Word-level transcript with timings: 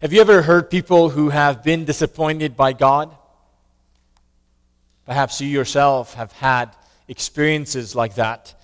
Have 0.00 0.12
you 0.12 0.20
ever 0.20 0.42
heard 0.42 0.70
people 0.70 1.08
who 1.08 1.30
have 1.30 1.64
been 1.64 1.84
disappointed 1.84 2.56
by 2.56 2.72
God? 2.72 3.12
Perhaps 5.04 5.40
you 5.40 5.48
yourself 5.48 6.14
have 6.14 6.30
had 6.30 6.76
experiences 7.08 7.96
like 7.96 8.14
that. 8.14 8.54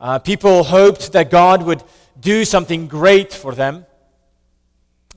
Uh, 0.00 0.18
people 0.18 0.64
hoped 0.64 1.12
that 1.12 1.30
God 1.30 1.62
would 1.62 1.84
do 2.18 2.44
something 2.44 2.88
great 2.88 3.32
for 3.32 3.54
them. 3.54 3.86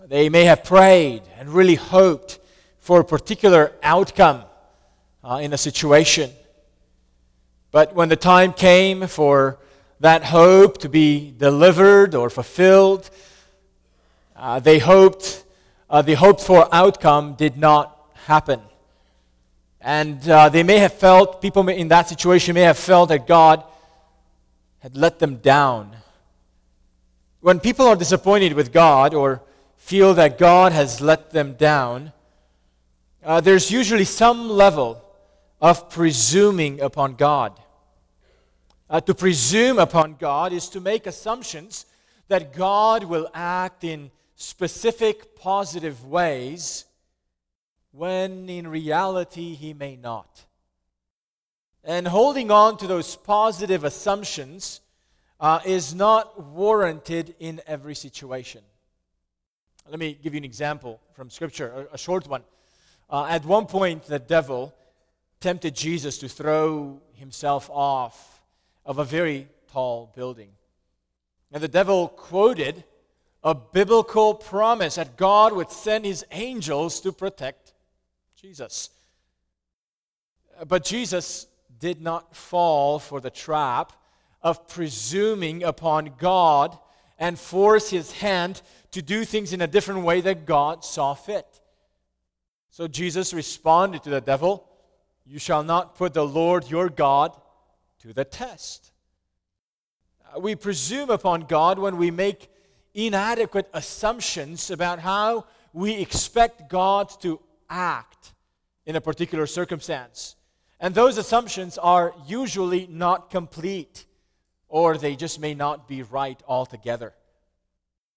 They 0.05 0.29
may 0.29 0.43
have 0.43 0.63
prayed 0.63 1.24
and 1.39 1.49
really 1.49 1.74
hoped 1.74 2.37
for 2.78 2.99
a 2.99 3.03
particular 3.03 3.71
outcome 3.81 4.44
uh, 5.24 5.39
in 5.42 5.53
a 5.53 5.58
situation. 5.58 6.29
But 7.71 7.96
when 7.96 8.10
the 8.10 8.15
time 8.15 8.53
came 8.53 9.08
for 9.08 9.58
that 10.01 10.26
hope 10.26 10.78
to 10.81 10.87
be 10.87 11.33
delivered 11.35 12.13
or 12.13 12.29
fulfilled, 12.29 13.10
uh, 14.35 14.60
they 14.60 14.78
hoped 14.78 15.46
uh, 15.90 16.02
the 16.02 16.16
hoped 16.16 16.41
for 16.41 16.67
outcome 16.73 17.35
did 17.35 17.57
not 17.57 17.98
happen. 18.25 18.61
And 19.80 20.27
uh, 20.30 20.49
they 20.49 20.63
may 20.63 20.80
have 20.80 20.94
felt, 20.94 21.41
people 21.41 21.67
in 21.70 21.88
that 21.88 22.09
situation 22.09 22.55
may 22.55 22.61
have 22.61 22.77
felt 22.77 23.09
that 23.09 23.27
God 23.27 23.63
had 24.80 24.97
let 24.97 25.20
them 25.20 25.38
down. 25.38 25.95
When 27.39 27.59
people 27.59 27.88
are 27.88 27.95
disappointed 27.95 28.53
with 28.53 28.73
God 28.73 29.13
or 29.13 29.41
feel 29.77 30.13
that 30.16 30.38
God 30.38 30.73
has 30.73 30.99
let 30.99 31.31
them 31.31 31.53
down, 31.53 32.11
uh, 33.23 33.39
there's 33.39 33.72
usually 33.72 34.03
some 34.03 34.49
level 34.49 35.02
of 35.61 35.89
presuming 35.89 36.81
upon 36.81 37.16
God. 37.16 37.58
Uh, 38.89 38.99
to 39.02 39.13
presume 39.13 39.80
upon 39.80 40.16
God 40.16 40.53
is 40.53 40.69
to 40.69 40.80
make 40.80 41.08
assumptions 41.08 41.85
that 42.27 42.53
God 42.53 43.03
will 43.03 43.30
act 43.33 43.83
in 43.83 44.11
specific 44.37 45.35
positive 45.35 46.05
ways 46.05 46.85
when 47.91 48.47
in 48.47 48.67
reality 48.67 49.55
he 49.55 49.73
may 49.73 49.95
not. 49.95 50.45
And 51.83 52.07
holding 52.07 52.52
on 52.52 52.77
to 52.77 52.88
those 52.88 53.16
positive 53.16 53.83
assumptions 53.83 54.81
uh, 55.39 55.59
is 55.66 55.95
not 55.95 56.41
warranted 56.52 57.35
in 57.39 57.61
every 57.66 57.95
situation. 57.95 58.61
Let 59.89 59.99
me 59.99 60.17
give 60.21 60.33
you 60.33 60.38
an 60.38 60.45
example 60.45 60.99
from 61.13 61.29
Scripture, 61.29 61.88
a, 61.91 61.95
a 61.95 61.97
short 61.97 62.27
one. 62.27 62.44
Uh, 63.09 63.25
at 63.25 63.44
one 63.44 63.66
point, 63.66 64.03
the 64.03 64.19
devil 64.19 64.75
tempted 65.39 65.75
Jesus 65.75 66.19
to 66.19 66.29
throw 66.29 67.01
himself 67.13 67.69
off 67.72 68.41
of 68.85 68.99
a 68.99 69.03
very 69.03 69.47
tall 69.72 70.11
building. 70.16 70.49
And 71.51 71.63
the 71.63 71.67
devil 71.67 72.09
quoted 72.09 72.83
a 73.48 73.56
biblical 73.56 74.34
promise 74.34 74.95
that 74.95 75.16
God 75.16 75.53
would 75.53 75.72
send 75.72 76.03
his 76.03 76.26
angels 76.31 77.00
to 77.00 77.14
protect 77.14 77.73
Jesus. 78.36 78.90
But 80.67 80.84
Jesus 80.84 81.48
did 81.80 82.02
not 82.02 82.36
fall 82.36 83.00
for 83.00 83.22
the 83.22 83.30
trap 83.30 83.94
of 84.42 84.68
presuming 84.68 85.64
upon 85.64 86.12
God 86.18 86.78
and 87.18 87.40
force 87.40 87.90
his 87.90 88.12
hand 88.12 88.62
to 88.92 89.02
do 89.02 89.23
things 89.23 89.53
in 89.53 89.62
a 89.62 89.68
different 89.68 90.02
way 90.02 90.20
that 90.20 90.45
God 90.45 90.84
saw 90.84 91.14
fit. 91.14 91.62
So 92.70 92.86
Jesus 92.86 93.34
responded 93.34 94.03
to 94.03 94.09
the 94.09 94.20
devil, 94.20 94.68
You 95.25 95.40
shall 95.40 95.64
not 95.64 95.95
put 95.95 96.14
the 96.14 96.28
Lord 96.28 96.70
your 96.70 96.90
God 96.90 97.34
to 98.00 98.12
the 98.12 98.25
test. 98.25 98.92
We 100.38 100.56
presume 100.56 101.09
upon 101.09 101.44
God 101.44 101.80
when 101.80 101.95
we 101.95 102.12
make 102.12 102.50
inadequate 102.98 103.70
assumptions 103.73 104.72
about 104.72 105.00
how 105.00 105.45
we 105.72 105.94
expect 105.94 106.67
God 106.67 107.09
to 107.22 107.40
act 107.70 108.34
in 108.88 108.95
a 108.95 109.02
particular 109.02 109.45
circumstance. 109.45 110.36
And 110.80 110.95
those 110.95 111.18
assumptions 111.18 111.78
are 111.78 112.14
usually 112.28 112.88
not 112.88 113.30
complete, 113.30 114.06
or 114.68 114.97
they 114.97 115.16
just 115.16 115.40
may 115.40 115.53
not 115.53 115.88
be 115.88 116.02
right 116.02 116.41
altogether. 116.47 117.13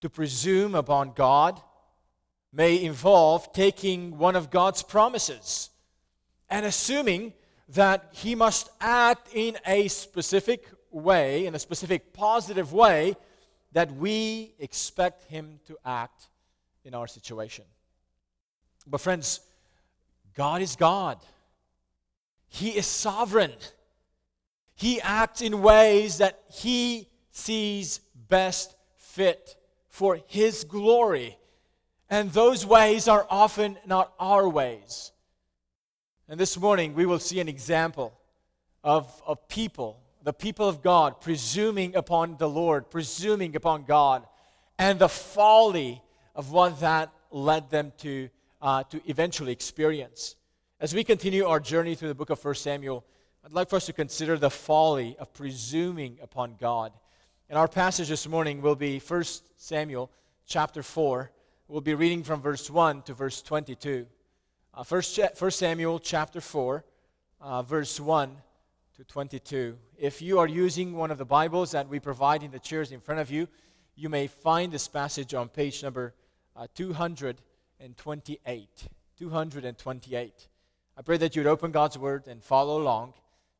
To 0.00 0.08
presume 0.08 0.74
upon 0.74 1.12
God 1.12 1.60
may 2.50 2.82
involve 2.82 3.52
taking 3.52 4.16
one 4.16 4.34
of 4.34 4.50
God's 4.50 4.82
promises 4.82 5.68
and 6.48 6.64
assuming 6.64 7.34
that 7.68 8.08
He 8.12 8.34
must 8.34 8.70
act 8.80 9.28
in 9.34 9.58
a 9.66 9.88
specific 9.88 10.64
way, 10.90 11.44
in 11.44 11.54
a 11.54 11.58
specific 11.58 12.14
positive 12.14 12.72
way, 12.72 13.14
that 13.72 13.94
we 13.94 14.54
expect 14.58 15.30
Him 15.30 15.60
to 15.66 15.76
act 15.84 16.28
in 16.84 16.94
our 16.94 17.06
situation. 17.06 17.64
But, 18.86 19.00
friends, 19.00 19.40
God 20.34 20.62
is 20.62 20.76
God, 20.76 21.18
He 22.48 22.70
is 22.70 22.86
sovereign. 22.86 23.52
He 24.74 24.98
acts 25.02 25.42
in 25.42 25.60
ways 25.60 26.18
that 26.18 26.40
He 26.50 27.08
sees 27.30 28.00
best 28.28 28.74
fit 28.96 29.56
for 29.88 30.18
His 30.26 30.64
glory. 30.64 31.36
And 32.08 32.32
those 32.32 32.64
ways 32.64 33.06
are 33.06 33.26
often 33.28 33.76
not 33.86 34.12
our 34.18 34.48
ways. 34.48 35.12
And 36.28 36.40
this 36.40 36.58
morning 36.58 36.94
we 36.94 37.06
will 37.06 37.18
see 37.18 37.40
an 37.40 37.48
example 37.48 38.18
of, 38.82 39.22
of 39.26 39.48
people 39.48 40.00
the 40.22 40.32
people 40.32 40.68
of 40.68 40.82
God 40.82 41.20
presuming 41.20 41.96
upon 41.96 42.36
the 42.36 42.48
Lord, 42.48 42.90
presuming 42.90 43.56
upon 43.56 43.84
God, 43.84 44.26
and 44.78 44.98
the 44.98 45.08
folly 45.08 46.02
of 46.34 46.52
what 46.52 46.80
that 46.80 47.12
led 47.30 47.70
them 47.70 47.92
to, 47.98 48.28
uh, 48.60 48.82
to 48.84 49.00
eventually 49.06 49.52
experience. 49.52 50.36
As 50.80 50.94
we 50.94 51.04
continue 51.04 51.46
our 51.46 51.60
journey 51.60 51.94
through 51.94 52.08
the 52.08 52.14
book 52.14 52.30
of 52.30 52.42
1 52.42 52.54
Samuel, 52.54 53.04
I'd 53.44 53.52
like 53.52 53.70
for 53.70 53.76
us 53.76 53.86
to 53.86 53.92
consider 53.92 54.36
the 54.36 54.50
folly 54.50 55.16
of 55.18 55.32
presuming 55.32 56.18
upon 56.22 56.56
God. 56.58 56.92
And 57.48 57.58
our 57.58 57.68
passage 57.68 58.08
this 58.08 58.28
morning 58.28 58.62
will 58.62 58.76
be 58.76 58.98
1 58.98 59.24
Samuel 59.56 60.10
chapter 60.46 60.82
4. 60.82 61.30
We'll 61.68 61.80
be 61.80 61.94
reading 61.94 62.22
from 62.22 62.40
verse 62.40 62.70
1 62.70 63.02
to 63.02 63.14
verse 63.14 63.42
22. 63.42 64.06
Uh, 64.72 64.84
1 64.84 65.50
Samuel 65.50 65.98
chapter 65.98 66.40
4, 66.40 66.84
uh, 67.40 67.62
verse 67.62 67.98
1 67.98 68.36
to 69.00 69.04
22. 69.04 69.78
If 69.96 70.20
you 70.20 70.38
are 70.40 70.46
using 70.46 70.94
one 70.94 71.10
of 71.10 71.16
the 71.16 71.24
Bibles 71.24 71.70
that 71.70 71.88
we 71.88 71.98
provide 71.98 72.42
in 72.42 72.50
the 72.50 72.58
chairs 72.58 72.92
in 72.92 73.00
front 73.00 73.18
of 73.18 73.30
you, 73.30 73.48
you 73.96 74.10
may 74.10 74.26
find 74.26 74.70
this 74.70 74.88
passage 74.88 75.32
on 75.32 75.48
page 75.48 75.82
number 75.82 76.12
uh, 76.54 76.66
228. 76.74 78.88
228. 79.18 80.48
I 80.98 81.02
pray 81.02 81.16
that 81.16 81.34
you'd 81.34 81.46
open 81.46 81.70
God's 81.70 81.96
Word 81.96 82.26
and 82.26 82.44
follow 82.44 82.78
along 82.78 83.14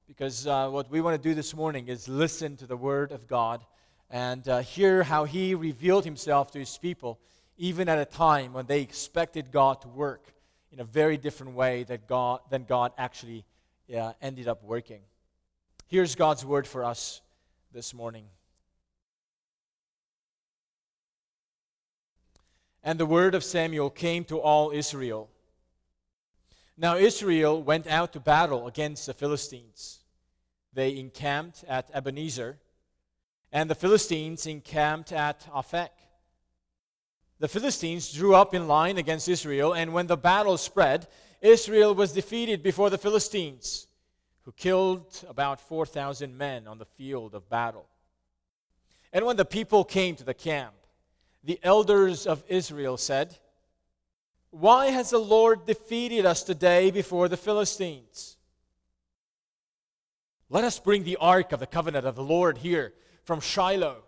because 0.07 0.47
uh, 0.47 0.69
what 0.69 0.91
we 0.91 1.01
want 1.01 1.17
to 1.17 1.29
do 1.29 1.35
this 1.35 1.57
morning 1.57 1.89
is 1.89 2.07
listen 2.07 2.59
to 2.59 2.67
the 2.67 2.77
Word 2.77 3.11
of 3.11 3.27
God 3.27 3.65
and 4.11 4.47
uh, 4.47 4.59
hear 4.59 5.05
how 5.05 5.25
He 5.25 5.55
revealed 5.55 6.05
Himself 6.05 6.53
to 6.53 6.59
His 6.59 6.77
people, 6.77 7.19
even 7.57 7.89
at 7.89 7.97
a 7.97 8.05
time 8.05 8.53
when 8.53 8.67
they 8.67 8.83
expected 8.83 9.51
God 9.51 9.81
to 9.81 9.89
work 9.89 10.35
in 10.71 10.81
a 10.81 10.85
very 10.85 11.17
different 11.17 11.55
way 11.55 11.85
that 11.85 12.07
God, 12.07 12.41
than 12.51 12.65
God 12.65 12.93
actually 12.99 13.47
uh, 13.97 14.13
ended 14.21 14.47
up 14.47 14.63
working. 14.63 15.01
Here's 15.91 16.15
God's 16.15 16.45
word 16.45 16.69
for 16.69 16.85
us 16.85 17.21
this 17.73 17.93
morning. 17.93 18.27
And 22.85 22.97
the 22.97 23.05
word 23.05 23.35
of 23.35 23.43
Samuel 23.43 23.91
came 23.91 24.23
to 24.27 24.39
all 24.39 24.71
Israel. 24.71 25.29
Now 26.79 26.95
Israel 26.95 27.61
went 27.61 27.89
out 27.89 28.13
to 28.13 28.21
battle 28.21 28.69
against 28.69 29.07
the 29.07 29.15
Philistines. 29.15 29.99
They 30.73 30.97
encamped 30.97 31.65
at 31.67 31.91
Ebenezer, 31.93 32.61
and 33.51 33.69
the 33.69 33.75
Philistines 33.75 34.47
encamped 34.47 35.11
at 35.11 35.41
Aphek. 35.53 35.89
The 37.41 37.49
Philistines 37.49 38.13
drew 38.13 38.37
up 38.37 38.55
in 38.55 38.69
line 38.69 38.97
against 38.97 39.29
Israel, 39.29 39.73
and 39.73 39.93
when 39.93 40.07
the 40.07 40.17
battle 40.17 40.57
spread, 40.57 41.09
Israel 41.41 41.97
was 41.97 42.13
defeated 42.13 42.63
before 42.63 42.91
the 42.91 42.99
Philistines 42.99 43.89
who 44.51 44.55
killed 44.55 45.25
about 45.29 45.61
4,000 45.61 46.37
men 46.37 46.67
on 46.67 46.79
the 46.79 46.85
field 46.85 47.37
of 47.37 47.49
battle. 47.49 47.87
And 49.13 49.25
when 49.25 49.37
the 49.37 49.45
people 49.45 49.85
came 49.85 50.17
to 50.17 50.25
the 50.25 50.35
camp, 50.35 50.75
the 51.45 51.61
elders 51.63 52.27
of 52.27 52.43
Israel 52.49 52.97
said, 52.97 53.39
Why 54.51 54.87
has 54.87 55.11
the 55.11 55.19
Lord 55.19 55.67
defeated 55.67 56.27
us 56.27 56.43
today 56.43 56.91
before 56.91 57.29
the 57.29 57.37
Philistines? 57.37 58.39
Let 60.49 60.65
us 60.65 60.81
bring 60.81 61.05
the 61.05 61.19
ark 61.19 61.53
of 61.53 61.61
the 61.61 61.67
covenant 61.67 62.05
of 62.05 62.17
the 62.17 62.25
Lord 62.25 62.59
here 62.59 62.93
from 63.23 63.41
Shiloh, 63.41 64.03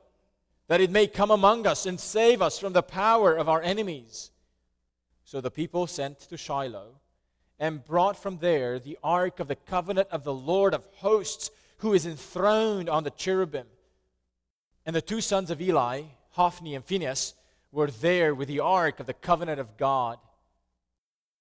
that 0.66 0.80
it 0.80 0.90
may 0.90 1.06
come 1.06 1.30
among 1.30 1.68
us 1.68 1.86
and 1.86 2.00
save 2.00 2.42
us 2.42 2.58
from 2.58 2.72
the 2.72 2.82
power 2.82 3.36
of 3.36 3.48
our 3.48 3.62
enemies. 3.62 4.32
So 5.22 5.40
the 5.40 5.52
people 5.52 5.86
sent 5.86 6.18
to 6.18 6.36
Shiloh 6.36 6.96
and 7.62 7.84
brought 7.84 8.20
from 8.20 8.38
there 8.38 8.80
the 8.80 8.98
ark 9.04 9.38
of 9.38 9.46
the 9.46 9.54
covenant 9.54 10.08
of 10.10 10.24
the 10.24 10.34
Lord 10.34 10.74
of 10.74 10.84
hosts, 10.96 11.48
who 11.76 11.94
is 11.94 12.04
enthroned 12.04 12.88
on 12.88 13.04
the 13.04 13.10
cherubim. 13.10 13.68
And 14.84 14.96
the 14.96 15.00
two 15.00 15.20
sons 15.20 15.48
of 15.48 15.62
Eli, 15.62 16.02
Hophni 16.30 16.74
and 16.74 16.84
Phinehas, 16.84 17.34
were 17.70 17.86
there 17.86 18.34
with 18.34 18.48
the 18.48 18.58
ark 18.58 18.98
of 18.98 19.06
the 19.06 19.14
covenant 19.14 19.60
of 19.60 19.76
God. 19.76 20.18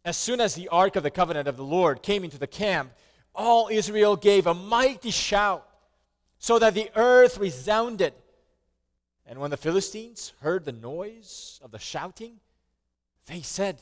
As 0.06 0.16
soon 0.16 0.40
as 0.40 0.54
the 0.54 0.68
ark 0.68 0.96
of 0.96 1.02
the 1.02 1.10
covenant 1.10 1.48
of 1.48 1.58
the 1.58 1.64
Lord 1.64 2.04
came 2.04 2.24
into 2.24 2.38
the 2.38 2.46
camp, 2.46 2.92
all 3.34 3.70
Israel 3.72 4.16
gave 4.16 4.46
a 4.46 4.54
mighty 4.54 5.10
shout, 5.10 5.68
so 6.38 6.60
that 6.60 6.76
the 6.76 6.92
earth 6.96 7.40
resounded. 7.40 8.14
And 9.26 9.40
when 9.40 9.50
the 9.50 9.58
Philistines 9.58 10.34
heard 10.42 10.66
the 10.66 10.72
noise 10.72 11.60
of 11.64 11.72
the 11.72 11.80
shouting, 11.80 12.42
they 13.26 13.42
said, 13.42 13.82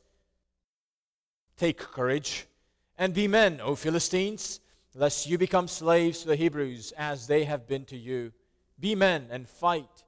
Take 1.57 1.77
courage 1.77 2.47
and 2.97 3.13
be 3.13 3.27
men, 3.27 3.59
O 3.61 3.75
Philistines, 3.75 4.59
lest 4.93 5.27
you 5.27 5.37
become 5.37 5.67
slaves 5.67 6.21
to 6.21 6.27
the 6.27 6.35
Hebrews 6.35 6.93
as 6.97 7.27
they 7.27 7.45
have 7.45 7.67
been 7.67 7.85
to 7.85 7.97
you. 7.97 8.31
Be 8.79 8.95
men 8.95 9.27
and 9.31 9.47
fight. 9.47 10.03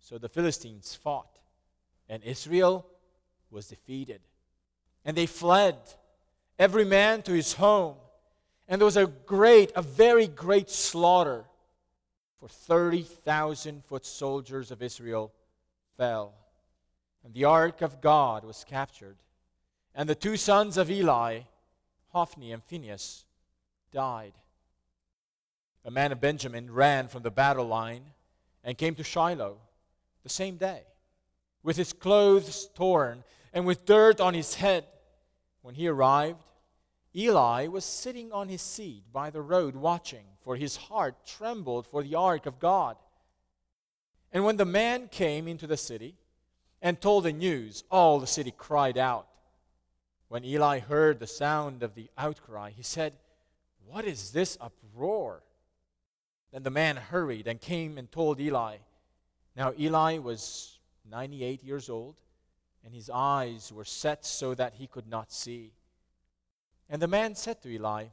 So 0.00 0.18
the 0.18 0.28
Philistines 0.28 0.94
fought, 0.94 1.38
and 2.08 2.22
Israel 2.22 2.86
was 3.50 3.68
defeated. 3.68 4.20
And 5.04 5.16
they 5.16 5.26
fled, 5.26 5.76
every 6.58 6.84
man 6.84 7.22
to 7.22 7.32
his 7.32 7.54
home. 7.54 7.96
And 8.68 8.80
there 8.80 8.86
was 8.86 8.96
a 8.96 9.06
great, 9.06 9.72
a 9.76 9.82
very 9.82 10.26
great 10.26 10.70
slaughter, 10.70 11.44
for 12.38 12.48
30,000 12.48 13.84
foot 13.84 14.06
soldiers 14.06 14.70
of 14.70 14.82
Israel 14.82 15.32
fell. 15.96 16.34
And 17.24 17.34
the 17.34 17.44
ark 17.44 17.82
of 17.82 18.00
God 18.00 18.44
was 18.44 18.64
captured. 18.64 19.16
And 19.98 20.08
the 20.08 20.14
two 20.14 20.36
sons 20.36 20.76
of 20.76 20.92
Eli, 20.92 21.40
Hophni 22.10 22.52
and 22.52 22.62
Phinehas, 22.62 23.24
died. 23.90 24.32
A 25.84 25.90
man 25.90 26.12
of 26.12 26.20
Benjamin 26.20 26.72
ran 26.72 27.08
from 27.08 27.24
the 27.24 27.32
battle 27.32 27.66
line 27.66 28.04
and 28.62 28.78
came 28.78 28.94
to 28.94 29.02
Shiloh 29.02 29.58
the 30.22 30.28
same 30.28 30.56
day, 30.56 30.82
with 31.64 31.76
his 31.76 31.92
clothes 31.92 32.68
torn 32.76 33.24
and 33.52 33.66
with 33.66 33.86
dirt 33.86 34.20
on 34.20 34.34
his 34.34 34.54
head. 34.54 34.84
When 35.62 35.74
he 35.74 35.88
arrived, 35.88 36.44
Eli 37.16 37.66
was 37.66 37.84
sitting 37.84 38.30
on 38.30 38.48
his 38.48 38.62
seat 38.62 39.02
by 39.12 39.30
the 39.30 39.42
road 39.42 39.74
watching, 39.74 40.26
for 40.42 40.54
his 40.54 40.76
heart 40.76 41.26
trembled 41.26 41.88
for 41.88 42.04
the 42.04 42.14
ark 42.14 42.46
of 42.46 42.60
God. 42.60 42.96
And 44.30 44.44
when 44.44 44.58
the 44.58 44.64
man 44.64 45.08
came 45.08 45.48
into 45.48 45.66
the 45.66 45.76
city 45.76 46.14
and 46.80 47.00
told 47.00 47.24
the 47.24 47.32
news, 47.32 47.82
all 47.90 48.20
the 48.20 48.28
city 48.28 48.54
cried 48.56 48.96
out. 48.96 49.27
When 50.28 50.44
Eli 50.44 50.80
heard 50.80 51.18
the 51.18 51.26
sound 51.26 51.82
of 51.82 51.94
the 51.94 52.10
outcry, 52.18 52.70
he 52.70 52.82
said, 52.82 53.14
What 53.86 54.04
is 54.04 54.32
this 54.32 54.58
uproar? 54.60 55.42
Then 56.52 56.62
the 56.62 56.70
man 56.70 56.96
hurried 56.96 57.46
and 57.46 57.60
came 57.60 57.98
and 57.98 58.10
told 58.10 58.40
Eli. 58.40 58.76
Now 59.56 59.72
Eli 59.78 60.18
was 60.18 60.78
98 61.10 61.64
years 61.64 61.88
old, 61.88 62.16
and 62.84 62.94
his 62.94 63.10
eyes 63.12 63.72
were 63.72 63.84
set 63.84 64.24
so 64.24 64.54
that 64.54 64.74
he 64.74 64.86
could 64.86 65.08
not 65.08 65.32
see. 65.32 65.72
And 66.90 67.00
the 67.02 67.08
man 67.08 67.34
said 67.34 67.62
to 67.62 67.70
Eli, 67.70 68.06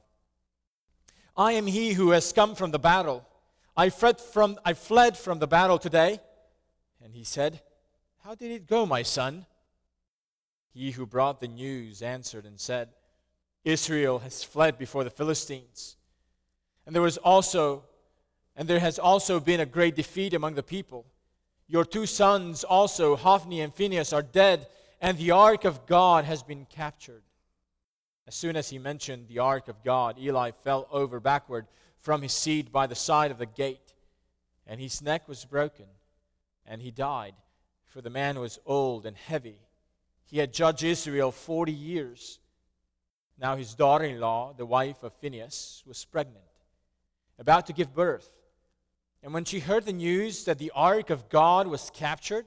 I 1.38 1.52
am 1.54 1.68
he 1.68 1.94
who 1.94 2.12
has 2.12 2.32
come 2.32 2.56
from 2.56 2.72
the 2.72 2.80
battle. 2.80 3.28
I 3.76 3.90
fled 3.90 4.20
from, 4.20 4.58
I 4.64 4.74
fled 4.74 5.18
from 5.18 5.40
the 5.40 5.48
battle 5.48 5.78
today. 5.78 6.20
And 7.04 7.14
he 7.14 7.26
said, 7.26 7.62
How 8.24 8.36
did 8.36 8.52
it 8.52 8.68
go, 8.68 8.86
my 8.86 9.04
son? 9.04 9.46
He 10.76 10.92
who 10.92 11.06
brought 11.06 11.40
the 11.40 11.48
news 11.48 12.02
answered 12.02 12.46
and 12.46 12.60
said, 12.60 12.90
Israel 13.64 14.20
has 14.20 14.44
fled 14.44 14.78
before 14.78 15.06
the 15.06 15.10
Philistines. 15.10 15.96
And 16.86 16.94
there 16.94 17.02
was 17.02 17.18
also 17.18 17.86
and 18.56 18.68
there 18.68 18.80
has 18.80 19.00
also 19.00 19.40
been 19.40 19.60
a 19.60 19.66
great 19.66 19.96
defeat 19.96 20.34
among 20.34 20.56
the 20.56 20.64
people. 20.64 21.06
Your 21.68 21.84
two 21.84 22.06
sons 22.06 22.64
also, 22.64 23.16
Hophni 23.16 23.62
and 23.62 23.74
Phinehas, 23.74 24.14
are 24.14 24.22
dead, 24.22 24.68
and 25.02 25.18
the 25.18 25.32
ark 25.32 25.66
of 25.66 25.86
God 25.86 26.26
has 26.26 26.42
been 26.42 26.66
captured. 26.66 27.24
As 28.28 28.36
soon 28.36 28.56
as 28.56 28.70
he 28.70 28.78
mentioned 28.78 29.28
the 29.28 29.40
ark 29.40 29.68
of 29.68 29.84
God, 29.84 30.18
Eli 30.18 30.52
fell 30.52 30.88
over 30.92 31.20
backward 31.20 31.68
from 31.98 32.22
his 32.22 32.34
seat 32.34 32.72
by 32.72 32.88
the 32.88 32.96
side 32.96 33.32
of 33.32 33.38
the 33.38 33.46
gate, 33.46 33.94
and 34.66 34.80
his 34.80 35.02
neck 35.02 35.28
was 35.28 35.44
broken, 35.44 35.86
and 36.66 36.82
he 36.82 36.92
died, 36.92 37.34
for 37.86 38.02
the 38.02 38.10
man 38.10 38.40
was 38.40 38.60
old 38.66 39.06
and 39.06 39.18
heavy. 39.18 39.65
He 40.26 40.40
had 40.40 40.54
judged 40.54 40.84
Israel 40.84 41.32
40 41.32 41.72
years. 41.72 42.40
Now 43.40 43.56
his 43.56 43.76
daughter 43.76 44.06
in 44.06 44.20
law, 44.20 44.54
the 44.58 44.66
wife 44.66 45.04
of 45.04 45.14
Phinehas, 45.14 45.84
was 45.86 46.04
pregnant, 46.06 46.46
about 47.38 47.68
to 47.68 47.74
give 47.74 47.94
birth. 47.94 48.30
And 49.22 49.34
when 49.34 49.46
she 49.46 49.60
heard 49.60 49.86
the 49.86 49.94
news 49.94 50.46
that 50.46 50.58
the 50.58 50.72
ark 50.76 51.10
of 51.10 51.30
God 51.30 51.68
was 51.68 51.92
captured, 51.94 52.46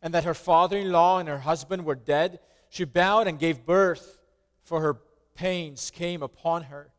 and 0.00 0.14
that 0.14 0.24
her 0.24 0.34
father 0.34 0.78
in 0.78 0.92
law 0.92 1.18
and 1.18 1.28
her 1.28 1.40
husband 1.40 1.84
were 1.84 1.94
dead, 1.94 2.38
she 2.68 2.84
bowed 2.84 3.26
and 3.26 3.38
gave 3.38 3.66
birth, 3.66 4.20
for 4.62 4.80
her 4.80 5.00
pains 5.34 5.90
came 5.90 6.22
upon 6.22 6.64
her. 6.64 6.92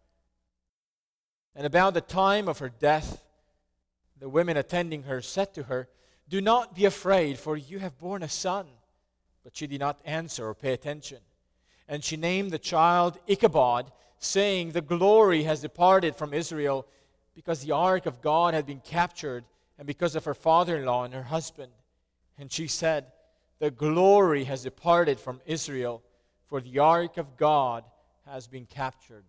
And 1.56 1.66
about 1.66 1.94
the 1.94 2.02
time 2.02 2.48
of 2.48 2.60
her 2.60 2.70
death, 2.70 3.24
the 4.20 4.30
women 4.30 4.58
attending 4.58 5.04
her 5.04 5.22
said 5.22 5.54
to 5.54 5.64
her, 5.64 5.88
Do 6.28 6.42
not 6.42 6.76
be 6.76 6.86
afraid, 6.86 7.38
for 7.38 7.56
you 7.56 7.80
have 7.80 7.98
borne 7.98 8.24
a 8.24 8.30
son. 8.30 8.66
But 9.44 9.56
she 9.56 9.68
did 9.68 9.80
not 9.80 10.00
answer 10.06 10.48
or 10.48 10.54
pay 10.54 10.74
attention. 10.74 11.20
And 11.88 12.04
she 12.04 12.18
named 12.18 12.52
the 12.52 12.60
child 12.60 13.18
Ichabod, 13.28 13.92
saying, 14.20 14.72
The 14.72 14.82
glory 14.82 15.44
has 15.44 15.62
departed 15.62 16.16
from 16.16 16.34
Israel, 16.34 16.86
because 17.34 17.62
the 17.62 17.72
ark 17.72 18.06
of 18.06 18.22
God 18.22 18.54
had 18.54 18.66
been 18.66 18.82
captured, 18.82 19.46
and 19.78 19.88
because 19.88 20.16
of 20.16 20.26
her 20.26 20.34
father 20.34 20.78
in 20.78 20.86
law 20.86 21.04
and 21.04 21.14
her 21.14 21.24
husband. 21.24 21.72
And 22.38 22.52
she 22.52 22.68
said, 22.68 23.08
The 23.60 23.72
glory 23.72 24.44
has 24.44 24.64
departed 24.64 25.20
from 25.20 25.42
Israel, 25.46 26.04
for 26.48 26.62
the 26.62 26.80
ark 26.80 27.18
of 27.18 27.38
God 27.38 27.86
has 28.26 28.48
been 28.48 28.66
captured. 28.66 29.26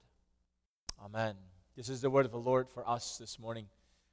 Amen. 1.02 1.34
This 1.76 1.88
is 1.88 2.00
the 2.00 2.10
word 2.10 2.26
of 2.26 2.32
the 2.32 2.38
Lord 2.38 2.68
for 2.68 2.88
us 2.88 3.16
this 3.16 3.38
morning. 3.38 3.66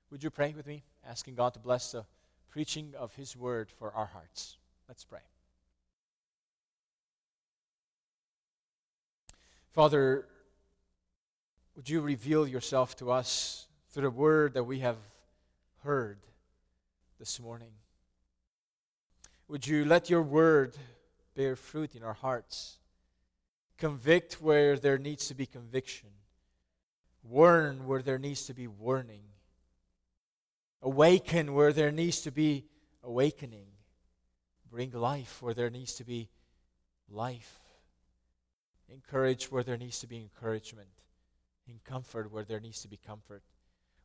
Would 0.10 0.24
you 0.24 0.30
pray 0.30 0.54
with 0.56 0.68
me, 0.68 0.84
asking 1.06 1.36
God 1.36 1.54
to 1.56 1.60
bless 1.60 1.92
the 1.92 2.06
preaching 2.50 2.94
of 2.98 3.14
His 3.16 3.36
word 3.36 3.70
for 3.78 3.92
our 3.92 4.06
hearts? 4.06 4.58
Let's 4.88 5.04
pray. 5.04 5.20
Father, 9.78 10.26
would 11.76 11.88
you 11.88 12.02
reveal 12.02 12.48
yourself 12.48 12.96
to 12.96 13.12
us 13.12 13.68
through 13.92 14.02
the 14.02 14.10
word 14.10 14.56
that 14.56 14.64
we 14.64 14.80
have 14.80 14.98
heard 15.84 16.18
this 17.20 17.40
morning? 17.40 17.70
Would 19.48 19.68
you 19.68 19.86
let 19.86 20.10
your 20.10 20.24
word 20.24 20.76
bear 21.36 21.56
fruit 21.56 21.94
in 21.96 22.02
our 22.02 22.16
hearts? 22.16 22.80
Convict 23.78 24.42
where 24.42 24.78
there 24.78 24.98
needs 24.98 25.28
to 25.28 25.36
be 25.36 25.46
conviction, 25.46 26.10
warn 27.22 27.86
where 27.86 28.02
there 28.02 28.18
needs 28.18 28.48
to 28.48 28.56
be 28.56 28.66
warning, 28.66 29.26
awaken 30.82 31.54
where 31.54 31.72
there 31.72 31.92
needs 31.92 32.22
to 32.22 32.32
be 32.32 32.66
awakening, 33.04 33.68
bring 34.72 34.90
life 34.90 35.40
where 35.44 35.54
there 35.54 35.70
needs 35.70 35.94
to 35.94 36.04
be 36.04 36.30
life. 37.12 37.60
Encourage 38.94 39.52
where 39.52 39.64
there 39.64 39.78
needs 39.78 40.00
to 40.00 40.08
be 40.08 40.18
encouragement. 40.18 40.90
In 41.68 41.80
comfort 41.84 42.32
where 42.32 42.44
there 42.44 42.60
needs 42.60 42.82
to 42.82 42.88
be 42.88 42.98
comfort. 42.98 43.44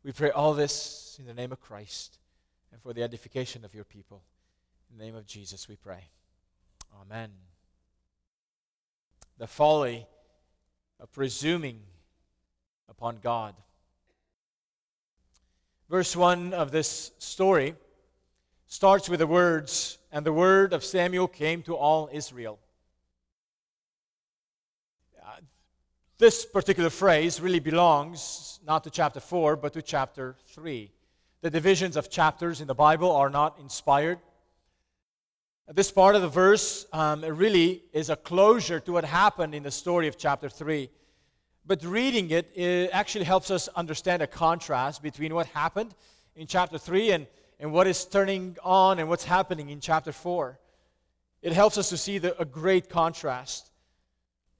We 0.02 0.12
pray 0.12 0.30
all 0.30 0.52
this 0.52 1.16
in 1.20 1.26
the 1.26 1.34
name 1.34 1.52
of 1.52 1.60
Christ 1.60 2.18
and 2.72 2.82
for 2.82 2.92
the 2.92 3.02
edification 3.02 3.64
of 3.64 3.74
your 3.74 3.84
people. 3.84 4.22
In 4.90 4.98
the 4.98 5.04
name 5.04 5.14
of 5.14 5.26
Jesus 5.26 5.68
we 5.68 5.76
pray. 5.76 6.08
Amen. 7.00 7.30
The 9.38 9.46
folly 9.46 10.06
of 10.98 11.12
presuming 11.12 11.80
upon 12.88 13.18
God. 13.22 13.54
Verse 15.88 16.16
1 16.16 16.52
of 16.54 16.70
this 16.70 17.12
story 17.18 17.74
starts 18.66 19.08
with 19.08 19.20
the 19.20 19.26
words, 19.26 19.98
And 20.10 20.24
the 20.24 20.32
word 20.32 20.72
of 20.72 20.84
Samuel 20.84 21.28
came 21.28 21.62
to 21.62 21.76
all 21.76 22.08
Israel. 22.12 22.58
This 26.22 26.44
particular 26.44 26.88
phrase 26.88 27.40
really 27.40 27.58
belongs 27.58 28.60
not 28.64 28.84
to 28.84 28.90
chapter 28.90 29.18
4, 29.18 29.56
but 29.56 29.72
to 29.72 29.82
chapter 29.82 30.36
3. 30.50 30.88
The 31.40 31.50
divisions 31.50 31.96
of 31.96 32.10
chapters 32.10 32.60
in 32.60 32.68
the 32.68 32.76
Bible 32.76 33.10
are 33.10 33.28
not 33.28 33.58
inspired. 33.58 34.20
This 35.66 35.90
part 35.90 36.14
of 36.14 36.22
the 36.22 36.28
verse 36.28 36.86
um, 36.92 37.22
really 37.22 37.82
is 37.92 38.08
a 38.08 38.14
closure 38.14 38.78
to 38.78 38.92
what 38.92 39.04
happened 39.04 39.52
in 39.52 39.64
the 39.64 39.72
story 39.72 40.06
of 40.06 40.16
chapter 40.16 40.48
3. 40.48 40.88
But 41.66 41.82
reading 41.82 42.30
it, 42.30 42.52
it 42.54 42.90
actually 42.92 43.24
helps 43.24 43.50
us 43.50 43.66
understand 43.74 44.22
a 44.22 44.28
contrast 44.28 45.02
between 45.02 45.34
what 45.34 45.48
happened 45.48 45.92
in 46.36 46.46
chapter 46.46 46.78
3 46.78 47.10
and, 47.10 47.26
and 47.58 47.72
what 47.72 47.88
is 47.88 48.04
turning 48.04 48.56
on 48.62 49.00
and 49.00 49.08
what's 49.08 49.24
happening 49.24 49.70
in 49.70 49.80
chapter 49.80 50.12
4. 50.12 50.56
It 51.42 51.52
helps 51.52 51.78
us 51.78 51.88
to 51.88 51.96
see 51.96 52.18
the, 52.18 52.40
a 52.40 52.44
great 52.44 52.88
contrast. 52.88 53.72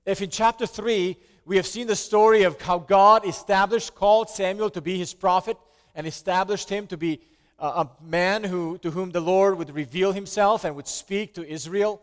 If 0.05 0.21
in 0.21 0.31
chapter 0.31 0.67
3 0.67 1.17
we 1.45 1.57
have 1.57 1.67
seen 1.67 1.87
the 1.87 1.97
story 1.97 2.45
of 2.45 2.61
how 2.61 2.79
God 2.79 3.27
established, 3.27 3.95
called 3.95 4.31
Samuel 4.31 4.71
to 4.71 4.81
be 4.81 4.99
his 4.99 5.13
prophet, 5.13 5.57
and 5.95 6.07
established 6.07 6.69
him 6.69 6.87
to 6.87 6.97
be 6.97 7.21
a 7.59 7.89
man 8.03 8.45
who, 8.45 8.79
to 8.79 8.91
whom 8.91 9.11
the 9.11 9.21
Lord 9.21 9.59
would 9.59 9.75
reveal 9.75 10.13
himself 10.13 10.65
and 10.65 10.75
would 10.77 10.89
speak 10.89 11.35
to 11.35 11.47
Israel. 11.47 12.03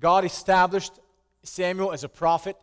God 0.00 0.24
established 0.24 0.92
Samuel 1.42 1.92
as 1.92 2.04
a 2.04 2.08
prophet. 2.08 2.56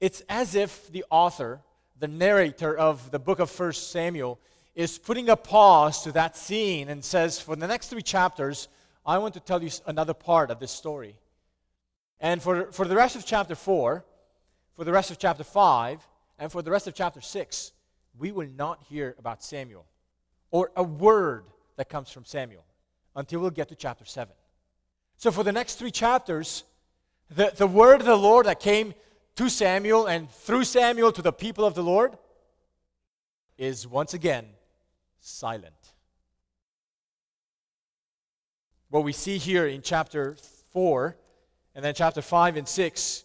It's 0.00 0.22
as 0.28 0.54
if 0.54 0.90
the 0.90 1.04
author, 1.10 1.60
the 1.98 2.08
narrator 2.08 2.76
of 2.76 3.10
the 3.10 3.18
book 3.18 3.38
of 3.38 3.50
First 3.50 3.90
Samuel, 3.90 4.38
is 4.74 4.98
putting 4.98 5.28
a 5.28 5.36
pause 5.36 6.02
to 6.02 6.12
that 6.12 6.36
scene 6.36 6.88
and 6.88 7.04
says, 7.04 7.38
For 7.38 7.56
the 7.56 7.66
next 7.66 7.88
three 7.88 8.02
chapters, 8.02 8.68
I 9.04 9.18
want 9.18 9.34
to 9.34 9.40
tell 9.40 9.62
you 9.62 9.70
another 9.86 10.14
part 10.14 10.50
of 10.50 10.60
this 10.60 10.72
story. 10.72 11.16
And 12.20 12.42
for, 12.42 12.70
for 12.72 12.86
the 12.86 12.96
rest 12.96 13.16
of 13.16 13.26
chapter 13.26 13.54
4, 13.54 14.04
for 14.74 14.84
the 14.84 14.92
rest 14.92 15.10
of 15.10 15.18
chapter 15.18 15.44
5, 15.44 16.06
and 16.38 16.50
for 16.50 16.62
the 16.62 16.70
rest 16.70 16.86
of 16.86 16.94
chapter 16.94 17.20
6, 17.20 17.72
we 18.18 18.32
will 18.32 18.48
not 18.56 18.82
hear 18.88 19.14
about 19.18 19.42
Samuel 19.42 19.86
or 20.50 20.70
a 20.76 20.82
word 20.82 21.44
that 21.76 21.88
comes 21.88 22.10
from 22.10 22.24
Samuel 22.24 22.64
until 23.16 23.40
we'll 23.40 23.50
get 23.50 23.68
to 23.68 23.74
chapter 23.74 24.04
7. 24.04 24.32
So, 25.16 25.30
for 25.30 25.44
the 25.44 25.52
next 25.52 25.76
three 25.76 25.90
chapters, 25.90 26.64
the, 27.30 27.52
the 27.56 27.66
word 27.66 28.00
of 28.00 28.06
the 28.06 28.16
Lord 28.16 28.46
that 28.46 28.60
came 28.60 28.94
to 29.36 29.48
Samuel 29.48 30.06
and 30.06 30.30
through 30.30 30.64
Samuel 30.64 31.12
to 31.12 31.22
the 31.22 31.32
people 31.32 31.64
of 31.64 31.74
the 31.74 31.82
Lord 31.82 32.18
is 33.56 33.86
once 33.86 34.14
again 34.14 34.46
silent. 35.20 35.74
What 38.90 39.04
we 39.04 39.12
see 39.12 39.38
here 39.38 39.66
in 39.66 39.80
chapter 39.80 40.36
4 40.72 41.16
and 41.74 41.84
then 41.84 41.94
chapter 41.94 42.20
5 42.20 42.56
and 42.56 42.68
6 42.68 43.24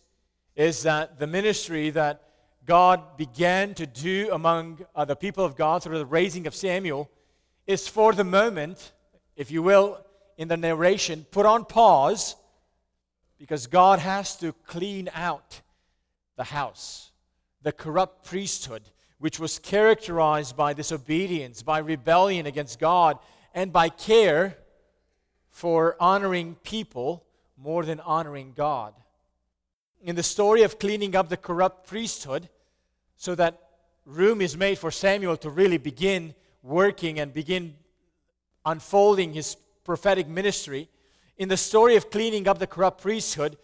is 0.58 0.82
that 0.82 1.20
the 1.20 1.28
ministry 1.28 1.92
that 1.92 2.24
God 2.66 3.16
began 3.16 3.76
to 3.76 3.86
do 3.86 4.30
among 4.34 4.84
uh, 4.96 5.06
the 5.06 5.16
people 5.16 5.46
of 5.46 5.56
God 5.56 5.84
through 5.84 6.00
the 6.00 6.06
raising 6.06 6.48
of 6.48 6.56
Samuel 6.56 7.10
is 7.68 7.88
for 7.88 8.12
the 8.12 8.24
moment, 8.24 8.92
if 9.36 9.52
you 9.52 9.62
will, 9.62 10.04
in 10.36 10.48
the 10.48 10.58
narration, 10.58 11.26
put 11.30 11.46
on 11.46 11.64
pause 11.64 12.36
because 13.38 13.68
God 13.68 14.00
has 14.00 14.36
to 14.38 14.52
clean 14.66 15.10
out 15.14 15.62
the 16.38 16.46
house, 16.46 17.12
the 17.62 17.72
corrupt 17.72 18.26
priesthood, 18.26 18.82
which 19.20 19.40
was 19.40 19.60
characterized 19.60 20.58
by 20.58 20.74
disobedience, 20.74 21.62
by 21.62 21.78
rebellion 21.78 22.48
against 22.48 22.80
God, 22.80 23.20
and 23.54 23.72
by 23.72 23.90
care 23.90 24.58
for 25.50 25.96
honoring 26.00 26.56
people 26.64 27.24
more 27.58 27.86
than 27.86 28.00
honoring 28.00 28.54
God. 28.56 28.94
In 30.02 30.16
the 30.16 30.24
story 30.24 30.64
of 30.64 30.80
cleaning 30.80 31.16
up 31.16 31.30
the 31.30 31.38
corrupt 31.38 31.88
priesthood, 31.88 32.50
so 33.16 33.36
that 33.36 33.60
room 34.06 34.42
is 34.42 34.56
made 34.56 34.78
for 34.78 34.92
Samuel 34.92 35.38
to 35.38 35.50
really 35.50 35.78
begin 35.78 36.34
working 36.64 37.20
and 37.20 37.34
begin 37.34 37.76
unfolding 38.66 39.34
his 39.34 39.56
prophetic 39.84 40.28
ministry, 40.28 40.90
in 41.38 41.50
the 41.50 41.58
story 41.58 41.96
of 41.96 42.10
cleaning 42.10 42.48
up 42.48 42.60
the 42.60 42.68
corrupt 42.68 43.02
priesthood, 43.02 43.58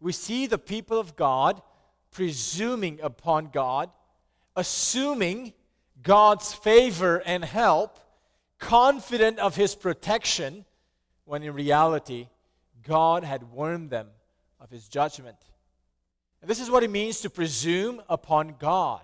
we 0.00 0.12
see 0.12 0.46
the 0.46 0.58
people 0.58 0.98
of 0.98 1.16
God 1.16 1.62
presuming 2.10 3.00
upon 3.02 3.48
God, 3.52 3.90
assuming 4.54 5.52
God's 6.02 6.52
favor 6.52 7.22
and 7.24 7.44
help, 7.44 7.98
confident 8.58 9.38
of 9.38 9.56
his 9.56 9.74
protection, 9.74 10.64
when 11.24 11.42
in 11.42 11.54
reality, 11.54 12.28
God 12.82 13.24
had 13.24 13.50
warned 13.50 13.90
them 13.90 14.08
of 14.60 14.70
his 14.70 14.88
judgment. 14.88 15.36
And 16.44 16.50
this 16.50 16.60
is 16.60 16.70
what 16.70 16.82
it 16.82 16.90
means 16.90 17.22
to 17.22 17.30
presume 17.30 18.02
upon 18.06 18.56
God. 18.58 19.00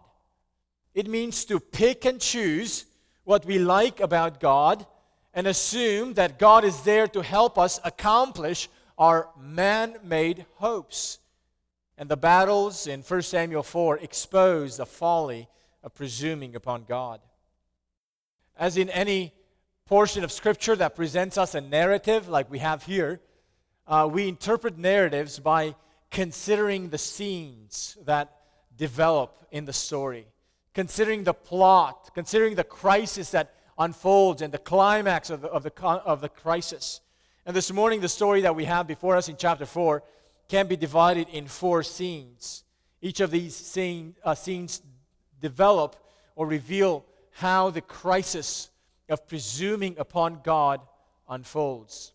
It 0.92 1.08
means 1.08 1.46
to 1.46 1.58
pick 1.58 2.04
and 2.04 2.20
choose 2.20 2.84
what 3.24 3.46
we 3.46 3.58
like 3.58 3.98
about 3.98 4.40
God 4.40 4.84
and 5.32 5.46
assume 5.46 6.12
that 6.14 6.38
God 6.38 6.66
is 6.66 6.82
there 6.82 7.08
to 7.08 7.22
help 7.22 7.58
us 7.58 7.80
accomplish 7.82 8.68
our 8.98 9.30
man 9.40 9.96
made 10.04 10.44
hopes. 10.56 11.18
And 11.96 12.10
the 12.10 12.16
battles 12.18 12.86
in 12.86 13.00
1 13.00 13.22
Samuel 13.22 13.62
4 13.62 13.96
expose 14.00 14.76
the 14.76 14.84
folly 14.84 15.48
of 15.82 15.94
presuming 15.94 16.54
upon 16.54 16.84
God. 16.84 17.22
As 18.54 18.76
in 18.76 18.90
any 18.90 19.32
portion 19.86 20.24
of 20.24 20.30
Scripture 20.30 20.76
that 20.76 20.94
presents 20.94 21.38
us 21.38 21.54
a 21.54 21.62
narrative 21.62 22.28
like 22.28 22.50
we 22.50 22.58
have 22.58 22.82
here, 22.82 23.18
uh, 23.86 24.06
we 24.12 24.28
interpret 24.28 24.76
narratives 24.76 25.38
by 25.38 25.74
considering 26.10 26.90
the 26.90 26.98
scenes 26.98 27.96
that 28.04 28.36
develop 28.76 29.46
in 29.50 29.64
the 29.64 29.72
story 29.72 30.26
considering 30.74 31.24
the 31.24 31.34
plot, 31.34 32.10
considering 32.14 32.54
the 32.54 32.64
crisis 32.64 33.30
that 33.30 33.54
unfolds 33.78 34.42
and 34.42 34.52
the 34.52 34.58
climax 34.58 35.30
of 35.30 35.42
the, 35.42 35.48
of 35.48 35.62
the, 35.62 35.72
of 35.82 36.20
the 36.20 36.28
crisis. 36.28 37.00
And 37.46 37.56
this 37.56 37.72
morning, 37.72 38.00
the 38.00 38.08
story 38.08 38.42
that 38.42 38.54
we 38.54 38.64
have 38.66 38.86
before 38.86 39.16
us 39.16 39.28
in 39.28 39.36
chapter 39.36 39.66
4 39.66 40.02
can 40.48 40.66
be 40.66 40.76
divided 40.76 41.28
in 41.28 41.46
four 41.46 41.82
scenes. 41.82 42.64
Each 43.00 43.20
of 43.20 43.30
these 43.30 43.56
scene, 43.56 44.14
uh, 44.24 44.34
scenes 44.34 44.82
develop 45.40 45.96
or 46.36 46.46
reveal 46.46 47.04
how 47.32 47.70
the 47.70 47.80
crisis 47.80 48.70
of 49.08 49.26
presuming 49.26 49.96
upon 49.98 50.40
God 50.44 50.80
unfolds. 51.28 52.12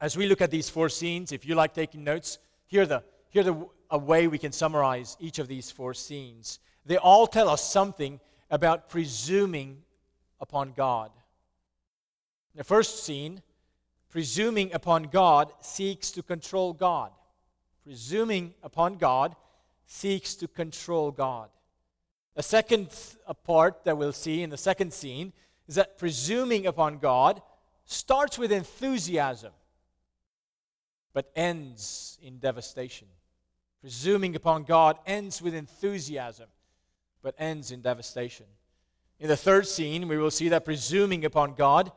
As 0.00 0.16
we 0.16 0.26
look 0.26 0.40
at 0.40 0.50
these 0.50 0.68
four 0.68 0.88
scenes, 0.88 1.32
if 1.32 1.46
you 1.46 1.54
like 1.54 1.74
taking 1.74 2.04
notes, 2.04 2.38
here 2.68 2.86
the, 2.86 3.02
here 3.30 3.42
the 3.42 3.66
a 3.90 3.98
way 3.98 4.28
we 4.28 4.38
can 4.38 4.52
summarize 4.52 5.16
each 5.18 5.38
of 5.38 5.48
these 5.48 5.70
four 5.70 5.94
scenes. 5.94 6.60
They 6.84 6.96
all 6.96 7.26
tell 7.26 7.48
us 7.48 7.62
something 7.62 8.20
about 8.50 8.88
presuming 8.88 9.78
upon 10.40 10.72
God. 10.72 11.10
The 12.54 12.64
first 12.64 13.04
scene, 13.04 13.42
presuming 14.10 14.72
upon 14.72 15.04
God 15.04 15.52
seeks 15.60 16.10
to 16.12 16.22
control 16.22 16.72
God. 16.72 17.10
Presuming 17.84 18.54
upon 18.62 18.96
God 18.96 19.34
seeks 19.86 20.34
to 20.36 20.48
control 20.48 21.10
God. 21.10 21.48
A 22.36 22.42
second 22.42 22.88
part 23.44 23.84
that 23.84 23.96
we'll 23.96 24.12
see 24.12 24.42
in 24.42 24.50
the 24.50 24.56
second 24.56 24.92
scene 24.92 25.32
is 25.66 25.74
that 25.74 25.98
presuming 25.98 26.66
upon 26.66 26.98
God 26.98 27.42
starts 27.84 28.38
with 28.38 28.52
enthusiasm 28.52 29.52
but 31.18 31.32
ends 31.34 32.16
in 32.22 32.38
devastation. 32.38 33.08
Presuming 33.80 34.36
upon 34.36 34.62
God 34.62 34.98
ends 35.04 35.42
with 35.42 35.52
enthusiasm 35.52 36.46
but 37.22 37.34
ends 37.40 37.72
in 37.72 37.80
devastation. 37.80 38.46
In 39.18 39.26
the 39.26 39.36
third 39.36 39.66
scene, 39.66 40.06
we 40.06 40.16
will 40.16 40.30
see 40.30 40.50
that 40.50 40.64
presuming 40.64 41.24
upon 41.24 41.54
God 41.54 41.90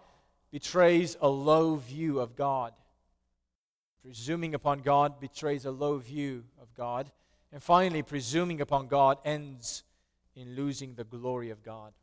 betrays 0.52 1.18
a 1.22 1.28
low 1.30 1.76
view 1.76 2.20
of 2.20 2.36
God. 2.36 2.74
Presuming 4.02 4.56
upon 4.56 4.80
God 4.80 5.20
betrays 5.20 5.66
a 5.66 5.72
low 5.72 6.00
view 6.00 6.44
of 6.60 6.74
God. 6.74 7.12
And 7.52 7.62
finally, 7.62 8.02
presuming 8.02 8.60
upon 8.60 8.88
God 8.88 9.20
ends 9.24 9.84
in 10.36 10.56
losing 10.56 10.96
the 10.96 11.04
glory 11.04 11.52
of 11.52 11.64
God. 11.64 11.94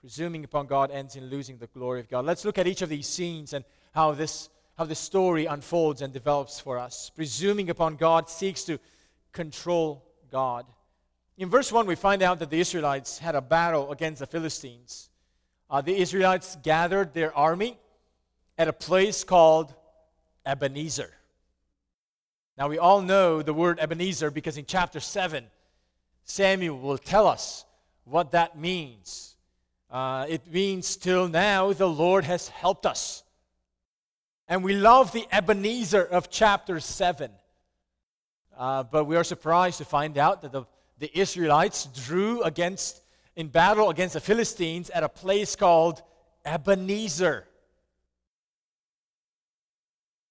Presuming 0.00 0.44
upon 0.44 0.68
God 0.68 0.92
ends 0.92 1.16
in 1.16 1.28
losing 1.28 1.58
the 1.58 1.66
glory 1.66 1.98
of 1.98 2.08
God. 2.08 2.24
Let's 2.24 2.44
look 2.44 2.56
at 2.56 2.68
each 2.68 2.82
of 2.82 2.88
these 2.88 3.08
scenes 3.08 3.52
and 3.52 3.64
how 3.92 4.12
this, 4.12 4.48
how 4.76 4.84
the 4.84 4.94
story 4.94 5.46
unfolds 5.46 6.02
and 6.02 6.12
develops 6.12 6.60
for 6.60 6.78
us. 6.78 7.10
Presuming 7.14 7.70
upon 7.70 7.96
God 7.96 8.28
seeks 8.28 8.64
to 8.64 8.78
control 9.32 10.04
God. 10.30 10.66
In 11.38 11.48
verse 11.48 11.72
1, 11.72 11.86
we 11.86 11.94
find 11.94 12.22
out 12.22 12.38
that 12.38 12.50
the 12.50 12.60
Israelites 12.60 13.18
had 13.18 13.34
a 13.34 13.40
battle 13.40 13.92
against 13.92 14.20
the 14.20 14.26
Philistines. 14.26 15.10
Uh, 15.68 15.80
the 15.80 15.96
Israelites 15.96 16.56
gathered 16.62 17.12
their 17.14 17.36
army 17.36 17.78
at 18.58 18.68
a 18.68 18.72
place 18.72 19.24
called 19.24 19.74
Ebenezer. 20.44 21.10
Now, 22.56 22.68
we 22.68 22.78
all 22.78 23.02
know 23.02 23.42
the 23.42 23.52
word 23.52 23.78
Ebenezer 23.80 24.30
because 24.30 24.56
in 24.56 24.64
chapter 24.66 25.00
7, 25.00 25.46
Samuel 26.24 26.78
will 26.78 26.98
tell 26.98 27.26
us 27.26 27.64
what 28.04 28.30
that 28.30 28.58
means. 28.58 29.36
Uh, 29.90 30.26
it 30.28 30.50
means, 30.50 30.96
till 30.96 31.28
now, 31.28 31.72
the 31.72 31.88
Lord 31.88 32.24
has 32.24 32.48
helped 32.48 32.86
us. 32.86 33.22
And 34.48 34.62
we 34.62 34.74
love 34.74 35.12
the 35.12 35.26
Ebenezer 35.32 36.04
of 36.04 36.30
chapter 36.30 36.80
7. 36.80 37.30
Uh, 38.56 38.82
but 38.84 39.04
we 39.04 39.16
are 39.16 39.24
surprised 39.24 39.78
to 39.78 39.84
find 39.84 40.16
out 40.16 40.42
that 40.42 40.52
the 40.52 40.64
the 40.98 41.18
Israelites 41.18 41.86
drew 41.86 42.42
against 42.42 43.02
in 43.34 43.48
battle 43.48 43.90
against 43.90 44.14
the 44.14 44.20
Philistines 44.20 44.88
at 44.90 45.02
a 45.02 45.08
place 45.08 45.56
called 45.56 46.02
Ebenezer. 46.44 47.46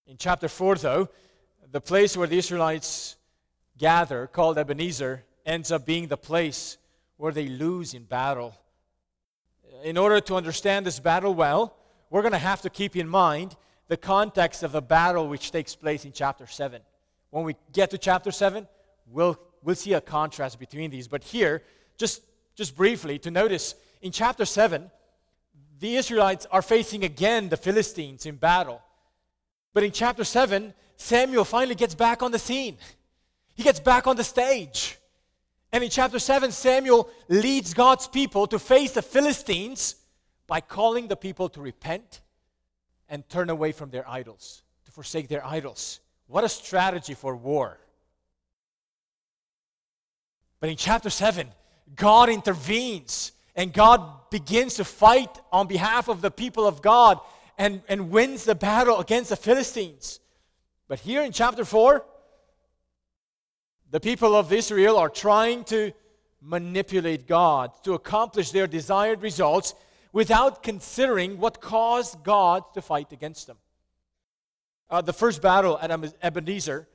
In 0.08 0.18
chapter 0.18 0.48
4, 0.48 0.76
though, 0.76 1.10
the 1.72 1.82
place 1.82 2.18
where 2.18 2.28
the 2.28 2.38
Israelites 2.38 3.16
gather, 3.78 4.26
called 4.26 4.58
Ebenezer, 4.58 5.24
ends 5.46 5.72
up 5.72 5.86
being 5.86 6.08
the 6.08 6.18
place 6.18 6.78
where 7.18 7.32
they 7.32 7.48
lose 7.48 7.94
in 7.94 8.06
battle. 8.06 8.56
In 9.84 9.98
order 9.98 10.20
to 10.22 10.36
understand 10.36 10.86
this 10.86 11.00
battle 11.00 11.36
well, 11.36 11.76
we're 12.10 12.22
going 12.22 12.32
to 12.32 12.40
have 12.40 12.62
to 12.64 12.72
keep 12.72 12.96
in 12.96 13.08
mind 13.08 13.56
the 13.88 13.98
context 13.98 14.64
of 14.64 14.72
the 14.72 14.82
battle 14.82 15.28
which 15.28 15.52
takes 15.52 15.76
place 15.76 16.06
in 16.06 16.12
chapter 16.12 16.48
7. 16.48 16.82
When 17.30 17.44
we 17.44 17.56
get 17.72 17.92
to 17.92 17.98
chapter 17.98 18.32
7, 18.32 18.68
we'll, 19.08 19.40
we'll 19.64 19.76
see 19.76 19.94
a 19.94 20.02
contrast 20.02 20.60
between 20.60 20.90
these. 20.90 21.08
But 21.08 21.24
here, 21.24 21.64
just, 21.98 22.22
just 22.56 22.76
briefly, 22.76 23.20
to 23.20 23.32
notice 23.32 23.76
in 24.02 24.12
chapter 24.12 24.46
7, 24.46 24.90
the 25.80 25.96
Israelites 25.96 26.48
are 26.52 26.62
facing 26.62 27.04
again 27.04 27.50
the 27.50 27.58
Philistines 27.58 28.26
in 28.26 28.36
battle. 28.36 28.82
But 29.74 29.84
in 29.84 29.92
chapter 29.92 30.24
7, 30.24 30.74
Samuel 30.96 31.44
finally 31.44 31.76
gets 31.76 31.96
back 31.96 32.24
on 32.24 32.32
the 32.32 32.40
scene. 32.40 32.78
He 33.56 33.64
gets 33.64 33.80
back 33.80 34.08
on 34.08 34.16
the 34.16 34.24
stage. 34.24 34.98
And 35.72 35.84
in 35.84 35.90
chapter 35.90 36.20
7, 36.20 36.52
Samuel 36.52 37.10
leads 37.28 37.74
God's 37.74 38.08
people 38.08 38.48
to 38.48 38.58
face 38.58 38.94
the 38.94 39.02
Philistines 39.02 39.96
by 40.48 40.62
calling 40.62 41.08
the 41.08 41.18
people 41.18 41.50
to 41.50 41.62
repent 41.62 42.22
and 43.10 43.28
turn 43.30 43.50
away 43.50 43.72
from 43.72 43.90
their 43.90 44.08
idols, 44.10 44.64
to 44.86 44.92
forsake 44.92 45.28
their 45.28 45.46
idols. 45.46 46.00
What 46.28 46.44
a 46.44 46.50
strategy 46.50 47.14
for 47.14 47.36
war. 47.36 47.78
But 50.60 50.70
in 50.70 50.78
chapter 50.78 51.10
7, 51.10 51.48
God 51.96 52.30
intervenes 52.30 53.32
and 53.56 53.72
God 53.72 54.30
begins 54.30 54.76
to 54.76 54.84
fight 54.84 55.40
on 55.52 55.68
behalf 55.68 56.08
of 56.08 56.22
the 56.22 56.32
people 56.32 56.68
of 56.68 56.82
God 56.82 57.20
and, 57.58 57.82
and 57.88 58.10
wins 58.10 58.44
the 58.44 58.56
battle 58.56 59.00
against 59.00 59.30
the 59.30 59.36
Philistines. 59.36 60.20
But 60.88 61.00
here 61.00 61.22
in 61.22 61.32
chapter 61.32 61.64
4, 61.64 62.04
the 63.92 64.00
people 64.00 64.36
of 64.36 64.52
Israel 64.52 64.98
are 64.98 65.10
trying 65.10 65.64
to 65.66 65.94
manipulate 66.42 67.28
God 67.28 67.72
to 67.84 67.94
accomplish 67.94 68.52
their 68.52 68.68
desired 68.68 69.22
results 69.22 69.74
without 70.16 70.64
considering 70.64 71.38
what 71.40 71.60
caused 71.60 72.24
God 72.24 72.64
to 72.74 72.82
fight 72.82 73.12
against 73.12 73.48
them. 73.48 73.58
Uh, 74.90 75.02
the 75.02 75.12
first 75.12 75.42
battle 75.42 75.78
at 75.82 75.92
Ebenezer 76.24 76.88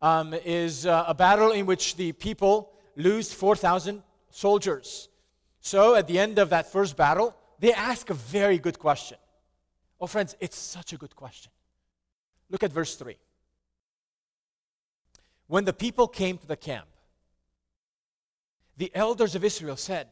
um, 0.00 0.32
is 0.44 0.86
uh, 0.86 1.04
a 1.08 1.12
battle 1.12 1.50
in 1.50 1.66
which 1.66 1.96
the 1.96 2.12
people 2.12 2.70
lose 2.94 3.32
4,000 3.32 4.00
soldiers. 4.30 5.08
So 5.60 5.96
at 5.96 6.06
the 6.06 6.20
end 6.20 6.38
of 6.38 6.50
that 6.50 6.70
first 6.70 6.96
battle, 6.96 7.34
they 7.58 7.72
ask 7.72 8.10
a 8.10 8.14
very 8.14 8.58
good 8.58 8.78
question. 8.78 9.18
Oh, 10.00 10.06
friends, 10.06 10.36
it's 10.38 10.56
such 10.56 10.92
a 10.92 10.96
good 10.96 11.16
question. 11.16 11.50
Look 12.48 12.62
at 12.62 12.72
verse 12.72 12.94
3. 12.94 13.16
When 15.48 15.64
the 15.64 15.72
people 15.72 16.06
came 16.06 16.38
to 16.38 16.46
the 16.46 16.56
camp, 16.56 16.86
the 18.76 18.92
elders 18.94 19.34
of 19.34 19.42
Israel 19.42 19.76
said, 19.76 20.06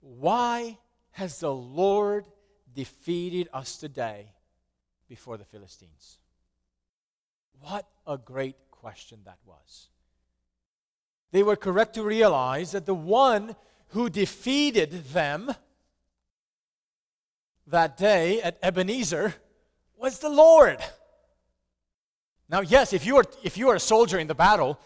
Why 0.00 0.78
has 1.16 1.40
the 1.40 1.52
Lord 1.52 2.26
defeated 2.74 3.48
us 3.54 3.78
today 3.78 4.32
before 5.08 5.38
the 5.38 5.46
Philistines? 5.46 6.18
What 7.58 7.86
a 8.06 8.18
great 8.18 8.56
question 8.70 9.20
that 9.24 9.38
was. 9.46 9.88
They 11.32 11.42
were 11.42 11.56
correct 11.56 11.94
to 11.94 12.02
realize 12.02 12.72
that 12.72 12.84
the 12.84 12.94
one 12.94 13.56
who 13.88 14.10
defeated 14.10 15.04
them 15.14 15.54
that 17.66 17.96
day 17.96 18.42
at 18.42 18.58
Ebenezer 18.62 19.36
was 19.96 20.18
the 20.18 20.28
Lord. 20.28 20.80
Now, 22.50 22.60
yes, 22.60 22.92
if 22.92 23.06
you 23.06 23.14
were, 23.14 23.24
if 23.42 23.56
you 23.56 23.68
were 23.68 23.76
a 23.76 23.80
soldier 23.80 24.18
in 24.18 24.26
the 24.26 24.34
battle, 24.34 24.78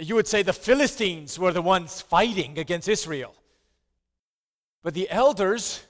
you 0.00 0.14
would 0.14 0.26
say 0.26 0.42
the 0.42 0.54
Philistines 0.54 1.38
were 1.38 1.52
the 1.52 1.60
ones 1.60 2.00
fighting 2.00 2.58
against 2.58 2.88
Israel. 2.88 3.34
But 4.82 4.94
the 4.94 5.10
elders, 5.10 5.82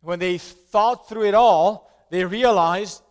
when 0.00 0.18
they 0.18 0.38
thought 0.38 1.08
through 1.08 1.24
it 1.24 1.34
all, 1.34 1.90
they 2.10 2.24
realized 2.24 3.02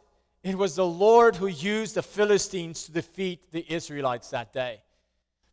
it 0.43 0.57
was 0.57 0.75
the 0.75 0.85
Lord 0.85 1.35
who 1.35 1.47
used 1.47 1.95
the 1.95 2.03
Philistines 2.03 2.83
to 2.83 2.91
defeat 2.91 3.51
the 3.51 3.65
Israelites 3.67 4.29
that 4.29 4.53
day. 4.53 4.81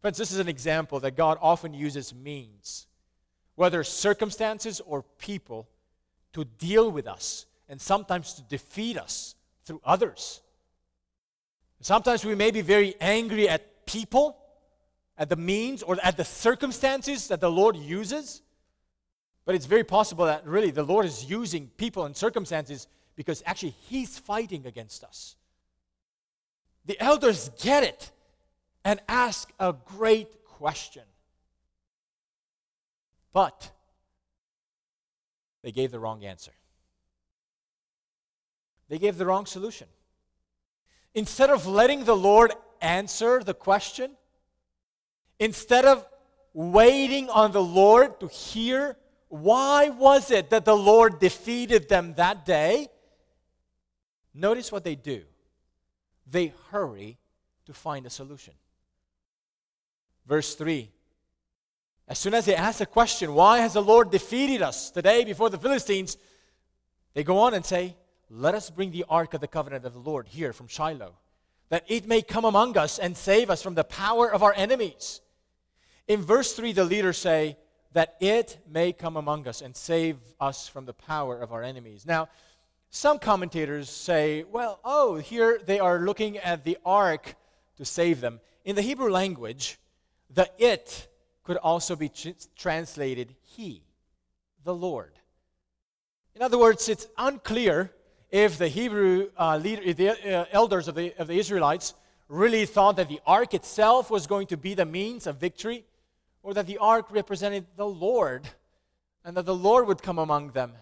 Friends, 0.01 0.19
this 0.19 0.33
is 0.33 0.39
an 0.39 0.49
example 0.49 1.01
that 1.01 1.17
God 1.17 1.39
often 1.41 1.73
uses 1.73 2.15
means, 2.15 2.87
whether 3.55 3.85
circumstances 3.85 4.81
or 4.81 5.03
people, 5.19 5.69
to 6.33 6.45
deal 6.45 6.91
with 6.91 7.07
us 7.07 7.47
and 7.69 7.81
sometimes 7.81 8.35
to 8.35 8.43
defeat 8.43 8.99
us 8.99 9.35
through 9.65 9.81
others. 9.85 10.43
Sometimes 11.81 12.25
we 12.25 12.35
may 12.35 12.51
be 12.51 12.61
very 12.61 12.95
angry 13.01 13.49
at 13.49 13.87
people, 13.87 14.37
at 15.19 15.29
the 15.29 15.37
means, 15.37 15.83
or 15.83 15.99
at 16.03 16.17
the 16.17 16.25
circumstances 16.25 17.29
that 17.29 17.41
the 17.41 17.51
Lord 17.51 17.77
uses. 17.77 18.43
But 19.45 19.55
it's 19.55 19.67
very 19.67 19.85
possible 19.85 20.27
that 20.27 20.47
really 20.47 20.71
the 20.71 20.83
Lord 20.83 21.07
is 21.07 21.29
using 21.29 21.69
people 21.77 22.05
and 22.05 22.17
circumstances 22.17 22.87
because 23.17 23.43
actually 23.45 23.75
He's 23.89 24.19
fighting 24.19 24.67
against 24.67 25.05
us. 25.05 25.37
The 26.85 27.01
elders 27.01 27.51
get 27.61 27.83
it 27.83 28.11
and 28.85 29.01
ask 29.09 29.53
a 29.59 29.75
great 29.85 30.45
question. 30.45 31.03
But 33.33 33.71
they 35.63 35.73
gave 35.73 35.91
the 35.91 35.99
wrong 35.99 36.25
answer. 36.25 36.53
They 38.89 38.99
gave 38.99 39.17
the 39.17 39.27
wrong 39.27 39.47
solution. 39.47 39.87
Instead 41.15 41.51
of 41.51 41.67
letting 41.67 42.05
the 42.05 42.17
Lord 42.17 42.53
answer 42.81 43.43
the 43.43 43.55
question, 43.55 44.13
instead 45.39 45.85
of 45.85 46.07
waiting 46.53 47.31
on 47.31 47.53
the 47.53 47.63
Lord 47.63 48.21
to 48.21 48.29
hear 48.29 48.97
why 49.33 49.89
was 49.89 50.31
it 50.31 50.51
that 50.51 50.67
the 50.67 50.77
Lord 50.77 51.19
defeated 51.19 51.89
them 51.89 52.13
that 52.17 52.45
day, 52.45 52.89
notice 54.35 54.71
what 54.71 54.85
they 54.85 54.95
do. 54.95 55.23
They 56.27 56.53
hurry 56.71 57.17
to 57.65 57.73
find 57.73 58.05
a 58.05 58.11
solution. 58.11 58.53
Verse 60.27 60.55
3 60.55 60.91
As 62.09 62.19
soon 62.19 62.35
as 62.35 62.45
they 62.45 62.55
ask 62.55 62.81
the 62.81 62.85
question, 62.85 63.33
Why 63.33 63.61
has 63.61 63.73
the 63.73 63.81
Lord 63.81 64.11
defeated 64.11 64.61
us 64.61 64.91
today 64.91 65.25
before 65.25 65.49
the 65.49 65.57
Philistines? 65.57 66.19
They 67.15 67.25
go 67.25 67.39
on 67.39 67.55
and 67.55 67.65
say, 67.65 67.97
Let 68.29 68.55
us 68.55 68.69
bring 68.69 68.91
the 68.91 69.07
ark 69.09 69.33
of 69.33 69.41
the 69.41 69.49
covenant 69.49 69.87
of 69.87 69.95
the 69.95 69.99
Lord 69.99 70.29
here 70.29 70.53
from 70.53 70.69
Shiloh, 70.69 71.15
that 71.71 71.85
it 71.89 72.07
may 72.07 72.21
come 72.21 72.45
among 72.45 72.77
us 72.77 72.99
and 72.99 73.17
save 73.17 73.49
us 73.49 73.63
from 73.63 73.77
the 73.77 73.85
power 73.85 74.31
of 74.31 74.43
our 74.43 74.53
enemies. 74.55 75.23
In 76.07 76.21
verse 76.21 76.53
3, 76.53 76.73
the 76.73 76.85
leaders 76.85 77.17
say, 77.17 77.57
That 77.93 78.17
it 78.21 78.59
may 78.69 78.93
come 78.93 79.17
among 79.17 79.47
us 79.47 79.61
and 79.61 79.77
save 79.77 80.17
us 80.41 80.69
from 80.69 80.87
the 80.87 80.95
power 80.95 81.39
of 81.39 81.53
our 81.53 81.63
enemies. 81.63 82.07
Now, 82.07 82.29
some 82.91 83.19
commentators 83.19 83.89
say, 83.89 84.45
well, 84.45 84.79
oh, 84.85 85.17
here 85.17 85.61
they 85.65 85.81
are 85.81 86.01
looking 86.01 86.39
at 86.39 86.65
the 86.65 86.79
ark 86.85 87.35
to 87.77 87.85
save 87.85 88.21
them. 88.21 88.41
In 88.65 88.77
the 88.77 88.83
Hebrew 88.83 89.11
language, 89.11 89.79
the 90.31 90.51
it 90.59 91.09
could 91.43 91.57
also 91.57 91.97
be 91.97 92.09
tr- 92.09 92.31
translated 92.57 93.35
he, 93.41 93.83
the 94.65 94.75
Lord. 94.75 95.13
In 96.35 96.43
other 96.43 96.59
words, 96.59 96.89
it's 96.89 97.07
unclear 97.19 97.93
if 98.31 98.57
the 98.57 98.69
Hebrew 98.69 99.31
uh, 99.39 99.59
leader, 99.59 99.93
the 99.93 100.11
uh, 100.11 100.45
elders 100.53 100.89
of 100.89 100.95
the, 100.95 101.15
of 101.19 101.27
the 101.29 101.39
Israelites 101.39 101.95
really 102.29 102.65
thought 102.65 102.97
that 102.97 103.09
the 103.09 103.21
ark 103.27 103.53
itself 103.53 104.11
was 104.11 104.27
going 104.27 104.47
to 104.47 104.57
be 104.57 104.75
the 104.75 104.87
means 104.87 105.27
of 105.27 105.37
victory, 105.37 105.85
or 106.43 106.55
that 106.55 106.67
the 106.67 106.79
ark 106.79 107.07
represented 107.11 107.67
the 107.77 107.87
Lord, 107.87 108.49
and 109.25 109.37
that 109.37 109.47
the 109.47 109.55
Lord 109.55 109.87
would 109.87 110.03
come 110.03 110.19
among 110.19 110.51
them 110.51 110.73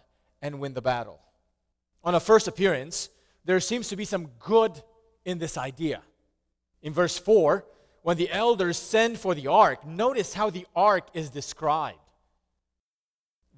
and 0.40 0.60
win 0.60 0.74
the 0.74 0.82
battle. 0.82 1.20
On 2.02 2.14
a 2.14 2.20
first 2.20 2.48
appearance, 2.48 3.10
there 3.44 3.60
seems 3.60 3.88
to 3.88 3.96
be 3.96 4.04
some 4.04 4.30
good 4.38 4.82
in 5.24 5.38
this 5.38 5.58
idea. 5.58 6.02
In 6.82 6.92
verse 6.92 7.18
4, 7.18 7.64
when 8.02 8.16
the 8.16 8.30
elders 8.30 8.78
send 8.78 9.18
for 9.18 9.34
the 9.34 9.48
ark, 9.48 9.86
notice 9.86 10.32
how 10.32 10.48
the 10.48 10.66
ark 10.74 11.08
is 11.12 11.28
described. 11.28 11.98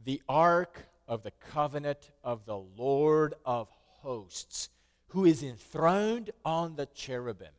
The 0.04 0.20
ark 0.28 0.86
of 1.06 1.22
the 1.22 1.30
covenant 1.52 2.10
of 2.24 2.44
the 2.44 2.58
Lord 2.58 3.34
of 3.44 3.68
hosts, 4.00 4.68
who 5.08 5.24
is 5.24 5.42
enthroned 5.44 6.30
on 6.44 6.74
the 6.74 6.86
cherubim. 6.86 7.52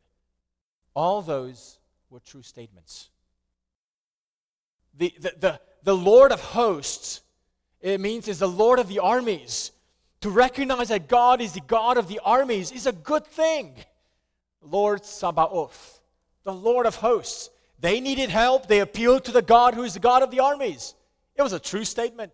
All 0.94 1.22
those 1.22 1.80
were 2.10 2.20
true 2.20 2.42
statements. 2.42 3.10
The, 4.96 5.14
the, 5.20 5.34
the, 5.40 5.62
the 5.84 5.96
Lord 5.96 6.32
of 6.32 6.42
hosts, 6.42 7.22
it 7.82 8.00
means 8.00 8.28
is 8.28 8.40
the 8.40 8.48
Lord 8.48 8.80
of 8.80 8.88
the 8.88 9.00
armies. 9.00 9.72
To 10.22 10.30
recognize 10.30 10.90
that 10.90 11.08
God 11.08 11.42
is 11.42 11.54
the 11.54 11.62
God 11.62 11.98
of 11.98 12.08
the 12.08 12.20
armies 12.24 12.72
is 12.72 12.88
a 12.88 12.94
good 12.94 13.26
thing. 13.26 13.76
Lord 14.62 15.04
Sabaoth 15.04 16.00
the 16.44 16.54
Lord 16.54 16.86
of 16.86 16.96
hosts. 16.96 17.50
They 17.80 18.00
needed 18.00 18.30
help. 18.30 18.68
They 18.68 18.80
appealed 18.80 19.26
to 19.26 19.32
the 19.32 19.42
God 19.42 19.74
who 19.74 19.84
is 19.84 19.94
the 19.94 20.00
God 20.00 20.24
of 20.24 20.32
the 20.32 20.40
armies. 20.40 20.94
It 21.36 21.42
was 21.42 21.54
a 21.54 21.60
true 21.60 21.86
statement. 21.86 22.32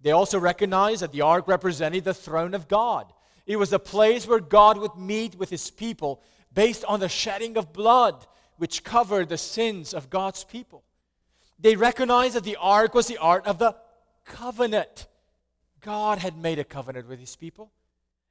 They 0.00 0.12
also 0.12 0.38
recognized 0.38 1.02
that 1.02 1.12
the 1.12 1.22
ark 1.22 1.48
represented 1.48 2.04
the 2.04 2.14
throne 2.14 2.54
of 2.54 2.68
God. 2.68 3.12
It 3.46 3.56
was 3.56 3.72
a 3.72 3.78
place 3.78 4.26
where 4.26 4.40
God 4.40 4.78
would 4.78 4.96
meet 4.96 5.36
with 5.36 5.50
his 5.50 5.70
people 5.70 6.22
based 6.52 6.84
on 6.84 7.00
the 7.00 7.08
shedding 7.08 7.56
of 7.56 7.72
blood, 7.72 8.26
which 8.56 8.84
covered 8.84 9.28
the 9.28 9.38
sins 9.38 9.92
of 9.94 10.10
God's 10.10 10.44
people. 10.44 10.84
They 11.58 11.76
recognized 11.76 12.34
that 12.34 12.44
the 12.44 12.56
ark 12.56 12.94
was 12.94 13.06
the 13.06 13.18
ark 13.18 13.46
of 13.46 13.58
the 13.58 13.74
covenant. 14.24 15.06
God 15.80 16.18
had 16.18 16.36
made 16.36 16.58
a 16.58 16.64
covenant 16.64 17.08
with 17.08 17.18
his 17.18 17.36
people. 17.36 17.70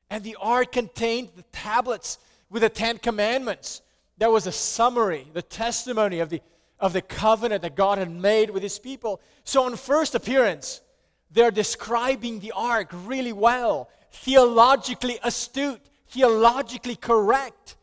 And 0.10 0.24
the 0.24 0.38
ark 0.40 0.72
contained 0.72 1.32
the 1.36 1.44
tablets 1.52 2.20
with 2.50 2.62
the 2.62 2.70
Ten 2.70 2.98
Commandments. 2.98 3.82
That 4.18 4.32
was 4.32 4.48
a 4.48 4.52
summary, 4.52 5.28
the 5.34 5.42
testimony 5.42 6.20
of 6.20 6.30
the, 6.30 6.42
of 6.80 6.94
the 6.94 7.02
covenant 7.02 7.62
that 7.64 7.76
God 7.76 7.98
had 7.98 8.10
made 8.10 8.50
with 8.50 8.64
his 8.64 8.80
people. 8.80 9.22
So, 9.44 9.64
on 9.66 9.76
first 9.76 10.16
appearance, 10.16 10.82
they're 11.30 11.52
describing 11.52 12.40
the 12.40 12.54
ark 12.54 12.90
really 13.06 13.34
well, 13.34 13.90
theologically 14.12 15.20
astute, 15.24 15.82
theologically 16.08 16.96
correct. 16.96 17.76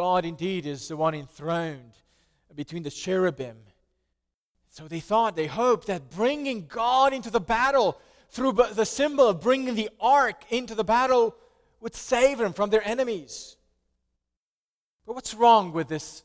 God 0.00 0.24
indeed 0.24 0.64
is 0.64 0.88
the 0.88 0.96
one 0.96 1.14
enthroned 1.14 1.92
between 2.54 2.82
the 2.82 2.90
cherubim. 2.90 3.58
So 4.70 4.88
they 4.88 4.98
thought, 4.98 5.36
they 5.36 5.46
hoped 5.46 5.88
that 5.88 6.08
bringing 6.08 6.68
God 6.68 7.12
into 7.12 7.28
the 7.28 7.38
battle 7.38 8.00
through 8.30 8.52
the 8.52 8.86
symbol 8.86 9.28
of 9.28 9.42
bringing 9.42 9.74
the 9.74 9.90
ark 10.00 10.44
into 10.48 10.74
the 10.74 10.84
battle 10.84 11.36
would 11.82 11.94
save 11.94 12.38
them 12.38 12.54
from 12.54 12.70
their 12.70 12.82
enemies. 12.82 13.58
But 15.04 15.16
what's 15.16 15.34
wrong 15.34 15.70
with 15.70 15.88
this 15.88 16.22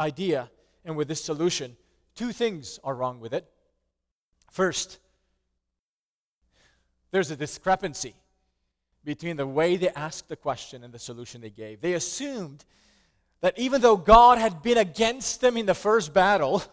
idea 0.00 0.50
and 0.84 0.96
with 0.96 1.06
this 1.06 1.22
solution? 1.22 1.76
Two 2.16 2.32
things 2.32 2.80
are 2.82 2.96
wrong 2.96 3.20
with 3.20 3.32
it. 3.32 3.48
First, 4.50 4.98
there's 7.12 7.30
a 7.30 7.36
discrepancy 7.36 8.16
between 9.04 9.36
the 9.36 9.46
way 9.46 9.76
they 9.76 9.90
asked 9.90 10.28
the 10.28 10.34
question 10.34 10.82
and 10.82 10.92
the 10.92 10.98
solution 10.98 11.40
they 11.40 11.50
gave. 11.50 11.80
They 11.80 11.92
assumed 11.92 12.64
that 13.46 13.56
even 13.60 13.80
though 13.80 13.96
God 13.96 14.38
had 14.38 14.60
been 14.60 14.76
against 14.76 15.40
them 15.40 15.56
in 15.56 15.66
the 15.66 15.74
first 15.74 16.12
battle, 16.12 16.64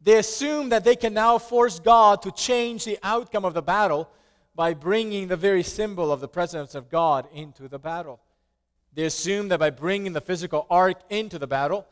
they 0.00 0.16
assume 0.16 0.70
that 0.70 0.82
they 0.82 0.96
can 0.96 1.12
now 1.12 1.36
force 1.36 1.78
God 1.78 2.22
to 2.22 2.30
change 2.30 2.86
the 2.86 2.98
outcome 3.02 3.44
of 3.44 3.52
the 3.52 3.60
battle 3.60 4.08
by 4.54 4.72
bringing 4.72 5.28
the 5.28 5.36
very 5.36 5.62
symbol 5.62 6.10
of 6.10 6.20
the 6.22 6.26
presence 6.26 6.74
of 6.74 6.88
God 6.88 7.28
into 7.34 7.68
the 7.68 7.78
battle. 7.78 8.18
They 8.94 9.04
assume 9.04 9.48
that 9.48 9.60
by 9.60 9.68
bringing 9.68 10.14
the 10.14 10.22
physical 10.22 10.66
ark 10.70 10.96
into 11.10 11.38
the 11.38 11.46
battle, 11.46 11.86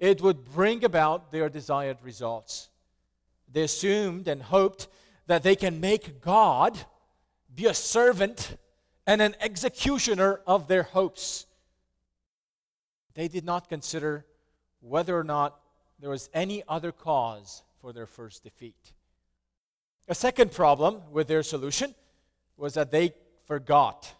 it 0.00 0.20
would 0.22 0.44
bring 0.44 0.82
about 0.82 1.30
their 1.30 1.48
desired 1.48 1.98
results. 2.02 2.70
They 3.48 3.62
assumed 3.62 4.26
and 4.26 4.42
hoped 4.42 4.88
that 5.28 5.44
they 5.44 5.54
can 5.54 5.80
make 5.80 6.20
God 6.20 6.76
be 7.54 7.66
a 7.66 7.74
servant 7.74 8.56
and 9.06 9.22
an 9.22 9.36
executioner 9.40 10.40
of 10.48 10.66
their 10.66 10.82
hopes. 10.82 11.46
They 13.18 13.26
did 13.26 13.44
not 13.44 13.68
consider 13.68 14.24
whether 14.78 15.18
or 15.18 15.24
not 15.24 15.58
there 15.98 16.10
was 16.10 16.30
any 16.32 16.62
other 16.68 16.92
cause 16.92 17.64
for 17.80 17.92
their 17.92 18.06
first 18.06 18.44
defeat. 18.44 18.92
A 20.06 20.14
second 20.14 20.52
problem 20.52 21.02
with 21.10 21.26
their 21.26 21.42
solution 21.42 21.96
was 22.56 22.74
that 22.74 22.92
they 22.92 23.14
forgot 23.44 24.14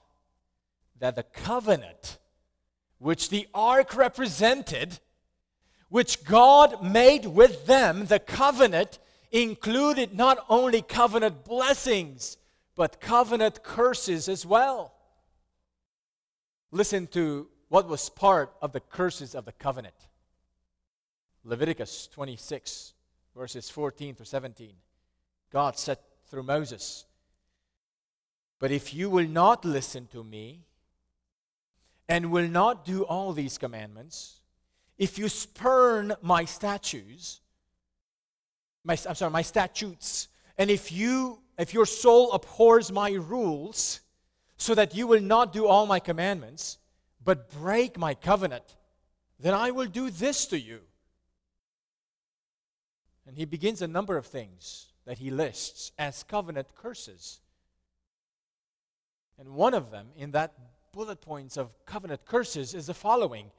that 0.99 1.15
the 1.15 1.23
covenant 1.23 2.19
which 2.99 3.31
the 3.31 3.47
ark 3.55 3.95
represented, 3.95 4.99
which 5.89 6.25
God 6.25 6.83
made 6.83 7.25
with 7.25 7.67
them, 7.67 8.07
the 8.07 8.19
covenant 8.19 8.99
included 9.31 10.13
not 10.13 10.45
only 10.49 10.83
covenant 10.83 11.45
blessings, 11.45 12.37
but 12.75 13.01
covenant 13.01 13.63
curses 13.63 14.29
as 14.29 14.45
well. 14.45 14.93
Listen 16.73 17.07
to 17.07 17.47
what 17.69 17.89
was 17.89 18.09
part 18.09 18.53
of 18.63 18.73
the 18.73 18.81
curses 18.81 19.35
of 19.35 19.45
the 19.45 19.53
covenant. 19.53 19.95
Leviticus 21.45 22.09
26, 22.13 22.95
verses 23.37 23.71
14 23.71 24.15
to 24.17 24.25
17. 24.25 24.73
God 25.51 25.79
said 25.79 25.99
through 26.27 26.43
Moses, 26.43 27.05
But 28.59 28.71
if 28.71 28.93
you 28.93 29.09
will 29.11 29.29
not 29.29 29.65
listen 29.65 30.07
to 30.09 30.25
me 30.25 30.67
and 32.09 32.31
will 32.31 32.49
not 32.49 32.85
do 32.85 33.05
all 33.05 33.33
these 33.33 33.59
commandments, 33.59 34.41
if 34.97 35.19
you 35.19 35.29
spurn 35.29 36.15
my 36.23 36.45
statutes, 36.45 37.41
my, 38.85 38.97
I'm 39.09 39.15
sorry, 39.15 39.31
my 39.31 39.43
statutes, 39.43 40.29
and 40.57 40.71
if 40.71 40.91
you 40.91 41.41
if 41.59 41.75
your 41.75 41.87
soul 41.87 42.33
abhors 42.33 42.93
my 42.93 43.11
rules, 43.11 44.01
so 44.57 44.75
that 44.75 44.95
you 44.95 45.07
will 45.07 45.21
not 45.21 45.53
do 45.53 45.67
all 45.67 45.87
my 45.87 45.99
commandments, 45.99 46.78
but 47.29 47.51
break 47.51 47.99
my 47.99 48.15
covenant, 48.15 48.77
then 49.39 49.53
I 49.53 49.71
will 49.71 49.85
do 49.85 50.09
this 50.09 50.47
to 50.47 50.59
you. 50.59 50.81
And 53.27 53.37
he 53.37 53.45
begins 53.45 53.83
a 53.83 53.87
number 53.87 54.17
of 54.17 54.25
things 54.25 54.87
that 55.05 55.19
he 55.19 55.31
lists 55.31 55.93
as 55.99 56.23
covenant 56.23 56.69
curses. 56.75 57.41
And 59.39 59.51
one 59.51 59.75
of 59.75 59.91
them 59.91 60.07
in 60.17 60.31
that 60.31 60.55
bullet 60.91 61.21
points 61.21 61.59
of 61.59 61.75
covenant 61.85 62.25
curses 62.25 62.73
is 62.73 62.87
the 62.87 62.95
following 62.95 63.51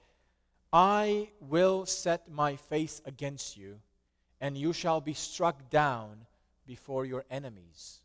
I 0.74 1.30
will 1.40 1.86
set 1.86 2.28
my 2.28 2.56
face 2.56 3.04
against 3.06 3.56
you, 3.56 3.82
and 4.42 4.58
you 4.58 4.74
shall 4.74 5.00
be 5.00 5.14
struck 5.14 5.70
down 5.70 6.26
before 6.66 7.06
your 7.06 7.24
enemies. 7.30 8.00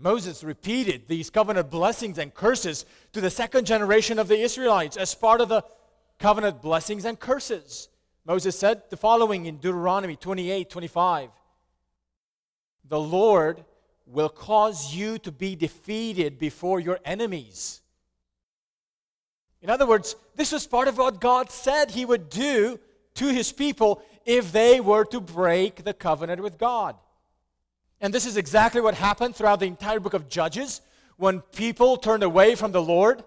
Moses 0.00 0.42
repeated 0.42 1.08
these 1.08 1.28
covenant 1.28 1.70
blessings 1.70 2.16
and 2.16 2.32
curses 2.32 2.86
to 3.12 3.20
the 3.20 3.30
second 3.30 3.66
generation 3.66 4.18
of 4.18 4.28
the 4.28 4.40
Israelites 4.40 4.96
as 4.96 5.14
part 5.14 5.42
of 5.42 5.50
the 5.50 5.62
covenant 6.18 6.62
blessings 6.62 7.04
and 7.04 7.20
curses. 7.20 7.88
Moses 8.24 8.58
said 8.58 8.82
the 8.88 8.96
following 8.96 9.44
in 9.44 9.58
Deuteronomy 9.58 10.16
28 10.16 10.70
25. 10.70 11.28
The 12.88 13.00
Lord 13.00 13.64
will 14.06 14.30
cause 14.30 14.94
you 14.94 15.18
to 15.18 15.30
be 15.30 15.54
defeated 15.54 16.38
before 16.38 16.80
your 16.80 16.98
enemies. 17.04 17.82
In 19.60 19.68
other 19.68 19.86
words, 19.86 20.16
this 20.34 20.52
was 20.52 20.66
part 20.66 20.88
of 20.88 20.96
what 20.96 21.20
God 21.20 21.50
said 21.50 21.90
He 21.90 22.06
would 22.06 22.30
do 22.30 22.80
to 23.14 23.28
His 23.28 23.52
people 23.52 24.02
if 24.24 24.50
they 24.50 24.80
were 24.80 25.04
to 25.06 25.20
break 25.20 25.84
the 25.84 25.92
covenant 25.92 26.42
with 26.42 26.56
God. 26.56 26.96
And 28.00 28.14
this 28.14 28.26
is 28.26 28.36
exactly 28.36 28.80
what 28.80 28.94
happened 28.94 29.36
throughout 29.36 29.60
the 29.60 29.66
entire 29.66 30.00
book 30.00 30.14
of 30.14 30.28
Judges 30.28 30.80
when 31.16 31.40
people 31.40 31.96
turned 31.96 32.22
away 32.22 32.54
from 32.54 32.72
the 32.72 32.82
Lord 32.82 33.22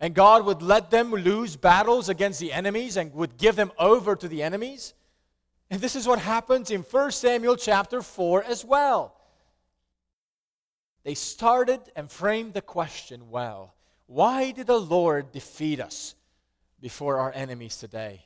and 0.00 0.14
God 0.14 0.44
would 0.44 0.62
let 0.62 0.90
them 0.90 1.10
lose 1.10 1.56
battles 1.56 2.08
against 2.08 2.40
the 2.40 2.52
enemies 2.52 2.96
and 2.96 3.12
would 3.14 3.36
give 3.36 3.56
them 3.56 3.72
over 3.78 4.14
to 4.14 4.28
the 4.28 4.42
enemies. 4.42 4.94
And 5.70 5.80
this 5.80 5.96
is 5.96 6.06
what 6.06 6.18
happens 6.18 6.70
in 6.70 6.82
1 6.82 7.10
Samuel 7.10 7.56
chapter 7.56 8.00
4 8.00 8.44
as 8.44 8.64
well. 8.64 9.14
They 11.04 11.14
started 11.14 11.80
and 11.96 12.10
framed 12.10 12.54
the 12.54 12.62
question 12.62 13.30
well 13.30 13.74
why 14.06 14.52
did 14.52 14.66
the 14.66 14.80
Lord 14.80 15.32
defeat 15.32 15.80
us 15.80 16.14
before 16.80 17.18
our 17.18 17.32
enemies 17.34 17.76
today? 17.76 18.24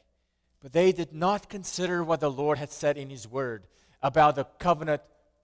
But 0.61 0.73
they 0.73 0.93
did 0.93 1.13
not 1.13 1.49
consider 1.49 2.05
what 2.05 2.21
the 2.21 2.31
Lord 2.31 2.59
had 2.59 2.71
said 2.71 2.97
in 2.97 3.11
His 3.11 3.27
Word 3.27 3.67
about 4.01 4.37
the 4.37 4.45
covenant 4.45 5.03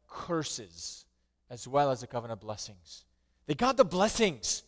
curses 0.09 1.05
as 1.51 1.68
well 1.68 1.90
as 1.90 2.01
the 2.01 2.07
covenant 2.07 2.40
blessings. 2.40 3.05
They 3.47 3.55
got 3.55 3.77
the 3.77 3.85
blessings 3.85 4.62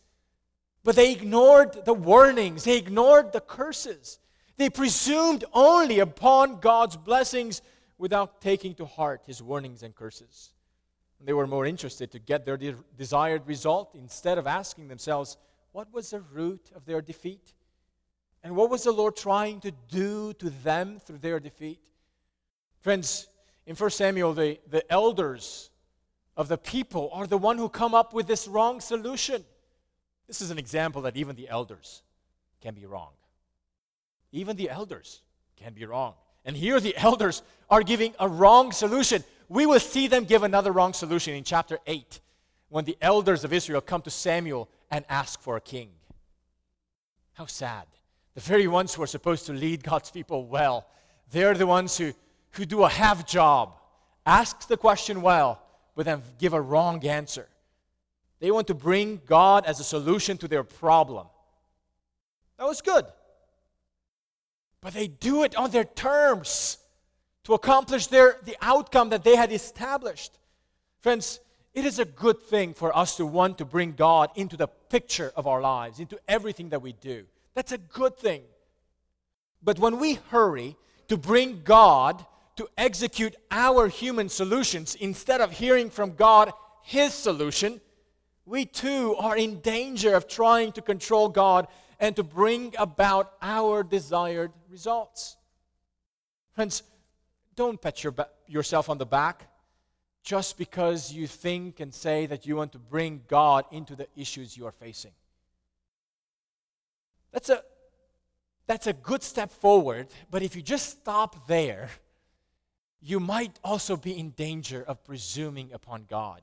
but 0.82 0.96
they 0.96 1.12
ignored 1.12 1.84
the 1.84 1.94
warnings, 1.94 2.64
they 2.64 2.78
ignored 2.78 3.32
the 3.32 3.40
curses. 3.40 4.18
They 4.56 4.70
presumed 4.70 5.44
only 5.52 5.98
upon 5.98 6.60
God's 6.60 6.96
blessings 6.96 7.62
without 7.98 8.40
taking 8.40 8.74
to 8.74 8.86
heart 8.86 9.22
his 9.26 9.42
warnings 9.42 9.82
and 9.82 9.94
curses. 9.94 10.52
They 11.22 11.32
were 11.34 11.46
more 11.46 11.66
interested 11.66 12.10
to 12.12 12.18
get 12.18 12.46
their 12.46 12.56
de- 12.56 12.74
desired 12.96 13.46
result 13.46 13.94
instead 13.94 14.38
of 14.38 14.46
asking 14.46 14.88
themselves, 14.88 15.36
what 15.72 15.92
was 15.92 16.10
the 16.10 16.20
root 16.20 16.70
of 16.74 16.86
their 16.86 17.02
defeat? 17.02 17.52
And 18.42 18.56
what 18.56 18.70
was 18.70 18.84
the 18.84 18.92
Lord 18.92 19.16
trying 19.16 19.60
to 19.60 19.70
do 19.70 20.32
to 20.34 20.48
them 20.48 20.98
through 20.98 21.18
their 21.18 21.40
defeat? 21.40 21.80
Friends, 22.80 23.28
in 23.70 23.76
1 23.76 23.90
Samuel, 23.90 24.34
the, 24.34 24.58
the 24.68 24.92
elders 24.92 25.70
of 26.36 26.48
the 26.48 26.58
people 26.58 27.08
are 27.12 27.24
the 27.24 27.38
one 27.38 27.56
who 27.56 27.68
come 27.68 27.94
up 27.94 28.12
with 28.12 28.26
this 28.26 28.48
wrong 28.48 28.80
solution. 28.80 29.44
This 30.26 30.40
is 30.40 30.50
an 30.50 30.58
example 30.58 31.02
that 31.02 31.16
even 31.16 31.36
the 31.36 31.48
elders 31.48 32.02
can 32.60 32.74
be 32.74 32.84
wrong. 32.84 33.10
Even 34.32 34.56
the 34.56 34.68
elders 34.68 35.22
can 35.54 35.72
be 35.72 35.86
wrong. 35.86 36.14
And 36.44 36.56
here 36.56 36.80
the 36.80 36.96
elders 37.00 37.44
are 37.70 37.84
giving 37.84 38.12
a 38.18 38.26
wrong 38.26 38.72
solution. 38.72 39.22
We 39.48 39.66
will 39.66 39.78
see 39.78 40.08
them 40.08 40.24
give 40.24 40.42
another 40.42 40.72
wrong 40.72 40.92
solution 40.92 41.34
in 41.34 41.44
chapter 41.44 41.78
8 41.86 42.18
when 42.70 42.86
the 42.86 42.98
elders 43.00 43.44
of 43.44 43.52
Israel 43.52 43.80
come 43.80 44.02
to 44.02 44.10
Samuel 44.10 44.68
and 44.90 45.04
ask 45.08 45.40
for 45.40 45.56
a 45.56 45.60
king. 45.60 45.90
How 47.34 47.46
sad. 47.46 47.86
The 48.34 48.40
very 48.40 48.66
ones 48.66 48.94
who 48.94 49.02
are 49.04 49.06
supposed 49.06 49.46
to 49.46 49.52
lead 49.52 49.84
God's 49.84 50.10
people 50.10 50.44
well, 50.46 50.88
they're 51.30 51.54
the 51.54 51.68
ones 51.68 51.96
who, 51.96 52.14
who 52.52 52.64
do 52.64 52.84
a 52.84 52.88
half 52.88 53.26
job. 53.26 53.74
Ask 54.26 54.68
the 54.68 54.76
question 54.76 55.22
well, 55.22 55.62
but 55.94 56.06
then 56.06 56.22
give 56.38 56.52
a 56.52 56.60
wrong 56.60 57.04
answer. 57.06 57.48
They 58.40 58.50
want 58.50 58.66
to 58.68 58.74
bring 58.74 59.20
God 59.26 59.66
as 59.66 59.80
a 59.80 59.84
solution 59.84 60.38
to 60.38 60.48
their 60.48 60.64
problem. 60.64 61.26
That 62.58 62.66
was 62.66 62.80
good. 62.80 63.06
But 64.80 64.94
they 64.94 65.08
do 65.08 65.44
it 65.44 65.56
on 65.56 65.70
their 65.70 65.84
terms 65.84 66.78
to 67.44 67.54
accomplish 67.54 68.06
their, 68.06 68.38
the 68.44 68.56
outcome 68.60 69.10
that 69.10 69.24
they 69.24 69.36
had 69.36 69.52
established. 69.52 70.38
Friends, 71.00 71.40
it 71.74 71.84
is 71.84 71.98
a 71.98 72.04
good 72.04 72.42
thing 72.42 72.74
for 72.74 72.96
us 72.96 73.16
to 73.16 73.26
want 73.26 73.58
to 73.58 73.64
bring 73.64 73.92
God 73.92 74.30
into 74.34 74.56
the 74.56 74.66
picture 74.66 75.32
of 75.36 75.46
our 75.46 75.60
lives, 75.60 76.00
into 76.00 76.18
everything 76.26 76.70
that 76.70 76.82
we 76.82 76.92
do. 76.94 77.26
That's 77.54 77.72
a 77.72 77.78
good 77.78 78.16
thing. 78.16 78.42
But 79.62 79.78
when 79.78 79.98
we 79.98 80.14
hurry 80.30 80.76
to 81.08 81.16
bring 81.16 81.62
God 81.62 82.24
to 82.60 82.68
execute 82.76 83.34
our 83.50 83.88
human 83.88 84.28
solutions 84.28 84.94
instead 84.96 85.40
of 85.40 85.50
hearing 85.50 85.88
from 85.88 86.14
God 86.14 86.52
His 86.82 87.14
solution, 87.14 87.80
we 88.44 88.66
too 88.66 89.16
are 89.18 89.34
in 89.34 89.60
danger 89.60 90.14
of 90.14 90.28
trying 90.28 90.72
to 90.72 90.82
control 90.82 91.30
God 91.30 91.68
and 91.98 92.14
to 92.16 92.22
bring 92.22 92.74
about 92.76 93.32
our 93.40 93.82
desired 93.82 94.52
results. 94.68 95.38
Friends, 96.52 96.82
don't 97.56 97.80
pat 97.80 98.04
your 98.04 98.12
ba- 98.12 98.28
yourself 98.46 98.90
on 98.90 98.98
the 98.98 99.06
back 99.06 99.48
just 100.22 100.58
because 100.58 101.10
you 101.10 101.26
think 101.26 101.80
and 101.80 101.94
say 101.94 102.26
that 102.26 102.44
you 102.44 102.56
want 102.56 102.72
to 102.72 102.78
bring 102.78 103.22
God 103.26 103.64
into 103.70 103.96
the 103.96 104.06
issues 104.16 104.54
you 104.54 104.66
are 104.66 104.72
facing. 104.86 105.12
That's 107.32 107.48
a, 107.48 107.62
that's 108.66 108.86
a 108.86 108.92
good 108.92 109.22
step 109.22 109.50
forward, 109.50 110.08
but 110.30 110.42
if 110.42 110.54
you 110.54 110.60
just 110.60 110.90
stop 110.90 111.46
there, 111.46 111.88
you 113.02 113.18
might 113.18 113.58
also 113.64 113.96
be 113.96 114.18
in 114.18 114.30
danger 114.30 114.82
of 114.82 115.02
presuming 115.04 115.72
upon 115.72 116.04
God. 116.08 116.42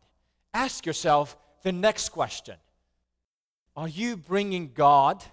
Ask 0.53 0.85
yourself 0.85 1.37
the 1.63 1.71
next 1.71 2.09
question 2.09 2.55
Are 3.75 3.87
you 3.87 4.17
bringing 4.17 4.71
God 4.73 5.23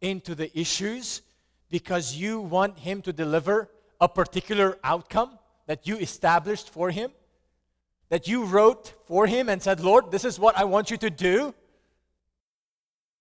into 0.00 0.34
the 0.34 0.56
issues 0.58 1.22
because 1.70 2.14
you 2.14 2.40
want 2.40 2.78
Him 2.78 3.02
to 3.02 3.12
deliver 3.12 3.70
a 4.00 4.08
particular 4.08 4.78
outcome 4.84 5.38
that 5.66 5.86
you 5.86 5.96
established 5.96 6.70
for 6.70 6.90
Him? 6.90 7.12
That 8.10 8.26
you 8.26 8.44
wrote 8.44 8.94
for 9.06 9.26
Him 9.26 9.48
and 9.48 9.62
said, 9.62 9.80
Lord, 9.80 10.10
this 10.10 10.24
is 10.24 10.38
what 10.38 10.56
I 10.56 10.64
want 10.64 10.90
you 10.90 10.96
to 10.98 11.10
do? 11.10 11.54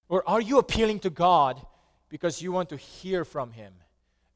Or 0.10 0.28
are 0.28 0.40
you 0.40 0.58
appealing 0.58 1.00
to 1.00 1.10
God 1.10 1.66
because 2.10 2.42
you 2.42 2.54
want 2.54 2.70
to 2.70 2.78
hear 2.78 3.26
from 3.26 3.52
Him 3.52 3.74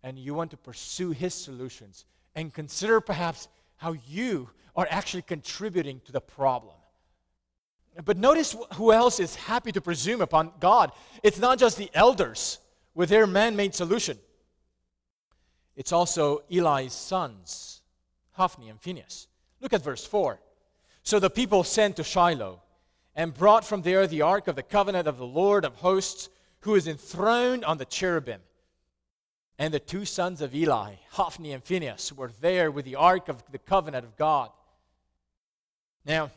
and 0.04 0.20
you 0.20 0.34
want 0.34 0.52
to 0.52 0.58
pursue 0.58 1.12
His 1.12 1.34
solutions 1.34 2.06
and 2.36 2.54
consider 2.54 3.02
perhaps 3.02 3.48
how 3.78 3.94
you 4.08 4.50
are 4.76 4.88
actually 4.90 5.24
contributing 5.24 6.02
to 6.06 6.12
the 6.12 6.22
problem? 6.22 6.76
But 8.06 8.18
notice 8.18 8.56
who 8.76 8.94
else 8.94 9.20
is 9.20 9.36
happy 9.36 9.72
to 9.74 9.82
presume 9.82 10.22
upon 10.22 10.54
God. 10.60 10.92
It's 11.24 11.40
not 11.40 11.60
just 11.60 11.78
the 11.78 11.90
elders 11.94 12.60
with 12.94 13.10
their 13.10 13.28
man 13.28 13.56
made 13.56 13.76
solution, 13.76 14.18
it's 15.76 15.92
also 15.92 16.44
Eli's 16.50 16.94
sons, 16.94 17.82
Hophni 18.34 18.70
and 18.70 18.80
Phinehas. 18.80 19.28
Look 19.62 19.74
at 19.74 19.84
verse 19.84 20.06
4. 20.06 20.40
So 21.04 21.20
the 21.20 21.30
people 21.30 21.64
sent 21.64 21.96
to 21.96 22.04
Shiloh 22.04 22.62
and 23.16 23.34
brought 23.34 23.66
from 23.66 23.82
there 23.82 24.06
the 24.08 24.22
ark 24.22 24.48
of 24.48 24.56
the 24.56 24.64
covenant 24.64 25.08
of 25.08 25.18
the 25.18 25.26
Lord 25.26 25.66
of 25.66 25.76
hosts, 25.76 26.30
who 26.62 26.76
is 26.76 26.88
enthroned 26.88 27.66
on 27.66 27.78
the 27.78 27.86
cherubim. 27.86 28.42
And 29.60 29.74
the 29.74 29.80
two 29.80 30.06
sons 30.06 30.42
of 30.42 30.56
Eli, 30.56 30.96
Hophni 31.12 31.52
and 31.52 31.64
Phinehas, 31.64 32.14
were 32.14 32.32
there 32.42 32.72
with 32.72 32.86
the 32.86 32.96
ark 32.96 33.30
of 33.30 33.44
the 33.52 33.60
covenant 33.60 34.06
of 34.06 34.18
God. 34.18 34.50
Now, 36.06 36.32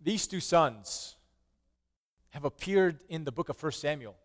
these 0.00 0.26
two 0.26 0.40
sons 0.40 1.16
have 2.30 2.44
appeared 2.44 2.98
in 3.08 3.24
the 3.24 3.32
book 3.32 3.48
of 3.48 3.62
1 3.62 3.72
Samuel 3.72 4.16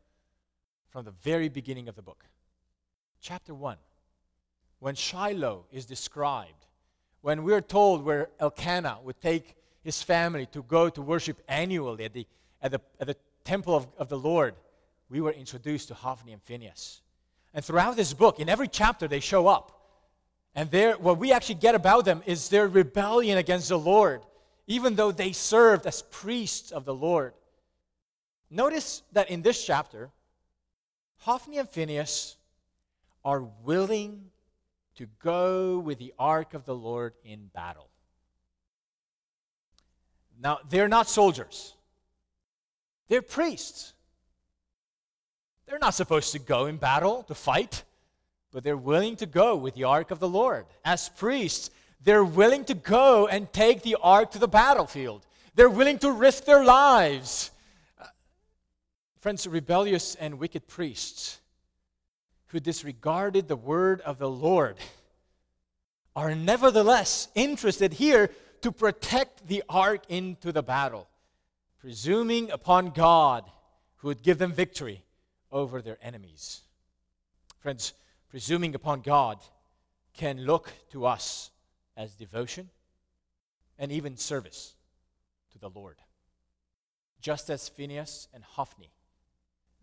from 0.89 1.05
the 1.05 1.11
very 1.11 1.47
beginning 1.47 1.87
of 1.87 1.95
the 1.95 2.01
book. 2.01 2.25
Chapter 3.21 3.53
1, 3.53 3.77
when 4.79 4.95
Shiloh 4.95 5.65
is 5.71 5.85
described, 5.85 6.65
when 7.21 7.43
we're 7.43 7.61
told 7.61 8.03
where 8.03 8.29
Elkanah 8.39 8.99
would 9.03 9.21
take 9.21 9.55
his 9.83 10.01
family 10.01 10.45
to 10.47 10.63
go 10.63 10.89
to 10.89 11.01
worship 11.01 11.41
annually 11.47 12.05
at 12.05 12.13
the, 12.13 12.25
at 12.61 12.71
the, 12.71 12.81
at 12.99 13.07
the 13.07 13.15
temple 13.43 13.75
of, 13.75 13.87
of 13.97 14.09
the 14.09 14.17
Lord, 14.17 14.55
we 15.09 15.21
were 15.21 15.31
introduced 15.31 15.87
to 15.89 15.93
Hophni 15.93 16.33
and 16.33 16.41
Phinehas. 16.41 17.01
And 17.53 17.65
throughout 17.65 17.95
this 17.95 18.13
book, 18.13 18.39
in 18.39 18.49
every 18.49 18.67
chapter, 18.67 19.07
they 19.07 19.19
show 19.19 19.47
up. 19.47 19.75
And 20.55 20.71
what 20.99 21.17
we 21.17 21.31
actually 21.31 21.55
get 21.55 21.75
about 21.75 22.05
them 22.05 22.21
is 22.25 22.49
their 22.49 22.67
rebellion 22.67 23.37
against 23.37 23.69
the 23.69 23.79
Lord, 23.79 24.21
even 24.67 24.95
though 24.95 25.11
they 25.11 25.31
served 25.31 25.85
as 25.85 26.01
priests 26.01 26.71
of 26.71 26.85
the 26.85 26.93
Lord. 26.93 27.33
Notice 28.49 29.03
that 29.13 29.29
in 29.29 29.41
this 29.41 29.63
chapter, 29.65 30.09
Hophni 31.17 31.57
and 31.57 31.69
Phinehas 31.69 32.35
are 33.23 33.41
willing 33.63 34.31
to 34.95 35.07
go 35.21 35.79
with 35.79 35.97
the 35.97 36.13
ark 36.17 36.53
of 36.53 36.65
the 36.65 36.75
Lord 36.75 37.13
in 37.23 37.49
battle. 37.53 37.89
Now, 40.41 40.59
they're 40.69 40.87
not 40.87 41.07
soldiers, 41.07 41.75
they're 43.07 43.21
priests. 43.21 43.93
They're 45.69 45.77
not 45.77 45.93
supposed 45.93 46.31
to 46.31 46.39
go 46.39 46.65
in 46.65 46.77
battle 46.77 47.21
to 47.23 47.35
fight, 47.35 47.83
but 48.51 48.63
they're 48.63 48.75
willing 48.75 49.15
to 49.17 49.27
go 49.27 49.55
with 49.55 49.75
the 49.75 49.83
ark 49.83 50.09
of 50.09 50.19
the 50.19 50.27
Lord. 50.27 50.65
As 50.83 51.09
priests, 51.09 51.69
they're 52.03 52.25
willing 52.25 52.65
to 52.65 52.73
go 52.73 53.27
and 53.27 53.53
take 53.53 53.83
the 53.83 53.95
ark 54.01 54.31
to 54.31 54.39
the 54.39 54.47
battlefield. 54.47 55.27
They're 55.53 55.69
willing 55.69 55.99
to 55.99 56.11
risk 56.11 56.45
their 56.45 56.63
lives. 56.63 57.51
Uh, 58.01 58.05
friends, 59.19 59.45
rebellious 59.45 60.15
and 60.15 60.39
wicked 60.39 60.67
priests 60.67 61.39
who 62.47 62.59
disregarded 62.59 63.47
the 63.47 63.55
word 63.55 64.01
of 64.01 64.17
the 64.17 64.29
Lord 64.29 64.77
are 66.15 66.33
nevertheless 66.33 67.27
interested 67.35 67.93
here 67.93 68.31
to 68.61 68.71
protect 68.71 69.47
the 69.47 69.63
ark 69.69 70.01
into 70.09 70.51
the 70.51 70.63
battle, 70.63 71.07
presuming 71.79 72.49
upon 72.49 72.89
God 72.89 73.43
who 73.97 74.07
would 74.07 74.23
give 74.23 74.39
them 74.39 74.51
victory 74.51 75.03
over 75.51 75.81
their 75.81 75.97
enemies. 76.01 76.61
Friends, 77.59 77.93
presuming 78.29 78.75
upon 78.75 79.01
God 79.01 79.39
can 80.13 80.45
look 80.45 80.71
to 80.91 81.05
us 81.05 81.51
as 81.95 82.15
devotion 82.15 82.69
and 83.77 83.91
even 83.91 84.17
service 84.17 84.73
to 85.51 85.59
the 85.59 85.69
Lord. 85.69 85.97
Just 87.21 87.49
as 87.49 87.67
Phinehas 87.67 88.27
and 88.33 88.43
Hophni 88.43 88.91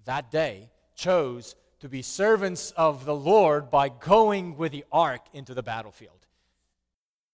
that 0.06 0.30
day 0.30 0.70
chose 0.94 1.54
to 1.80 1.88
be 1.88 2.00
servants 2.00 2.72
of 2.76 3.04
the 3.04 3.14
Lord 3.14 3.70
by 3.70 3.90
going 3.90 4.56
with 4.56 4.72
the 4.72 4.84
ark 4.90 5.20
into 5.34 5.52
the 5.52 5.62
battlefield. 5.62 6.26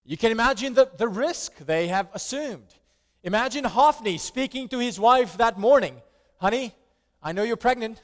You 0.05 0.17
can 0.17 0.33
imagine 0.33 0.75
the, 0.75 0.91
the 0.97 1.07
risk 1.07 1.57
they 1.59 1.87
have 1.89 2.09
assumed. 2.13 2.75
Imagine 3.23 3.65
Hophni 3.65 4.19
speaking 4.19 4.67
to 4.69 4.81
his 4.81 4.99
wife 4.99 5.37
that 5.37 5.59
morning 5.59 6.03
Honey, 6.41 6.75
I 7.23 7.31
know 7.31 7.45
you're 7.45 7.57
pregnant, 7.57 8.03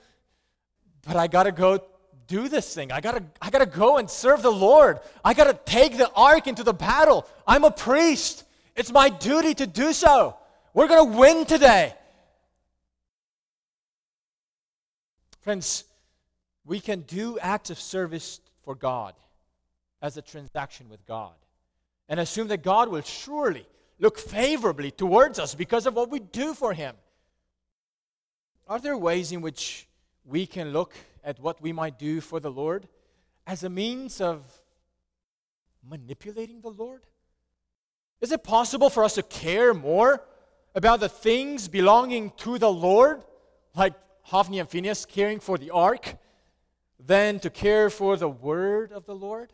but 1.09 1.16
I 1.16 1.27
gotta 1.27 1.53
go 1.53 1.83
do 2.27 2.51
this 2.51 2.75
thing. 2.75 2.92
I 2.92 3.01
gotta, 3.01 3.25
I 3.40 3.49
gotta 3.49 3.64
go 3.64 3.97
and 3.97 4.11
serve 4.11 4.42
the 4.42 4.53
Lord. 4.53 5.01
I 5.25 5.33
gotta 5.33 5.59
take 5.64 5.97
the 5.97 6.12
ark 6.12 6.47
into 6.47 6.62
the 6.62 6.75
battle. 6.75 7.27
I'm 7.47 7.64
a 7.64 7.71
priest. 7.71 8.44
It's 8.77 8.92
my 8.92 9.09
duty 9.09 9.55
to 9.55 9.66
do 9.66 9.94
so. 9.94 10.37
We're 10.75 10.87
gonna 10.87 11.18
win 11.18 11.47
today. 11.47 11.94
Friends, 15.40 15.85
we 16.66 16.79
can 16.79 17.01
do 17.01 17.38
acts 17.38 17.71
of 17.71 17.81
service 17.81 18.40
for 18.62 18.75
God 18.75 19.14
as 20.03 20.18
a 20.18 20.23
transaction 20.23 20.90
with 20.90 21.07
God 21.07 21.33
and 22.11 22.21
assume 22.21 22.49
that 22.49 22.62
God 22.62 22.90
will 22.90 23.01
surely 23.01 23.66
look 23.99 24.18
favorably 24.18 24.90
towards 24.90 25.38
us 25.38 25.55
because 25.55 25.87
of 25.87 25.94
what 25.94 26.11
we 26.11 26.18
do 26.18 26.53
for 26.53 26.75
Him. 26.75 26.94
Are 28.66 28.79
there 28.79 28.99
ways 28.99 29.33
in 29.33 29.40
which 29.40 29.88
we 30.29 30.47
can 30.47 30.73
look 30.73 30.95
at 31.25 31.41
what 31.41 31.61
we 31.61 31.73
might 31.73 31.99
do 31.99 32.21
for 32.21 32.38
the 32.38 32.51
Lord 32.51 32.87
as 33.47 33.64
a 33.64 33.71
means 33.71 34.21
of 34.21 34.45
manipulating 35.88 36.61
the 36.61 36.69
Lord? 36.69 37.03
Is 38.21 38.31
it 38.31 38.45
possible 38.45 38.91
for 38.91 39.05
us 39.05 39.14
to 39.14 39.23
care 39.23 39.73
more 39.73 40.23
about 40.75 41.01
the 41.01 41.09
things 41.09 41.67
belonging 41.67 42.33
to 42.38 42.59
the 42.59 42.71
Lord, 42.71 43.25
like 43.75 43.95
Hophni 44.23 44.59
and 44.59 44.69
Phinehas 44.69 45.07
caring 45.07 45.41
for 45.41 45.57
the 45.57 45.71
ark, 45.71 46.17
than 47.01 47.41
to 47.41 47.49
care 47.49 47.88
for 47.88 48.17
the 48.17 48.29
word 48.29 48.93
of 48.93 49.07
the 49.07 49.14
Lord? 49.14 49.53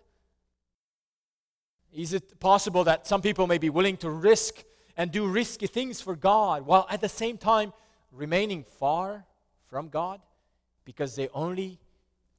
Is 1.92 2.12
it 2.12 2.40
possible 2.40 2.82
that 2.84 3.06
some 3.06 3.22
people 3.22 3.46
may 3.46 3.58
be 3.58 3.70
willing 3.70 3.96
to 3.98 4.10
risk 4.10 4.64
and 4.96 5.12
do 5.12 5.26
risky 5.28 5.68
things 5.68 6.00
for 6.00 6.16
God 6.16 6.66
while 6.66 6.86
at 6.90 7.00
the 7.00 7.08
same 7.08 7.38
time 7.38 7.72
remaining 8.10 8.64
far 8.64 9.24
from 9.68 9.88
God? 9.88 10.20
Because 10.84 11.16
they 11.16 11.28
only 11.34 11.78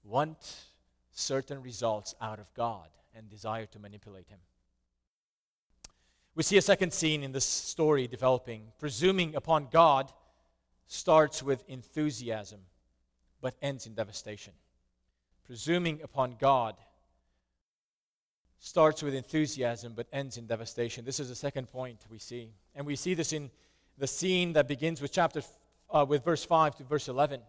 want 0.03 0.65
certain 1.11 1.61
results 1.61 2.13
out 2.21 2.39
of 2.39 2.53
God 2.53 2.89
and 3.15 3.29
desire 3.29 3.65
to 3.67 3.79
manipulate 3.79 4.27
Him. 4.27 4.39
We 6.35 6.43
see 6.43 6.57
a 6.57 6.61
second 6.61 6.91
scene 6.91 7.23
in 7.23 7.31
this 7.31 7.45
story 7.45 8.07
developing. 8.07 8.63
Presuming 8.77 9.35
upon 9.35 9.69
God 9.71 10.11
starts 10.85 11.41
with 11.41 11.63
enthusiasm, 11.67 12.59
but 13.41 13.55
ends 13.61 13.87
in 13.87 13.93
devastation. 13.93 14.53
Presuming 15.45 16.01
upon 16.03 16.35
God 16.37 16.75
starts 18.59 19.01
with 19.01 19.13
enthusiasm, 19.13 19.93
but 19.95 20.07
ends 20.11 20.37
in 20.37 20.45
devastation. 20.45 21.05
This 21.05 21.19
is 21.19 21.29
the 21.29 21.35
second 21.35 21.69
point 21.69 21.99
we 22.09 22.19
see. 22.19 22.49
And 22.75 22.85
we 22.85 22.95
see 22.95 23.13
this 23.13 23.31
in 23.31 23.49
the 23.97 24.07
scene 24.07 24.53
that 24.53 24.67
begins 24.67 25.01
with 25.01 25.11
chapter 25.11 25.41
uh, 25.89 26.05
with 26.07 26.25
verse 26.25 26.43
5 26.43 26.75
to 26.77 26.83
verse 26.83 27.07
11. 27.07 27.41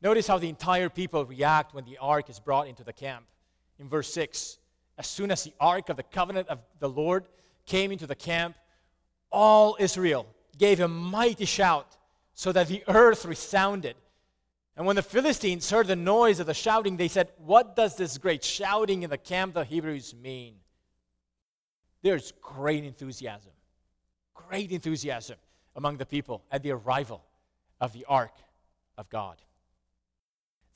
Notice 0.00 0.26
how 0.26 0.38
the 0.38 0.48
entire 0.48 0.88
people 0.88 1.24
react 1.24 1.74
when 1.74 1.84
the 1.84 1.98
ark 1.98 2.30
is 2.30 2.38
brought 2.38 2.68
into 2.68 2.84
the 2.84 2.92
camp. 2.92 3.26
In 3.78 3.88
verse 3.88 4.12
6, 4.12 4.58
as 4.96 5.06
soon 5.06 5.30
as 5.30 5.44
the 5.44 5.52
ark 5.60 5.88
of 5.88 5.96
the 5.96 6.02
covenant 6.02 6.48
of 6.48 6.62
the 6.78 6.88
Lord 6.88 7.26
came 7.66 7.92
into 7.92 8.06
the 8.06 8.14
camp, 8.14 8.56
all 9.30 9.76
Israel 9.78 10.26
gave 10.56 10.80
a 10.80 10.88
mighty 10.88 11.44
shout 11.44 11.96
so 12.34 12.52
that 12.52 12.68
the 12.68 12.82
earth 12.88 13.24
resounded. 13.24 13.96
And 14.76 14.86
when 14.86 14.96
the 14.96 15.02
Philistines 15.02 15.70
heard 15.70 15.88
the 15.88 15.96
noise 15.96 16.38
of 16.38 16.46
the 16.46 16.54
shouting, 16.54 16.96
they 16.96 17.08
said, 17.08 17.30
What 17.38 17.74
does 17.74 17.96
this 17.96 18.16
great 18.18 18.44
shouting 18.44 19.02
in 19.02 19.10
the 19.10 19.18
camp 19.18 19.56
of 19.56 19.66
the 19.66 19.74
Hebrews 19.74 20.14
mean? 20.14 20.54
There's 22.02 22.32
great 22.40 22.84
enthusiasm, 22.84 23.52
great 24.34 24.70
enthusiasm 24.70 25.36
among 25.74 25.96
the 25.96 26.06
people 26.06 26.44
at 26.50 26.62
the 26.62 26.70
arrival 26.70 27.24
of 27.80 27.92
the 27.92 28.04
ark 28.08 28.34
of 28.96 29.08
God. 29.10 29.36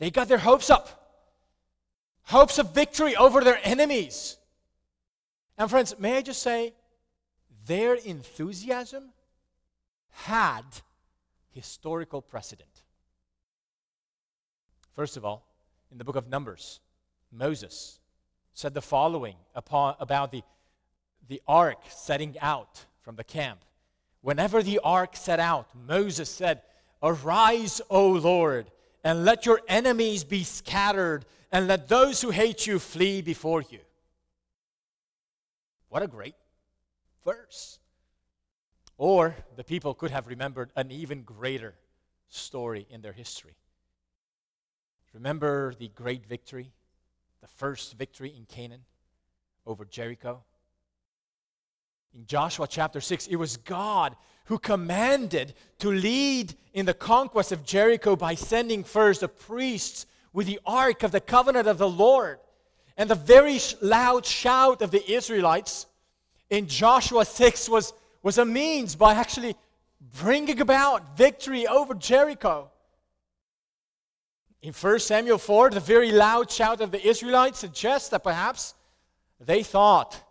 They 0.03 0.11
got 0.11 0.27
their 0.27 0.39
hopes 0.39 0.69
up 0.69 0.99
hopes 2.25 2.59
of 2.59 2.75
victory 2.75 3.15
over 3.15 3.45
their 3.45 3.61
enemies. 3.63 4.37
And, 5.57 5.71
friends, 5.71 5.95
may 5.97 6.17
I 6.17 6.23
just 6.23 6.43
say, 6.43 6.75
their 7.69 7.95
enthusiasm 7.95 9.11
had 10.11 10.65
historical 11.53 12.21
precedent. 12.21 12.83
First 14.97 15.17
of 15.17 15.25
all, 15.25 15.47
in 15.93 15.99
the 15.99 16.05
book 16.05 16.17
of 16.17 16.29
Numbers, 16.29 16.81
Moses 17.31 18.01
said 18.55 18.75
the 18.75 18.83
following 18.83 19.37
upon, 19.55 19.95
about 20.01 20.33
the, 20.33 20.43
the 21.29 21.41
ark 21.47 21.79
setting 21.89 22.37
out 22.41 22.87
from 23.03 23.15
the 23.15 23.23
camp. 23.23 23.61
Whenever 24.21 24.65
the 24.65 24.81
ark 24.83 25.15
set 25.15 25.39
out, 25.39 25.69
Moses 25.87 26.29
said, 26.29 26.63
Arise, 27.05 27.81
O 27.89 28.09
Lord, 28.09 28.67
and 29.05 29.25
let 29.25 29.47
your 29.47 29.61
enemies 29.69 30.25
be 30.25 30.45
scattered, 30.45 31.25
and 31.51 31.67
let 31.67 31.89
those 31.89 32.21
who 32.23 32.31
hate 32.31 32.67
you 32.67 32.79
flee 32.79 33.21
before 33.21 33.63
you. 33.63 33.81
What 35.89 36.03
a 36.03 36.07
great 36.07 36.35
verse. 37.25 37.79
Or 38.97 39.37
the 39.57 39.65
people 39.65 39.95
could 39.95 40.11
have 40.11 40.27
remembered 40.27 40.71
an 40.77 40.91
even 40.91 41.23
greater 41.23 41.75
story 42.29 42.87
in 42.89 43.03
their 43.03 43.13
history. 43.13 43.57
Remember 45.13 45.75
the 45.75 45.89
great 45.89 46.27
victory, 46.27 46.73
the 47.43 47.49
first 47.49 47.95
victory 47.99 48.33
in 48.35 48.47
Canaan 48.47 48.85
over 49.67 49.85
Jericho? 49.85 50.43
In 52.15 52.27
Joshua 52.27 52.67
chapter 52.69 53.01
6, 53.01 53.27
it 53.29 53.37
was 53.37 53.57
God 53.57 54.17
who 54.47 54.59
commanded 54.59 55.55
to 55.79 55.91
lead 55.91 56.55
in 56.75 56.85
the 56.85 56.95
conquest 56.95 57.53
of 57.53 57.65
Jericho 57.65 58.17
by 58.17 58.35
sending 58.35 58.85
first 58.85 59.21
the 59.21 59.29
priests 59.29 60.07
with 60.33 60.47
the 60.47 60.61
ark 60.67 61.03
of 61.03 61.13
the 61.13 61.21
covenant 61.21 61.67
of 61.69 61.79
the 61.79 61.89
Lord. 61.89 62.39
And 62.97 63.09
the 63.09 63.15
very 63.15 63.59
loud 63.81 64.27
shout 64.27 64.83
of 64.83 64.91
the 64.91 65.11
Israelites 65.11 65.87
in 66.51 66.67
Joshua 66.67 67.25
6 67.25 67.69
was, 67.69 67.95
was 68.23 68.37
a 68.39 68.45
means 68.45 68.95
by 68.95 69.15
actually 69.15 69.57
bringing 70.21 70.61
about 70.61 71.17
victory 71.17 71.67
over 71.67 71.95
Jericho. 71.95 72.71
In 74.61 74.73
1 74.73 74.99
Samuel 74.99 75.39
4, 75.39 75.71
the 75.71 75.81
very 75.81 76.13
loud 76.13 76.51
shout 76.51 76.81
of 76.81 76.91
the 76.91 77.05
Israelites 77.05 77.59
suggests 77.59 78.11
that 78.11 78.23
perhaps 78.23 78.75
they 79.41 79.63
thought 79.63 80.23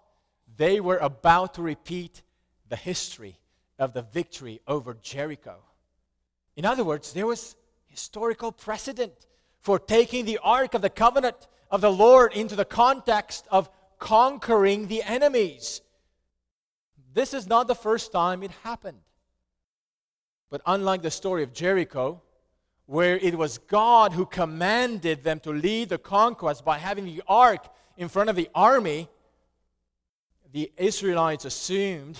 they 0.61 0.79
were 0.79 0.99
about 0.99 1.55
to 1.55 1.61
repeat 1.63 2.21
the 2.69 2.75
history 2.75 3.39
of 3.79 3.93
the 3.93 4.03
victory 4.03 4.61
over 4.67 4.93
Jericho. 4.93 5.57
In 6.55 6.65
other 6.65 6.83
words, 6.83 7.13
there 7.13 7.25
was 7.25 7.55
historical 7.87 8.51
precedent 8.51 9.25
for 9.59 9.79
taking 9.79 10.23
the 10.23 10.37
Ark 10.43 10.75
of 10.75 10.83
the 10.83 10.89
Covenant 10.91 11.47
of 11.71 11.81
the 11.81 11.91
Lord 11.91 12.33
into 12.33 12.55
the 12.55 12.63
context 12.63 13.47
of 13.49 13.71
conquering 13.97 14.85
the 14.85 15.01
enemies. 15.01 15.81
This 17.11 17.33
is 17.33 17.47
not 17.47 17.67
the 17.67 17.73
first 17.73 18.11
time 18.11 18.43
it 18.43 18.51
happened. 18.63 19.01
But 20.51 20.61
unlike 20.67 21.01
the 21.01 21.09
story 21.09 21.41
of 21.41 21.53
Jericho, 21.53 22.21
where 22.85 23.17
it 23.17 23.35
was 23.35 23.57
God 23.57 24.13
who 24.13 24.27
commanded 24.27 25.23
them 25.23 25.39
to 25.39 25.49
lead 25.49 25.89
the 25.89 25.97
conquest 25.97 26.63
by 26.63 26.77
having 26.77 27.05
the 27.05 27.23
ark 27.27 27.67
in 27.97 28.09
front 28.09 28.29
of 28.29 28.35
the 28.35 28.49
army, 28.53 29.09
the 30.51 30.71
Israelites 30.77 31.45
assumed 31.45 32.19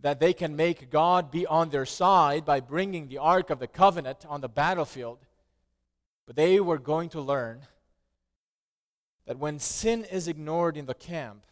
that 0.00 0.18
they 0.18 0.32
can 0.32 0.56
make 0.56 0.90
God 0.90 1.30
be 1.30 1.46
on 1.46 1.70
their 1.70 1.86
side 1.86 2.44
by 2.44 2.60
bringing 2.60 3.08
the 3.08 3.18
Ark 3.18 3.50
of 3.50 3.58
the 3.58 3.66
Covenant 3.66 4.24
on 4.28 4.40
the 4.40 4.48
battlefield. 4.48 5.18
But 6.26 6.36
they 6.36 6.60
were 6.60 6.78
going 6.78 7.10
to 7.10 7.20
learn 7.20 7.60
that 9.26 9.38
when 9.38 9.58
sin 9.58 10.04
is 10.04 10.26
ignored 10.26 10.76
in 10.76 10.86
the 10.86 10.94
camp, 10.94 11.42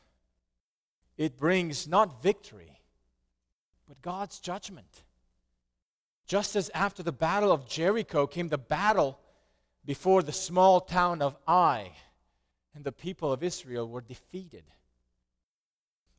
it 1.17 1.37
brings 1.37 1.87
not 1.87 2.23
victory, 2.23 2.81
but 3.87 4.01
God's 4.03 4.41
judgment. 4.41 5.03
Just 6.27 6.57
as 6.57 6.71
after 6.75 7.03
the 7.03 7.13
battle 7.13 7.53
of 7.53 7.69
Jericho 7.69 8.27
came 8.27 8.49
the 8.49 8.59
battle 8.59 9.19
before 9.85 10.23
the 10.23 10.33
small 10.33 10.81
town 10.81 11.23
of 11.23 11.37
Ai, 11.47 11.93
and 12.75 12.85
the 12.85 12.93
people 12.93 13.33
of 13.33 13.43
Israel 13.43 13.89
were 13.89 14.01
defeated. 14.01 14.65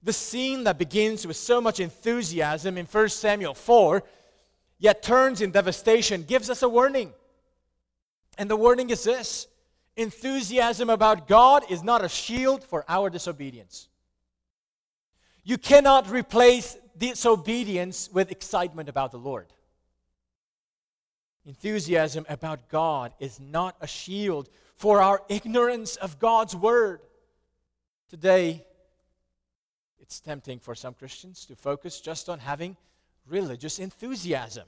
The 0.01 0.13
scene 0.13 0.63
that 0.63 0.77
begins 0.77 1.27
with 1.27 1.35
so 1.35 1.59
much 1.59 1.79
enthusiasm 1.79 2.77
in 2.77 2.85
1 2.85 3.09
Samuel 3.09 3.53
4, 3.53 4.03
yet 4.77 5.03
turns 5.03 5.41
in 5.41 5.51
devastation, 5.51 6.23
gives 6.23 6.49
us 6.49 6.61
a 6.61 6.69
warning. 6.69 7.13
And 8.37 8.49
the 8.49 8.55
warning 8.55 8.89
is 8.89 9.03
this 9.03 9.47
enthusiasm 9.97 10.89
about 10.89 11.27
God 11.27 11.63
is 11.69 11.83
not 11.83 12.03
a 12.03 12.09
shield 12.09 12.63
for 12.63 12.85
our 12.87 13.09
disobedience. 13.09 13.89
You 15.43 15.57
cannot 15.57 16.09
replace 16.09 16.77
disobedience 16.97 18.09
with 18.11 18.31
excitement 18.31 18.87
about 18.87 19.11
the 19.11 19.17
Lord. 19.17 19.47
Enthusiasm 21.45 22.25
about 22.29 22.69
God 22.69 23.13
is 23.19 23.39
not 23.39 23.75
a 23.81 23.87
shield 23.87 24.49
for 24.75 25.01
our 25.01 25.21
ignorance 25.27 25.95
of 25.97 26.19
God's 26.19 26.55
word. 26.55 27.01
Today, 28.09 28.63
it's 30.09 30.19
tempting 30.19 30.57
for 30.57 30.73
some 30.73 30.95
Christians 30.95 31.45
to 31.45 31.55
focus 31.55 32.01
just 32.01 32.29
on 32.29 32.39
having 32.39 32.75
religious 33.27 33.77
enthusiasm, 33.77 34.65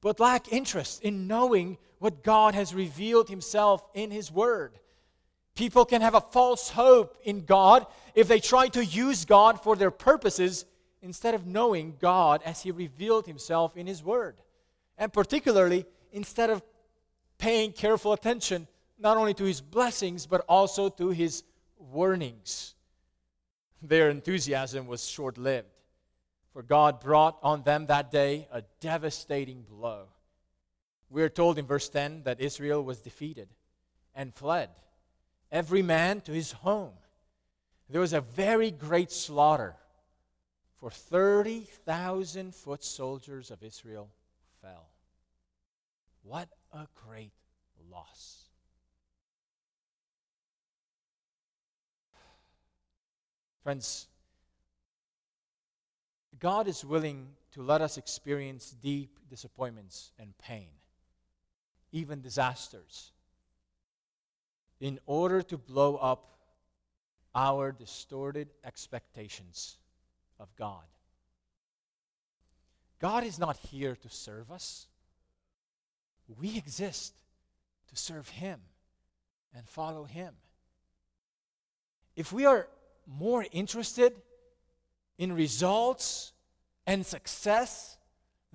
but 0.00 0.18
lack 0.18 0.52
interest 0.52 1.00
in 1.04 1.28
knowing 1.28 1.78
what 2.00 2.24
God 2.24 2.56
has 2.56 2.74
revealed 2.74 3.28
Himself 3.28 3.86
in 3.94 4.10
His 4.10 4.32
Word. 4.32 4.72
People 5.54 5.84
can 5.84 6.00
have 6.00 6.16
a 6.16 6.20
false 6.20 6.70
hope 6.70 7.16
in 7.22 7.44
God 7.44 7.86
if 8.16 8.26
they 8.26 8.40
try 8.40 8.66
to 8.70 8.84
use 8.84 9.24
God 9.24 9.62
for 9.62 9.76
their 9.76 9.92
purposes 9.92 10.64
instead 11.02 11.36
of 11.36 11.46
knowing 11.46 11.94
God 12.00 12.42
as 12.44 12.60
He 12.60 12.72
revealed 12.72 13.28
Himself 13.28 13.76
in 13.76 13.86
His 13.86 14.02
Word. 14.02 14.40
And 14.98 15.12
particularly, 15.12 15.86
instead 16.10 16.50
of 16.50 16.64
paying 17.38 17.70
careful 17.70 18.12
attention 18.12 18.66
not 18.98 19.18
only 19.18 19.34
to 19.34 19.44
His 19.44 19.60
blessings, 19.60 20.26
but 20.26 20.44
also 20.48 20.88
to 20.88 21.10
His 21.10 21.44
warnings 21.78 22.74
their 23.82 24.10
enthusiasm 24.10 24.86
was 24.86 25.06
short 25.06 25.38
lived, 25.38 25.68
for 26.52 26.62
God 26.62 27.00
brought 27.00 27.38
on 27.42 27.62
them 27.62 27.86
that 27.86 28.10
day 28.10 28.48
a 28.50 28.62
devastating 28.80 29.62
blow. 29.62 30.06
We 31.10 31.22
are 31.22 31.28
told 31.28 31.58
in 31.58 31.66
verse 31.66 31.88
10 31.88 32.24
that 32.24 32.40
Israel 32.40 32.82
was 32.82 33.00
defeated 33.00 33.48
and 34.14 34.34
fled, 34.34 34.70
every 35.50 35.82
man 35.82 36.20
to 36.22 36.32
his 36.32 36.52
home. 36.52 36.92
There 37.88 38.00
was 38.00 38.12
a 38.12 38.20
very 38.20 38.70
great 38.70 39.10
slaughter, 39.10 39.76
for 40.76 40.90
30,000 40.90 42.54
foot 42.54 42.84
soldiers 42.84 43.50
of 43.50 43.62
Israel 43.62 44.10
fell. 44.60 44.88
What 46.22 46.48
a 46.72 46.86
great 46.94 47.32
loss. 47.90 48.37
Friends, 53.62 54.06
God 56.38 56.68
is 56.68 56.84
willing 56.84 57.28
to 57.52 57.62
let 57.62 57.80
us 57.80 57.98
experience 57.98 58.70
deep 58.70 59.18
disappointments 59.28 60.12
and 60.18 60.36
pain, 60.38 60.68
even 61.92 62.20
disasters, 62.20 63.12
in 64.80 64.98
order 65.06 65.42
to 65.42 65.58
blow 65.58 65.96
up 65.96 66.38
our 67.34 67.72
distorted 67.72 68.48
expectations 68.64 69.78
of 70.38 70.54
God 70.56 70.84
God 72.98 73.24
is 73.24 73.38
not 73.38 73.56
here 73.56 73.94
to 73.96 74.08
serve 74.08 74.50
us. 74.50 74.88
We 76.38 76.56
exist 76.56 77.14
to 77.88 77.96
serve 77.96 78.28
Him 78.28 78.60
and 79.54 79.68
follow 79.68 80.04
Him. 80.04 80.34
If 82.16 82.32
we 82.32 82.44
are 82.44 82.68
more 83.08 83.44
interested 83.52 84.12
in 85.18 85.32
results 85.32 86.32
and 86.86 87.04
success 87.04 87.96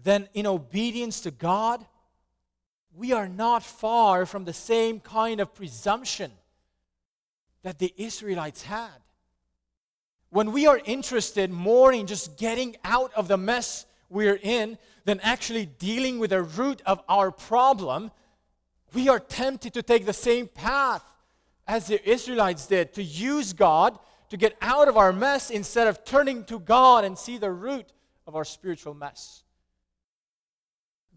than 0.01 0.29
in 0.33 0.45
obedience 0.45 1.21
to 1.21 1.31
God, 1.31 1.85
we 2.95 3.11
are 3.11 3.27
not 3.27 3.63
far 3.63 4.25
from 4.25 4.45
the 4.45 4.53
same 4.53 4.99
kind 4.99 5.39
of 5.39 5.53
presumption 5.53 6.31
that 7.63 7.79
the 7.79 7.93
Israelites 7.97 8.63
had. 8.63 8.89
When 10.29 10.51
we 10.51 10.67
are 10.67 10.79
interested 10.85 11.51
more 11.51 11.93
in 11.93 12.07
just 12.07 12.37
getting 12.37 12.75
out 12.83 13.11
of 13.15 13.27
the 13.27 13.37
mess 13.37 13.85
we're 14.09 14.39
in 14.41 14.77
than 15.05 15.19
actually 15.21 15.65
dealing 15.65 16.19
with 16.19 16.31
the 16.31 16.41
root 16.41 16.81
of 16.85 17.01
our 17.09 17.31
problem, 17.31 18.11
we 18.93 19.09
are 19.09 19.19
tempted 19.19 19.73
to 19.73 19.83
take 19.83 20.05
the 20.05 20.13
same 20.13 20.47
path 20.47 21.03
as 21.67 21.87
the 21.87 22.07
Israelites 22.07 22.67
did 22.67 22.93
to 22.93 23.03
use 23.03 23.53
God 23.53 23.97
to 24.33 24.37
get 24.37 24.57
out 24.63 24.87
of 24.87 24.97
our 24.97 25.13
mess 25.13 25.51
instead 25.51 25.85
of 25.85 26.03
turning 26.03 26.43
to 26.43 26.57
God 26.57 27.05
and 27.05 27.15
see 27.15 27.37
the 27.37 27.51
root 27.51 27.93
of 28.25 28.35
our 28.35 28.43
spiritual 28.43 28.95
mess. 28.95 29.43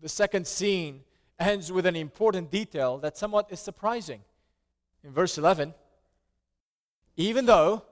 The 0.03 0.09
second 0.11 0.47
scene 0.47 1.01
ends 1.41 1.73
with 1.73 1.87
an 1.87 1.97
important 1.97 2.51
detail 2.51 2.99
that 2.99 3.17
somewhat 3.17 3.47
is 3.51 3.59
surprising. 3.59 4.21
In 5.03 5.13
verse 5.13 5.39
11, 5.39 5.73
even 7.17 7.47
though 7.47 7.85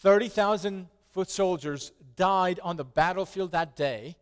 30,000 0.00 0.88
foot 1.10 1.30
soldiers 1.30 1.92
died 2.16 2.58
on 2.64 2.76
the 2.76 2.84
battlefield 2.84 3.52
that 3.52 3.76
day, 3.76 4.16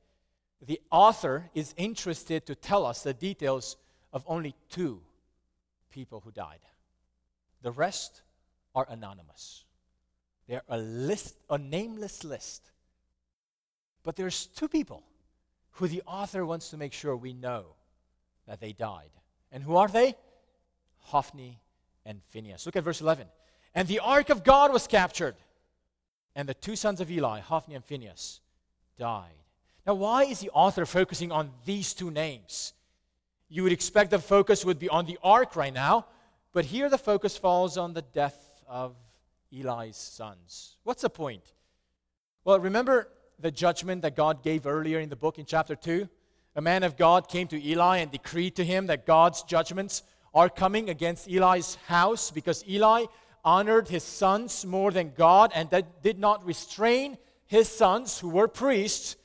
the 0.61 0.83
author 0.91 1.49
is 1.55 1.73
interested 1.79 2.45
to 2.45 2.55
tell 2.55 2.85
us 2.85 3.03
the 3.03 3.15
details 3.15 3.79
of 4.13 4.23
only 4.27 4.55
two 4.69 5.01
people 5.91 6.21
who 6.21 6.31
died. 6.31 6.61
The 7.63 7.73
rest 7.73 8.21
are 8.75 8.87
anonymous. 8.91 9.64
They're 10.49 10.63
a 10.69 10.79
list, 10.79 11.37
a 11.49 11.59
nameless 11.59 12.25
list. 12.25 12.71
But 14.03 14.17
there's 14.17 14.47
two 14.47 14.69
people 14.69 15.03
who 15.73 15.89
the 15.89 16.03
author 16.07 16.45
wants 16.45 16.71
to 16.71 16.77
make 16.77 16.93
sure 16.93 17.17
we 17.17 17.33
know 17.33 17.65
that 18.47 18.61
they 18.61 18.73
died. 18.73 19.11
And 19.51 19.63
who 19.63 19.77
are 19.77 19.89
they? 19.89 20.15
Hophni 20.99 21.61
and 22.05 22.21
Phinehas. 22.31 22.67
Look 22.67 22.77
at 22.77 22.85
verse 22.85 23.01
11. 23.01 23.27
And 23.75 23.89
the 23.89 24.01
ark 24.01 24.31
of 24.31 24.45
God 24.45 24.73
was 24.73 24.87
captured, 24.87 25.35
and 26.37 26.49
the 26.49 26.55
two 26.55 26.77
sons 26.77 27.01
of 27.01 27.11
Eli, 27.11 27.41
Hophni 27.41 27.75
and 27.75 27.85
Phinehas, 27.85 28.41
died. 28.99 29.35
Now, 29.87 29.95
why 29.95 30.25
is 30.25 30.41
the 30.41 30.51
author 30.51 30.87
focusing 30.87 31.33
on 31.33 31.51
these 31.65 31.93
two 31.93 32.11
names? 32.11 32.73
You 33.49 33.63
would 33.65 33.73
expect 33.73 34.11
the 34.11 34.19
focus 34.19 34.65
would 34.65 34.79
be 34.79 34.89
on 34.89 35.07
the 35.07 35.19
ark 35.23 35.57
right 35.57 35.75
now, 35.75 36.07
but 36.53 36.67
here 36.67 36.89
the 36.89 36.99
focus 36.99 37.37
falls 37.37 37.77
on 37.77 37.93
the 37.93 38.03
death 38.03 38.63
of 38.69 38.95
Eli's 39.55 39.97
sons. 39.97 40.77
What's 40.83 41.03
the 41.03 41.11
point? 41.11 41.53
Well, 42.45 42.61
remember 42.61 43.09
the 43.39 43.51
judgment 43.51 44.03
that 44.03 44.17
God 44.17 44.43
gave 44.43 44.67
earlier 44.67 45.01
in 45.01 45.09
the 45.09 45.17
book 45.17 45.39
in 45.39 45.45
chapter 45.45 45.77
2? 45.77 46.09
A 46.57 46.61
man 46.61 46.83
of 46.83 46.97
God 46.97 47.29
came 47.29 47.49
to 47.49 47.63
Eli 47.63 47.99
and 47.99 48.11
decreed 48.11 48.57
to 48.57 48.65
him 48.65 48.87
that 48.87 49.07
God's 49.07 49.43
judgments 49.43 50.03
are 50.35 50.49
coming 50.49 50.91
against 50.91 51.29
Eli's 51.29 51.77
house 51.87 52.31
because 52.31 52.65
Eli 52.69 53.07
honored 53.45 53.89
his 53.89 54.03
sons 54.03 54.65
more 54.65 54.91
than 54.91 55.13
God 55.17 55.53
and 55.55 55.71
that 55.71 56.03
did 56.03 56.19
not 56.19 56.45
restrain 56.45 57.19
his 57.47 57.69
sons, 57.69 58.19
who 58.19 58.29
were 58.29 58.49
priests 58.49 59.17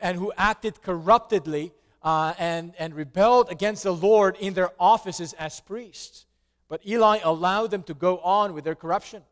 and 0.00 0.16
who 0.16 0.32
acted 0.36 0.82
corruptedly 0.82 1.72
uh, 2.02 2.34
and, 2.38 2.74
and 2.78 2.94
rebelled 2.94 3.50
against 3.50 3.82
the 3.82 3.92
Lord 3.92 4.36
in 4.40 4.54
their 4.54 4.70
offices 4.78 5.34
as 5.34 5.60
priests. 5.60 6.26
But 6.68 6.86
Eli 6.86 7.18
allowed 7.22 7.70
them 7.70 7.82
to 7.84 7.94
go 7.94 8.18
on 8.18 8.54
with 8.54 8.64
their 8.64 8.74
corruption. 8.74 9.22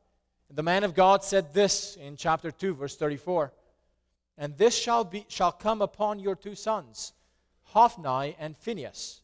The 0.51 0.63
man 0.63 0.83
of 0.83 0.95
God 0.95 1.23
said 1.23 1.53
this 1.53 1.97
in 1.97 2.17
chapter 2.17 2.51
2, 2.51 2.75
verse 2.75 2.97
34 2.97 3.53
And 4.37 4.57
this 4.57 4.77
shall, 4.77 5.05
be, 5.05 5.27
shall 5.29 5.53
come 5.53 5.83
upon 5.83 6.19
your 6.19 6.35
two 6.35 6.55
sons, 6.55 7.13
Hophni 7.65 8.35
and 8.39 8.57
Phinehas. 8.57 9.21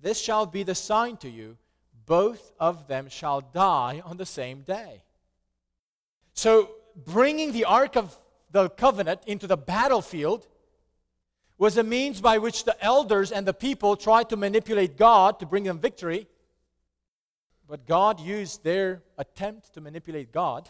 This 0.00 0.20
shall 0.20 0.46
be 0.46 0.64
the 0.64 0.74
sign 0.74 1.16
to 1.18 1.30
you, 1.30 1.56
both 2.06 2.52
of 2.58 2.88
them 2.88 3.08
shall 3.08 3.40
die 3.40 4.02
on 4.04 4.16
the 4.16 4.26
same 4.26 4.62
day. 4.62 5.04
So, 6.34 6.70
bringing 6.96 7.52
the 7.52 7.64
Ark 7.64 7.96
of 7.96 8.16
the 8.50 8.68
Covenant 8.68 9.20
into 9.26 9.46
the 9.46 9.56
battlefield 9.56 10.46
was 11.56 11.76
a 11.76 11.82
means 11.84 12.20
by 12.20 12.38
which 12.38 12.64
the 12.64 12.84
elders 12.84 13.30
and 13.30 13.46
the 13.46 13.54
people 13.54 13.96
tried 13.96 14.28
to 14.30 14.36
manipulate 14.36 14.96
God 14.96 15.38
to 15.38 15.46
bring 15.46 15.62
them 15.62 15.78
victory. 15.78 16.26
But 17.68 17.86
God 17.86 18.20
used 18.20 18.64
their 18.64 19.02
attempt 19.16 19.72
to 19.74 19.80
manipulate 19.80 20.32
God 20.32 20.68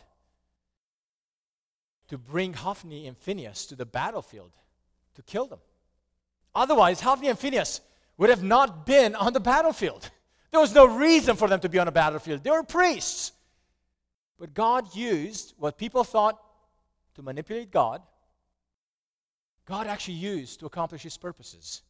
to 2.08 2.18
bring 2.18 2.52
Hophni 2.52 3.06
and 3.06 3.16
Phinehas 3.16 3.66
to 3.66 3.76
the 3.76 3.86
battlefield 3.86 4.52
to 5.14 5.22
kill 5.22 5.46
them. 5.46 5.60
Otherwise, 6.54 7.00
Hophni 7.00 7.28
and 7.28 7.38
Phinehas 7.38 7.80
would 8.18 8.28
have 8.28 8.42
not 8.42 8.84
been 8.84 9.14
on 9.14 9.32
the 9.32 9.40
battlefield. 9.40 10.10
There 10.50 10.60
was 10.60 10.74
no 10.74 10.84
reason 10.84 11.36
for 11.36 11.48
them 11.48 11.60
to 11.60 11.68
be 11.68 11.78
on 11.78 11.88
a 11.88 11.92
battlefield. 11.92 12.44
They 12.44 12.50
were 12.50 12.62
priests. 12.62 13.32
But 14.38 14.52
God 14.52 14.94
used 14.94 15.54
what 15.56 15.78
people 15.78 16.04
thought 16.04 16.38
to 17.14 17.22
manipulate 17.22 17.70
God, 17.70 18.02
God 19.64 19.86
actually 19.86 20.14
used 20.14 20.60
to 20.60 20.66
accomplish 20.66 21.02
his 21.02 21.16
purposes. 21.16 21.82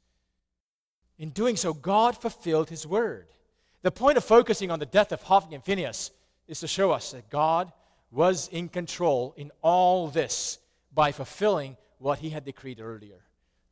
In 1.19 1.31
doing 1.31 1.57
so, 1.57 1.73
God 1.73 2.17
fulfilled 2.17 2.69
his 2.69 2.87
word. 2.87 3.29
The 3.83 3.91
point 3.91 4.17
of 4.17 4.25
focusing 4.25 4.71
on 4.71 4.79
the 4.79 4.87
death 4.87 5.11
of 5.11 5.23
Hophni 5.23 5.57
and 5.57 5.65
Phinehas 5.65 6.13
is 6.47 6.61
to 6.61 6.69
show 6.69 6.93
us 6.93 7.11
that 7.11 7.29
God 7.31 7.73
was 8.13 8.49
in 8.49 8.69
control 8.69 9.35
in 9.37 9.51
all 9.61 10.07
this 10.07 10.59
by 10.95 11.11
fulfilling 11.11 11.77
what 11.99 12.21
he 12.21 12.31
had 12.31 12.45
decreed 12.45 12.81
earlier. 12.81 13.25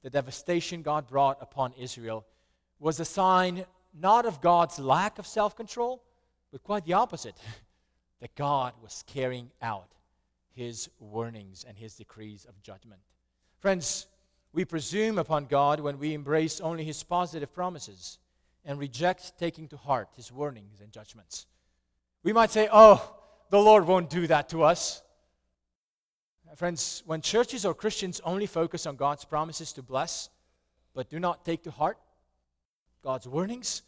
The 0.02 0.10
devastation 0.10 0.82
God 0.82 1.06
brought 1.06 1.38
upon 1.40 1.74
Israel 1.74 2.26
was 2.80 2.98
a 2.98 3.04
sign 3.04 3.64
not 3.94 4.26
of 4.26 4.40
God's 4.40 4.78
lack 4.78 5.18
of 5.18 5.26
self 5.26 5.54
control, 5.56 6.02
but 6.50 6.62
quite 6.62 6.84
the 6.84 6.94
opposite 6.94 7.36
that 8.20 8.34
God 8.34 8.72
was 8.82 9.04
carrying 9.06 9.50
out 9.62 9.92
his 10.54 10.88
warnings 10.98 11.64
and 11.66 11.76
his 11.76 11.94
decrees 11.94 12.46
of 12.48 12.60
judgment. 12.62 13.00
Friends, 13.60 14.06
we 14.52 14.64
presume 14.64 15.18
upon 15.18 15.46
God 15.46 15.78
when 15.78 15.98
we 15.98 16.14
embrace 16.14 16.60
only 16.60 16.82
his 16.82 17.02
positive 17.02 17.54
promises 17.54 18.18
and 18.64 18.78
reject 18.78 19.38
taking 19.38 19.68
to 19.68 19.76
heart 19.76 20.08
his 20.16 20.30
warnings 20.30 20.80
and 20.80 20.92
judgments. 20.92 21.46
We 22.22 22.32
might 22.32 22.50
say, 22.50 22.68
oh, 22.70 23.16
the 23.50 23.58
Lord 23.60 23.86
won't 23.86 24.10
do 24.10 24.26
that 24.26 24.48
to 24.50 24.62
us. 24.62 25.02
Friends, 26.56 27.02
when 27.06 27.20
churches 27.20 27.64
or 27.64 27.74
Christians 27.74 28.20
only 28.24 28.46
focus 28.46 28.86
on 28.86 28.96
God's 28.96 29.24
promises 29.24 29.72
to 29.74 29.82
bless, 29.82 30.28
but 30.94 31.08
do 31.08 31.20
not 31.20 31.44
take 31.44 31.62
to 31.62 31.70
heart 31.70 31.98
God's 33.02 33.28
warnings, 33.28 33.82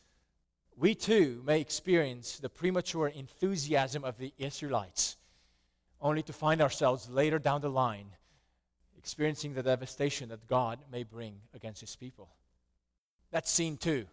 we 0.77 0.95
too 0.95 1.43
may 1.45 1.61
experience 1.61 2.39
the 2.39 2.49
premature 2.49 3.09
enthusiasm 3.09 4.05
of 4.05 4.17
the 4.17 4.33
Israelites, 4.39 5.17
only 6.01 6.23
to 6.23 6.33
find 6.33 6.63
ourselves 6.63 7.11
later 7.11 7.39
down 7.39 7.61
the 7.61 7.69
line 7.69 8.07
experiencing 9.03 9.53
the 9.53 9.65
devastation 9.65 10.29
that 10.29 10.47
God 10.47 10.79
may 10.91 11.03
bring 11.03 11.35
against 11.55 11.81
his 11.81 11.97
people. 11.97 12.29
That's 13.33 13.51
scene 13.51 13.77
two. 13.77 14.07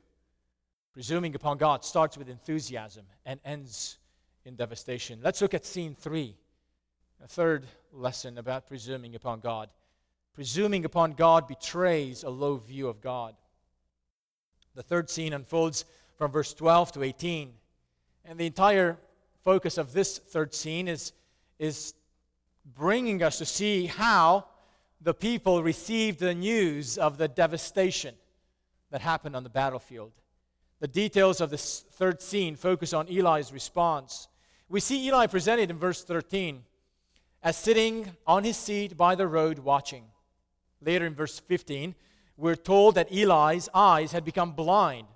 Presuming 1.00 1.34
upon 1.34 1.58
God 1.58 1.86
starts 1.86 2.18
with 2.18 2.28
enthusiasm 2.28 3.06
and 3.26 3.40
ends 3.46 4.00
in 4.44 4.58
devastation. 4.58 5.22
Let's 5.24 5.42
look 5.42 5.54
at 5.54 5.66
scene 5.66 5.96
three, 5.96 6.36
a 7.24 7.28
third 7.30 7.68
lesson 7.94 8.38
about 8.38 8.68
presuming 8.68 9.16
upon 9.16 9.40
God. 9.40 9.70
Presuming 10.34 10.84
upon 10.84 11.14
God 11.14 11.48
betrays 11.48 12.24
a 12.24 12.30
low 12.30 12.58
view 12.58 12.90
of 12.90 13.00
God. 13.00 13.36
The 14.76 14.84
third 14.84 15.10
scene 15.10 15.32
unfolds 15.32 15.86
from 16.18 16.34
verse 16.34 16.54
12 16.54 16.92
to 16.92 17.04
18. 17.04 17.54
And 18.26 18.38
the 18.38 18.48
entire 18.48 18.98
focus 19.46 19.78
of 19.78 19.94
this 19.94 20.18
third 20.18 20.54
scene 20.54 20.90
is, 20.90 21.14
is 21.60 21.94
bringing 22.78 23.24
us 23.24 23.38
to 23.38 23.46
see 23.46 23.86
how 23.86 24.48
the 25.00 25.14
people 25.14 25.64
received 25.64 26.20
the 26.20 26.36
news 26.36 26.98
of 26.98 27.18
the 27.18 27.30
devastation 27.30 28.16
that 28.92 29.00
happened 29.00 29.38
on 29.38 29.44
the 29.44 29.50
battlefield. 29.50 30.12
The 30.80 30.88
details 30.88 31.42
of 31.42 31.50
this 31.50 31.84
third 31.92 32.22
scene 32.22 32.56
focus 32.56 32.94
on 32.94 33.08
Eli's 33.10 33.52
response. 33.52 34.28
We 34.70 34.80
see 34.80 35.08
Eli 35.08 35.28
presented 35.28 35.70
in 35.70 35.78
verse 35.78 36.04
13 36.04 36.64
as 37.44 37.58
sitting 37.58 38.12
on 38.26 38.44
his 38.44 38.58
seat 38.58 38.96
by 38.96 39.16
the 39.16 39.28
road 39.28 39.60
watching. 39.60 40.06
Later 40.82 41.06
in 41.06 41.16
verse 41.16 41.40
15, 41.40 41.96
we're 42.38 42.56
told 42.56 42.96
that 42.96 43.12
Eli's 43.12 43.68
eyes 43.74 44.14
had 44.14 44.24
become 44.24 44.54
blind. 44.54 45.08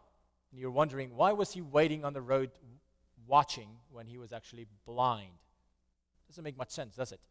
And 0.52 0.60
you're 0.60 0.72
wondering, 0.72 1.16
why 1.16 1.32
was 1.32 1.54
he 1.54 1.62
waiting 1.62 2.04
on 2.04 2.14
the 2.14 2.22
road 2.22 2.52
watching 3.26 3.70
when 3.92 4.06
he 4.06 4.18
was 4.18 4.34
actually 4.34 4.68
blind? 4.86 5.32
Doesn't 6.28 6.44
make 6.44 6.58
much 6.58 6.72
sense, 6.72 6.96
does 6.96 7.12
it? 7.14 7.22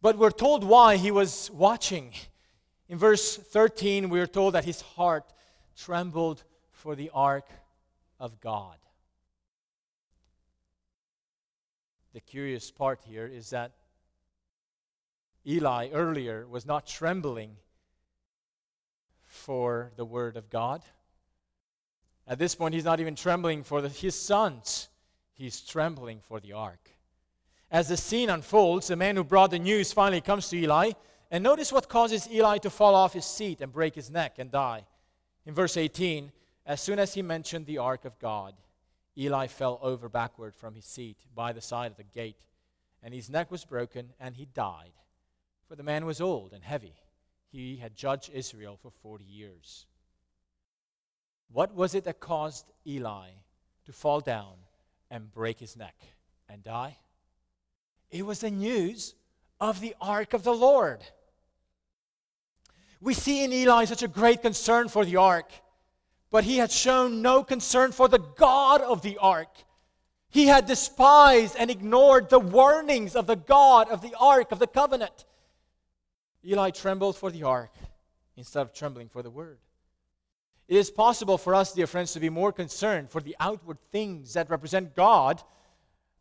But 0.00 0.16
we're 0.16 0.30
told 0.30 0.64
why 0.64 0.96
he 0.96 1.10
was 1.10 1.50
watching. 1.50 2.12
In 2.88 2.96
verse 2.96 3.36
13, 3.36 4.08
we 4.08 4.20
are 4.20 4.26
told 4.26 4.54
that 4.54 4.64
his 4.64 4.80
heart 4.80 5.32
trembled 5.76 6.44
for 6.78 6.94
the 6.94 7.10
ark 7.12 7.50
of 8.20 8.40
God. 8.40 8.76
The 12.14 12.20
curious 12.20 12.70
part 12.70 13.00
here 13.04 13.26
is 13.26 13.50
that 13.50 13.72
Eli 15.46 15.90
earlier 15.92 16.46
was 16.46 16.64
not 16.64 16.86
trembling 16.86 17.56
for 19.24 19.92
the 19.96 20.04
word 20.04 20.36
of 20.36 20.50
God. 20.50 20.82
At 22.26 22.38
this 22.38 22.54
point, 22.54 22.74
he's 22.74 22.84
not 22.84 23.00
even 23.00 23.14
trembling 23.14 23.64
for 23.64 23.80
the, 23.82 23.88
his 23.88 24.14
sons, 24.14 24.88
he's 25.34 25.60
trembling 25.60 26.20
for 26.20 26.38
the 26.38 26.52
ark. 26.52 26.90
As 27.70 27.88
the 27.88 27.96
scene 27.96 28.30
unfolds, 28.30 28.88
the 28.88 28.96
man 28.96 29.16
who 29.16 29.24
brought 29.24 29.50
the 29.50 29.58
news 29.58 29.92
finally 29.92 30.20
comes 30.20 30.48
to 30.48 30.56
Eli. 30.56 30.92
And 31.30 31.44
notice 31.44 31.72
what 31.72 31.88
causes 31.88 32.28
Eli 32.30 32.58
to 32.58 32.70
fall 32.70 32.94
off 32.94 33.12
his 33.12 33.26
seat 33.26 33.60
and 33.60 33.72
break 33.72 33.94
his 33.94 34.10
neck 34.10 34.38
and 34.38 34.50
die. 34.50 34.86
In 35.44 35.52
verse 35.54 35.76
18, 35.76 36.32
as 36.68 36.82
soon 36.82 36.98
as 36.98 37.14
he 37.14 37.22
mentioned 37.22 37.64
the 37.64 37.78
ark 37.78 38.04
of 38.04 38.18
God, 38.18 38.52
Eli 39.16 39.46
fell 39.46 39.78
over 39.82 40.10
backward 40.10 40.54
from 40.54 40.74
his 40.74 40.84
seat 40.84 41.16
by 41.34 41.54
the 41.54 41.62
side 41.62 41.90
of 41.90 41.96
the 41.96 42.04
gate, 42.04 42.36
and 43.02 43.14
his 43.14 43.30
neck 43.30 43.50
was 43.50 43.64
broken, 43.64 44.10
and 44.20 44.36
he 44.36 44.44
died. 44.44 44.92
For 45.66 45.76
the 45.76 45.82
man 45.82 46.04
was 46.04 46.20
old 46.20 46.52
and 46.52 46.62
heavy. 46.62 46.94
He 47.50 47.76
had 47.76 47.96
judged 47.96 48.30
Israel 48.32 48.78
for 48.80 48.90
40 48.90 49.24
years. 49.24 49.86
What 51.50 51.74
was 51.74 51.94
it 51.94 52.04
that 52.04 52.20
caused 52.20 52.66
Eli 52.86 53.28
to 53.86 53.92
fall 53.92 54.20
down 54.20 54.54
and 55.10 55.32
break 55.32 55.58
his 55.58 55.74
neck 55.74 55.96
and 56.50 56.62
die? 56.62 56.98
It 58.10 58.26
was 58.26 58.40
the 58.40 58.50
news 58.50 59.14
of 59.58 59.80
the 59.80 59.96
ark 60.02 60.34
of 60.34 60.44
the 60.44 60.54
Lord. 60.54 61.00
We 63.00 63.14
see 63.14 63.42
in 63.42 63.54
Eli 63.54 63.86
such 63.86 64.02
a 64.02 64.08
great 64.08 64.42
concern 64.42 64.88
for 64.88 65.06
the 65.06 65.16
ark, 65.16 65.50
but 66.30 66.44
he 66.44 66.58
had 66.58 66.70
shown 66.70 67.22
no 67.22 67.42
concern 67.42 67.92
for 67.92 68.08
the 68.08 68.18
God 68.18 68.80
of 68.80 69.02
the 69.02 69.18
ark. 69.18 69.48
He 70.30 70.46
had 70.46 70.66
despised 70.66 71.56
and 71.58 71.70
ignored 71.70 72.28
the 72.28 72.38
warnings 72.38 73.16
of 73.16 73.26
the 73.26 73.36
God 73.36 73.88
of 73.88 74.02
the 74.02 74.14
ark 74.20 74.52
of 74.52 74.58
the 74.58 74.66
covenant. 74.66 75.24
Eli 76.46 76.70
trembled 76.70 77.16
for 77.16 77.30
the 77.30 77.44
ark 77.44 77.72
instead 78.36 78.60
of 78.60 78.72
trembling 78.72 79.08
for 79.08 79.22
the 79.22 79.30
word. 79.30 79.58
It 80.68 80.76
is 80.76 80.90
possible 80.90 81.38
for 81.38 81.54
us, 81.54 81.72
dear 81.72 81.86
friends, 81.86 82.12
to 82.12 82.20
be 82.20 82.28
more 82.28 82.52
concerned 82.52 83.08
for 83.08 83.22
the 83.22 83.36
outward 83.40 83.78
things 83.90 84.34
that 84.34 84.50
represent 84.50 84.94
God 84.94 85.42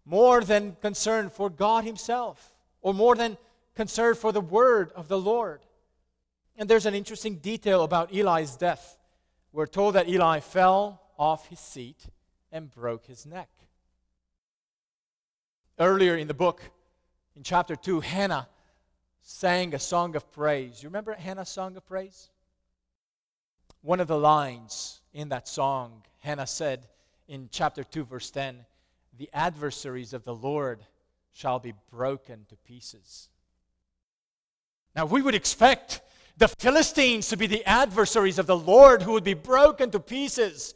more 0.05 0.41
than 0.41 0.77
concerned 0.81 1.33
for 1.33 1.49
God 1.49 1.83
Himself, 1.83 2.55
or 2.81 2.93
more 2.93 3.13
than 3.13 3.37
concerned 3.75 4.17
for 4.17 4.31
the 4.31 4.41
word 4.41 4.91
of 4.95 5.09
the 5.09 5.19
Lord. 5.19 5.59
And 6.55 6.69
there's 6.69 6.85
an 6.85 6.95
interesting 6.95 7.35
detail 7.35 7.83
about 7.83 8.13
Eli's 8.13 8.55
death. 8.55 8.97
We're 9.57 9.65
told 9.65 9.95
that 9.95 10.07
Eli 10.07 10.39
fell 10.39 11.01
off 11.17 11.47
his 11.47 11.59
seat 11.59 12.05
and 12.51 12.69
broke 12.69 13.07
his 13.07 13.25
neck. 13.25 13.49
Earlier 15.79 16.15
in 16.15 16.27
the 16.27 16.35
book, 16.35 16.61
in 17.35 17.41
chapter 17.41 17.75
2, 17.75 18.01
Hannah 18.01 18.47
sang 19.23 19.73
a 19.73 19.79
song 19.79 20.15
of 20.15 20.31
praise. 20.31 20.83
You 20.83 20.89
remember 20.89 21.15
Hannah's 21.15 21.49
song 21.49 21.75
of 21.75 21.87
praise? 21.87 22.29
One 23.81 23.99
of 23.99 24.05
the 24.05 24.19
lines 24.19 25.01
in 25.11 25.29
that 25.29 25.47
song, 25.47 26.03
Hannah 26.19 26.45
said 26.45 26.85
in 27.27 27.49
chapter 27.51 27.83
2, 27.83 28.03
verse 28.03 28.29
10 28.29 28.63
the 29.17 29.27
adversaries 29.33 30.13
of 30.13 30.23
the 30.23 30.35
Lord 30.35 30.81
shall 31.33 31.57
be 31.57 31.73
broken 31.89 32.45
to 32.49 32.55
pieces. 32.57 33.29
Now, 34.95 35.07
we 35.07 35.23
would 35.23 35.33
expect 35.33 36.01
the 36.37 36.47
Philistines 36.47 37.29
to 37.29 37.37
be 37.37 37.47
the 37.47 37.65
adversaries 37.65 38.37
of 38.37 38.45
the 38.45 38.57
Lord 38.57 39.01
who 39.01 39.13
would 39.13 39.23
be 39.23 39.33
broken 39.33 39.89
to 39.91 39.99
pieces. 39.99 40.75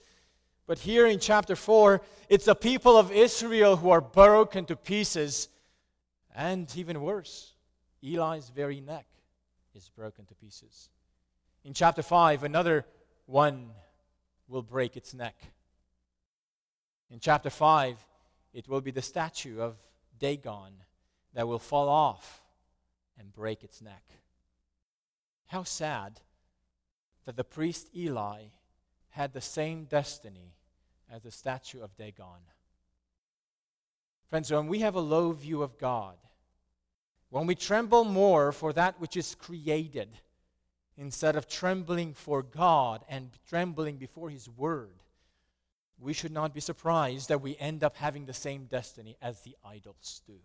But 0.65 0.79
here 0.79 1.05
in 1.05 1.19
chapter 1.19 1.55
4, 1.55 2.01
it's 2.29 2.45
the 2.45 2.55
people 2.55 2.97
of 2.97 3.11
Israel 3.11 3.77
who 3.77 3.91
are 3.91 4.01
broken 4.01 4.65
to 4.65 4.75
pieces. 4.75 5.49
And 6.35 6.67
even 6.75 7.01
worse, 7.01 7.53
Eli's 8.03 8.49
very 8.49 8.81
neck 8.81 9.05
is 9.75 9.89
broken 9.89 10.25
to 10.25 10.35
pieces. 10.35 10.89
In 11.63 11.73
chapter 11.73 12.01
5, 12.01 12.43
another 12.43 12.85
one 13.25 13.69
will 14.47 14.63
break 14.63 14.97
its 14.97 15.13
neck. 15.13 15.35
In 17.11 17.19
chapter 17.19 17.49
5, 17.49 18.03
it 18.53 18.67
will 18.67 18.81
be 18.81 18.91
the 18.91 19.01
statue 19.01 19.61
of 19.61 19.77
Dagon 20.17 20.73
that 21.33 21.47
will 21.47 21.59
fall 21.59 21.87
off 21.87 22.41
and 23.19 23.31
break 23.31 23.63
its 23.63 23.81
neck. 23.81 24.03
How 25.51 25.63
sad 25.63 26.21
that 27.25 27.35
the 27.35 27.43
priest 27.43 27.89
Eli 27.93 28.43
had 29.09 29.33
the 29.33 29.41
same 29.41 29.83
destiny 29.83 30.53
as 31.11 31.23
the 31.23 31.31
statue 31.31 31.81
of 31.81 31.97
Dagon. 31.97 32.39
Friends, 34.29 34.49
when 34.49 34.67
we 34.67 34.79
have 34.79 34.95
a 34.95 35.01
low 35.01 35.33
view 35.33 35.61
of 35.61 35.77
God, 35.77 36.15
when 37.29 37.47
we 37.47 37.55
tremble 37.55 38.05
more 38.05 38.53
for 38.53 38.71
that 38.71 39.01
which 39.01 39.17
is 39.17 39.35
created 39.35 40.07
instead 40.95 41.35
of 41.35 41.49
trembling 41.49 42.13
for 42.13 42.41
God 42.41 43.03
and 43.09 43.31
trembling 43.45 43.97
before 43.97 44.29
His 44.29 44.47
Word, 44.47 45.03
we 45.99 46.13
should 46.13 46.31
not 46.31 46.53
be 46.53 46.61
surprised 46.61 47.27
that 47.27 47.41
we 47.41 47.57
end 47.57 47.83
up 47.83 47.97
having 47.97 48.25
the 48.25 48.33
same 48.33 48.67
destiny 48.67 49.17
as 49.21 49.41
the 49.41 49.57
idols 49.65 50.21
do. 50.25 50.39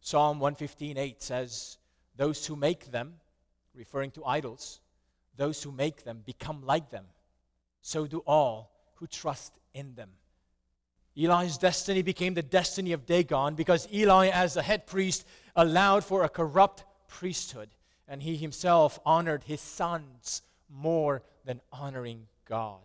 Psalm 0.00 0.40
115:8 0.40 1.20
says, 1.20 1.76
"Those 2.16 2.46
who 2.46 2.56
make 2.56 2.86
them, 2.86 3.20
referring 3.74 4.10
to 4.12 4.24
idols, 4.24 4.80
those 5.36 5.62
who 5.62 5.72
make 5.72 6.04
them 6.04 6.22
become 6.24 6.64
like 6.64 6.90
them. 6.90 7.06
So 7.82 8.06
do 8.06 8.20
all 8.20 8.70
who 8.94 9.06
trust 9.06 9.58
in 9.72 9.94
them." 9.94 10.10
Eli's 11.16 11.58
destiny 11.58 12.02
became 12.02 12.34
the 12.34 12.42
destiny 12.42 12.92
of 12.92 13.06
Dagon 13.06 13.54
because 13.54 13.86
Eli, 13.92 14.28
as 14.28 14.54
the 14.54 14.62
head 14.62 14.86
priest, 14.86 15.24
allowed 15.54 16.04
for 16.04 16.24
a 16.24 16.28
corrupt 16.28 16.84
priesthood, 17.06 17.70
and 18.08 18.22
he 18.22 18.36
himself 18.36 18.98
honored 19.04 19.44
his 19.44 19.60
sons 19.60 20.42
more 20.68 21.22
than 21.44 21.60
honoring 21.70 22.26
God. 22.44 22.80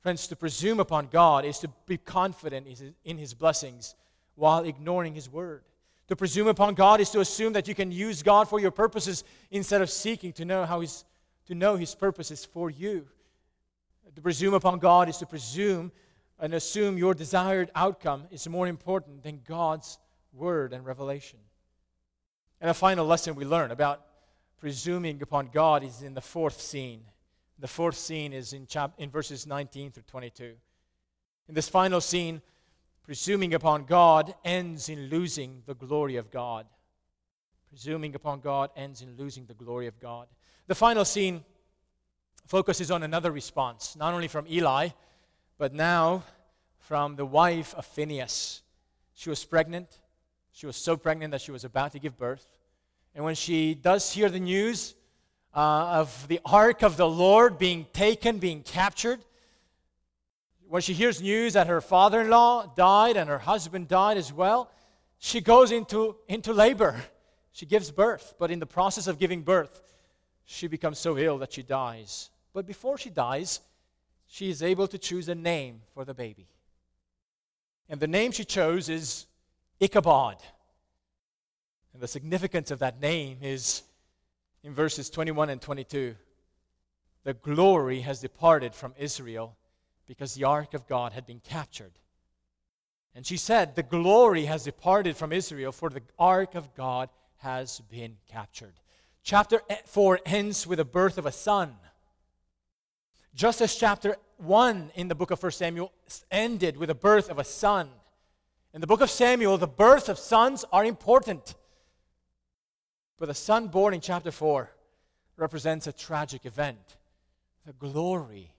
Friends, 0.00 0.26
to 0.26 0.36
presume 0.36 0.80
upon 0.80 1.06
God 1.06 1.46
is 1.46 1.58
to 1.60 1.68
be 1.86 1.96
confident 1.96 2.66
in 3.04 3.16
His 3.16 3.32
blessings 3.32 3.94
while 4.34 4.64
ignoring 4.64 5.14
His 5.14 5.30
word. 5.30 5.62
To 6.08 6.16
presume 6.16 6.48
upon 6.48 6.74
God 6.74 7.00
is 7.00 7.10
to 7.10 7.20
assume 7.20 7.54
that 7.54 7.66
you 7.66 7.74
can 7.74 7.90
use 7.90 8.22
God 8.22 8.48
for 8.48 8.60
your 8.60 8.70
purposes 8.70 9.24
instead 9.50 9.80
of 9.80 9.90
seeking 9.90 10.32
to 10.34 10.44
know 10.44 10.64
how 10.64 10.80
His 10.80 11.04
to 11.46 11.54
know 11.54 11.76
His 11.76 11.94
purposes 11.94 12.44
for 12.44 12.70
you. 12.70 13.06
To 14.14 14.20
presume 14.20 14.54
upon 14.54 14.78
God 14.78 15.08
is 15.08 15.18
to 15.18 15.26
presume 15.26 15.92
and 16.38 16.54
assume 16.54 16.98
your 16.98 17.14
desired 17.14 17.70
outcome 17.74 18.24
is 18.30 18.48
more 18.48 18.66
important 18.66 19.22
than 19.22 19.40
God's 19.46 19.98
word 20.32 20.72
and 20.72 20.84
revelation. 20.84 21.38
And 22.60 22.70
a 22.70 22.74
final 22.74 23.06
lesson 23.06 23.34
we 23.34 23.44
learn 23.44 23.70
about 23.70 24.04
presuming 24.58 25.20
upon 25.20 25.50
God 25.52 25.82
is 25.84 26.02
in 26.02 26.14
the 26.14 26.20
fourth 26.20 26.60
scene 26.60 27.02
the 27.58 27.68
fourth 27.68 27.96
scene 27.96 28.32
is 28.32 28.52
in, 28.52 28.66
chap- 28.66 28.94
in 28.98 29.10
verses 29.10 29.46
19 29.46 29.92
through 29.92 30.02
22. 30.06 30.54
In 31.48 31.54
this 31.54 31.68
final 31.68 32.00
scene, 32.00 32.42
presuming 33.04 33.54
upon 33.54 33.84
God 33.84 34.34
ends 34.44 34.88
in 34.88 35.08
losing 35.08 35.62
the 35.66 35.74
glory 35.74 36.16
of 36.16 36.30
God. 36.30 36.66
Presuming 37.68 38.14
upon 38.14 38.40
God 38.40 38.70
ends 38.76 39.02
in 39.02 39.16
losing 39.16 39.46
the 39.46 39.54
glory 39.54 39.86
of 39.86 40.00
God. 40.00 40.26
The 40.66 40.74
final 40.74 41.04
scene 41.04 41.44
focuses 42.46 42.90
on 42.90 43.02
another 43.02 43.30
response, 43.30 43.96
not 43.96 44.14
only 44.14 44.28
from 44.28 44.46
Eli, 44.48 44.88
but 45.58 45.72
now 45.74 46.24
from 46.78 47.16
the 47.16 47.26
wife 47.26 47.74
of 47.74 47.86
Phinehas. 47.86 48.62
She 49.14 49.30
was 49.30 49.44
pregnant. 49.44 50.00
She 50.52 50.66
was 50.66 50.76
so 50.76 50.96
pregnant 50.96 51.32
that 51.32 51.40
she 51.40 51.52
was 51.52 51.64
about 51.64 51.92
to 51.92 51.98
give 51.98 52.16
birth. 52.16 52.46
And 53.14 53.24
when 53.24 53.34
she 53.34 53.74
does 53.74 54.12
hear 54.12 54.28
the 54.28 54.40
news, 54.40 54.94
uh, 55.54 56.00
of 56.00 56.28
the 56.28 56.40
ark 56.44 56.82
of 56.82 56.96
the 56.96 57.08
Lord 57.08 57.58
being 57.58 57.86
taken, 57.92 58.38
being 58.38 58.62
captured. 58.62 59.20
When 60.68 60.82
she 60.82 60.92
hears 60.92 61.20
news 61.20 61.52
that 61.52 61.66
her 61.66 61.80
father 61.80 62.22
in 62.22 62.30
law 62.30 62.66
died 62.74 63.16
and 63.16 63.28
her 63.28 63.38
husband 63.38 63.88
died 63.88 64.16
as 64.16 64.32
well, 64.32 64.70
she 65.18 65.40
goes 65.40 65.72
into, 65.72 66.16
into 66.28 66.52
labor. 66.52 66.96
She 67.56 67.66
gives 67.66 67.92
birth, 67.92 68.34
but 68.36 68.50
in 68.50 68.58
the 68.58 68.66
process 68.66 69.06
of 69.06 69.20
giving 69.20 69.42
birth, 69.42 69.80
she 70.44 70.66
becomes 70.66 70.98
so 70.98 71.16
ill 71.16 71.38
that 71.38 71.52
she 71.52 71.62
dies. 71.62 72.30
But 72.52 72.66
before 72.66 72.98
she 72.98 73.10
dies, 73.10 73.60
she 74.26 74.50
is 74.50 74.60
able 74.60 74.88
to 74.88 74.98
choose 74.98 75.28
a 75.28 75.36
name 75.36 75.82
for 75.94 76.04
the 76.04 76.14
baby. 76.14 76.48
And 77.88 78.00
the 78.00 78.08
name 78.08 78.32
she 78.32 78.44
chose 78.44 78.88
is 78.88 79.26
Ichabod. 79.78 80.38
And 81.92 82.02
the 82.02 82.08
significance 82.08 82.72
of 82.72 82.80
that 82.80 83.00
name 83.00 83.38
is 83.40 83.84
in 84.64 84.74
verses 84.74 85.08
21 85.08 85.48
and 85.48 85.62
22 85.62 86.16
the 87.24 87.34
glory 87.34 88.00
has 88.00 88.20
departed 88.20 88.74
from 88.74 88.94
Israel 88.98 89.56
because 90.06 90.34
the 90.34 90.44
ark 90.44 90.74
of 90.74 90.86
God 90.86 91.12
had 91.12 91.26
been 91.26 91.40
captured. 91.40 91.92
And 93.14 93.24
she 93.24 93.36
said, 93.36 93.74
The 93.74 93.82
glory 93.82 94.44
has 94.46 94.64
departed 94.64 95.16
from 95.16 95.32
Israel, 95.32 95.72
for 95.72 95.90
the 95.90 96.02
ark 96.18 96.54
of 96.54 96.74
God 96.74 97.08
has 97.38 97.80
been 97.90 98.16
captured. 98.30 98.74
Chapter 99.22 99.62
4 99.86 100.20
ends 100.26 100.66
with 100.66 100.78
the 100.78 100.84
birth 100.84 101.16
of 101.16 101.26
a 101.26 101.32
son. 101.32 101.76
Just 103.34 103.60
as 103.60 103.74
chapter 103.74 104.16
1 104.38 104.92
in 104.94 105.08
the 105.08 105.14
book 105.14 105.30
of 105.30 105.42
1 105.42 105.52
Samuel 105.52 105.92
ended 106.30 106.76
with 106.76 106.88
the 106.88 106.94
birth 106.94 107.30
of 107.30 107.38
a 107.38 107.44
son. 107.44 107.88
In 108.72 108.80
the 108.80 108.86
book 108.86 109.00
of 109.00 109.10
Samuel, 109.10 109.56
the 109.56 109.66
birth 109.66 110.08
of 110.08 110.18
sons 110.18 110.64
are 110.72 110.84
important. 110.84 111.54
But 113.18 113.26
the 113.26 113.34
son 113.34 113.68
born 113.68 113.94
in 113.94 114.00
chapter 114.00 114.30
4 114.30 114.70
represents 115.36 115.86
a 115.86 115.92
tragic 115.92 116.44
event. 116.44 116.96
The 117.64 117.72
glory 117.72 118.52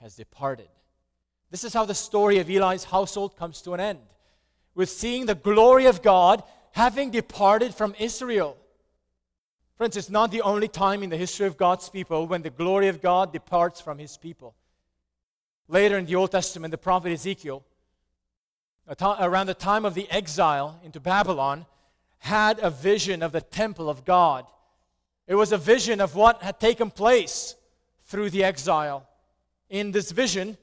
has 0.00 0.16
departed. 0.16 0.68
This 1.50 1.64
is 1.64 1.74
how 1.74 1.84
the 1.84 1.94
story 1.94 2.38
of 2.38 2.48
Eli's 2.48 2.84
household 2.84 3.36
comes 3.36 3.60
to 3.62 3.74
an 3.74 3.80
end, 3.80 4.00
with 4.74 4.88
seeing 4.88 5.26
the 5.26 5.34
glory 5.34 5.86
of 5.86 6.02
God 6.02 6.42
having 6.72 7.10
departed 7.10 7.74
from 7.74 7.94
Israel. 7.98 8.56
Friends, 9.76 9.96
it's 9.96 10.10
not 10.10 10.30
the 10.30 10.42
only 10.42 10.68
time 10.68 11.02
in 11.02 11.10
the 11.10 11.16
history 11.16 11.46
of 11.46 11.56
God's 11.56 11.88
people 11.88 12.26
when 12.26 12.42
the 12.42 12.50
glory 12.50 12.88
of 12.88 13.00
God 13.00 13.32
departs 13.32 13.80
from 13.80 13.98
his 13.98 14.16
people. 14.16 14.54
Later 15.68 15.98
in 15.98 16.06
the 16.06 16.16
Old 16.16 16.30
Testament, 16.30 16.70
the 16.70 16.78
prophet 16.78 17.12
Ezekiel, 17.12 17.64
around 19.02 19.46
the 19.46 19.54
time 19.54 19.84
of 19.84 19.94
the 19.94 20.10
exile 20.10 20.80
into 20.84 21.00
Babylon, 21.00 21.66
had 22.18 22.58
a 22.60 22.70
vision 22.70 23.22
of 23.22 23.32
the 23.32 23.40
temple 23.40 23.88
of 23.88 24.04
God. 24.04 24.46
It 25.26 25.34
was 25.34 25.52
a 25.52 25.58
vision 25.58 26.00
of 26.00 26.14
what 26.14 26.42
had 26.42 26.60
taken 26.60 26.90
place 26.90 27.54
through 28.04 28.30
the 28.30 28.44
exile. 28.44 29.08
In 29.68 29.92
this 29.92 30.10
vision, 30.10 30.58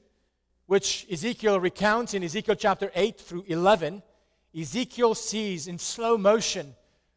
which 0.68 1.06
Ezekiel 1.10 1.58
recounts 1.58 2.12
in 2.12 2.22
Ezekiel 2.22 2.54
chapter 2.54 2.92
8 2.94 3.18
through 3.18 3.42
11, 3.46 4.02
Ezekiel 4.54 5.14
sees 5.14 5.66
in 5.66 5.78
slow 5.78 6.18
motion 6.18 6.74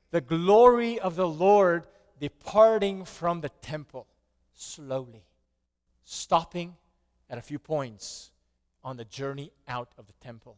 the 0.09 0.21
glory 0.21 0.97
of 1.01 1.17
the 1.17 1.27
Lord 1.27 1.85
departing 2.17 3.03
from 3.03 3.41
the 3.41 3.49
temple 3.61 4.07
slowly, 4.53 5.25
stopping 6.05 6.77
at 7.29 7.37
a 7.37 7.41
few 7.41 7.59
points 7.59 8.31
on 8.85 8.95
the 8.95 9.03
journey 9.03 9.51
out 9.67 9.89
of 9.97 10.07
the 10.07 10.13
temple. 10.23 10.57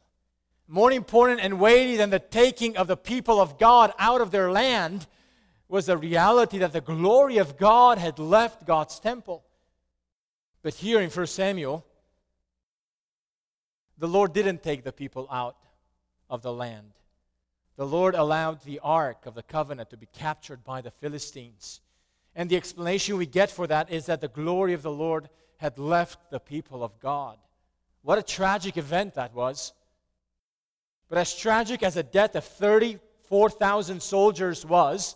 More 0.68 0.92
important 0.92 1.40
and 1.42 1.60
weighty 1.60 1.98
than 1.98 2.12
the 2.12 2.20
taking 2.20 2.78
of 2.78 2.86
the 2.86 2.96
people 2.96 3.42
of 3.42 3.58
God 3.58 3.92
out 3.98 4.22
of 4.22 4.30
their 4.30 4.52
land 4.52 5.08
was 5.68 5.88
the 5.88 5.98
reality 5.98 6.60
that 6.60 6.74
the 6.74 6.80
glory 6.82 7.40
of 7.40 7.58
God 7.58 7.98
had 7.98 8.20
left 8.20 8.68
God's 8.68 9.00
temple. 9.00 9.44
But 10.62 10.76
here 10.76 11.02
in 11.02 11.10
1 11.10 11.26
Samuel, 11.26 11.88
the 14.04 14.10
Lord 14.10 14.34
didn't 14.34 14.62
take 14.62 14.84
the 14.84 14.92
people 14.92 15.30
out 15.32 15.56
of 16.30 16.42
the 16.42 16.52
land. 16.52 16.92
The 17.78 17.88
Lord 17.88 18.16
allowed 18.16 18.62
the 18.64 18.82
ark 18.84 19.26
of 19.26 19.34
the 19.34 19.44
covenant 19.44 19.92
to 19.92 19.98
be 19.98 20.10
captured 20.12 20.62
by 20.62 20.82
the 20.82 20.92
Philistines. 20.92 21.80
And 22.36 22.50
the 22.50 22.58
explanation 22.58 23.16
we 23.16 23.26
get 23.26 23.50
for 23.50 23.66
that 23.68 23.90
is 23.90 24.08
that 24.08 24.20
the 24.20 24.28
glory 24.28 24.74
of 24.74 24.82
the 24.82 24.92
Lord 24.92 25.30
had 25.56 25.80
left 25.80 26.32
the 26.32 26.42
people 26.42 26.84
of 26.84 27.00
God. 27.00 27.38
What 28.02 28.18
a 28.18 28.24
tragic 28.24 28.76
event 28.76 29.14
that 29.14 29.34
was. 29.34 29.72
But 31.08 31.18
as 31.18 31.34
tragic 31.34 31.82
as 31.82 31.94
the 31.94 32.04
death 32.04 32.36
of 32.36 32.44
34,000 32.44 34.04
soldiers 34.04 34.66
was, 34.66 35.16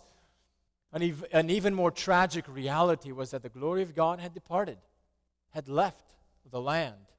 an, 0.94 1.02
ev- 1.02 1.26
an 1.30 1.50
even 1.50 1.74
more 1.74 1.90
tragic 1.90 2.46
reality 2.48 3.12
was 3.12 3.32
that 3.32 3.42
the 3.42 3.50
glory 3.50 3.82
of 3.82 3.94
God 3.94 4.18
had 4.18 4.32
departed, 4.32 4.78
had 5.50 5.68
left 5.68 6.14
the 6.50 6.62
land, 6.62 7.12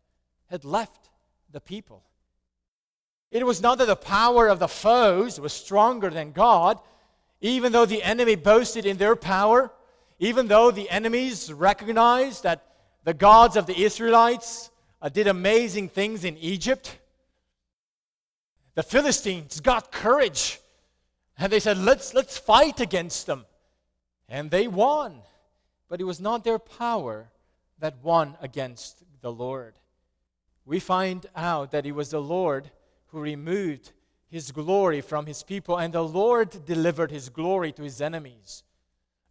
had 0.49 0.65
left 0.65 1.11
the 1.51 1.61
people. 1.61 2.03
It 3.31 3.45
was 3.45 3.61
not 3.61 3.77
that 3.77 3.87
the 3.87 3.95
power 3.95 4.47
of 4.47 4.59
the 4.59 4.67
foes 4.67 5.39
was 5.39 5.53
stronger 5.53 6.09
than 6.09 6.31
God, 6.31 6.79
even 7.41 7.71
though 7.71 7.85
the 7.85 8.03
enemy 8.03 8.35
boasted 8.35 8.85
in 8.85 8.97
their 8.97 9.15
power, 9.15 9.71
even 10.19 10.47
though 10.47 10.71
the 10.71 10.89
enemies 10.89 11.53
recognized 11.53 12.43
that 12.43 12.65
the 13.03 13.13
gods 13.13 13.55
of 13.55 13.65
the 13.65 13.83
Israelites 13.83 14.71
uh, 15.01 15.09
did 15.09 15.27
amazing 15.27 15.89
things 15.89 16.25
in 16.25 16.37
Egypt. 16.37 16.97
The 18.75 18.83
Philistines 18.83 19.59
got 19.59 19.91
courage 19.91 20.59
and 21.37 21.51
they 21.51 21.59
said, 21.59 21.77
let's, 21.77 22.13
let's 22.13 22.37
fight 22.37 22.81
against 22.81 23.25
them. 23.25 23.45
And 24.27 24.51
they 24.51 24.67
won. 24.67 25.21
But 25.87 26.01
it 26.01 26.03
was 26.03 26.19
not 26.19 26.43
their 26.43 26.59
power 26.59 27.29
that 27.79 28.03
won 28.03 28.35
against 28.41 29.03
the 29.21 29.31
Lord 29.31 29.75
we 30.69 30.79
find 30.79 31.25
out 31.35 31.71
that 31.71 31.87
it 31.87 31.93
was 31.93 32.11
the 32.11 32.21
Lord 32.21 32.69
who 33.07 33.19
removed 33.19 33.91
his 34.29 34.51
glory 34.51 35.01
from 35.01 35.25
his 35.25 35.41
people, 35.41 35.77
and 35.79 35.91
the 35.91 36.03
Lord 36.03 36.63
delivered 36.63 37.09
his 37.09 37.27
glory 37.29 37.71
to 37.71 37.81
his 37.81 37.99
enemies. 37.99 38.61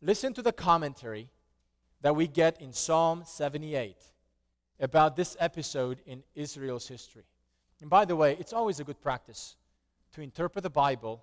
Listen 0.03 0.35
to 0.35 0.43
the 0.43 0.53
commentary 0.53 1.29
that 2.01 2.17
we 2.17 2.27
get 2.27 2.61
in 2.61 2.73
Psalm 2.73 3.23
78 3.25 3.95
about 4.81 5.15
this 5.15 5.37
episode 5.39 6.01
in 6.07 6.25
Israel's 6.35 6.89
history. 6.89 7.27
And 7.81 7.89
by 7.89 8.05
the 8.05 8.17
way, 8.17 8.37
it's 8.41 8.53
always 8.53 8.81
a 8.81 8.85
good 8.85 9.01
practice 9.01 9.55
to 10.15 10.23
interpret 10.23 10.65
the 10.65 10.71
Bible 10.71 11.23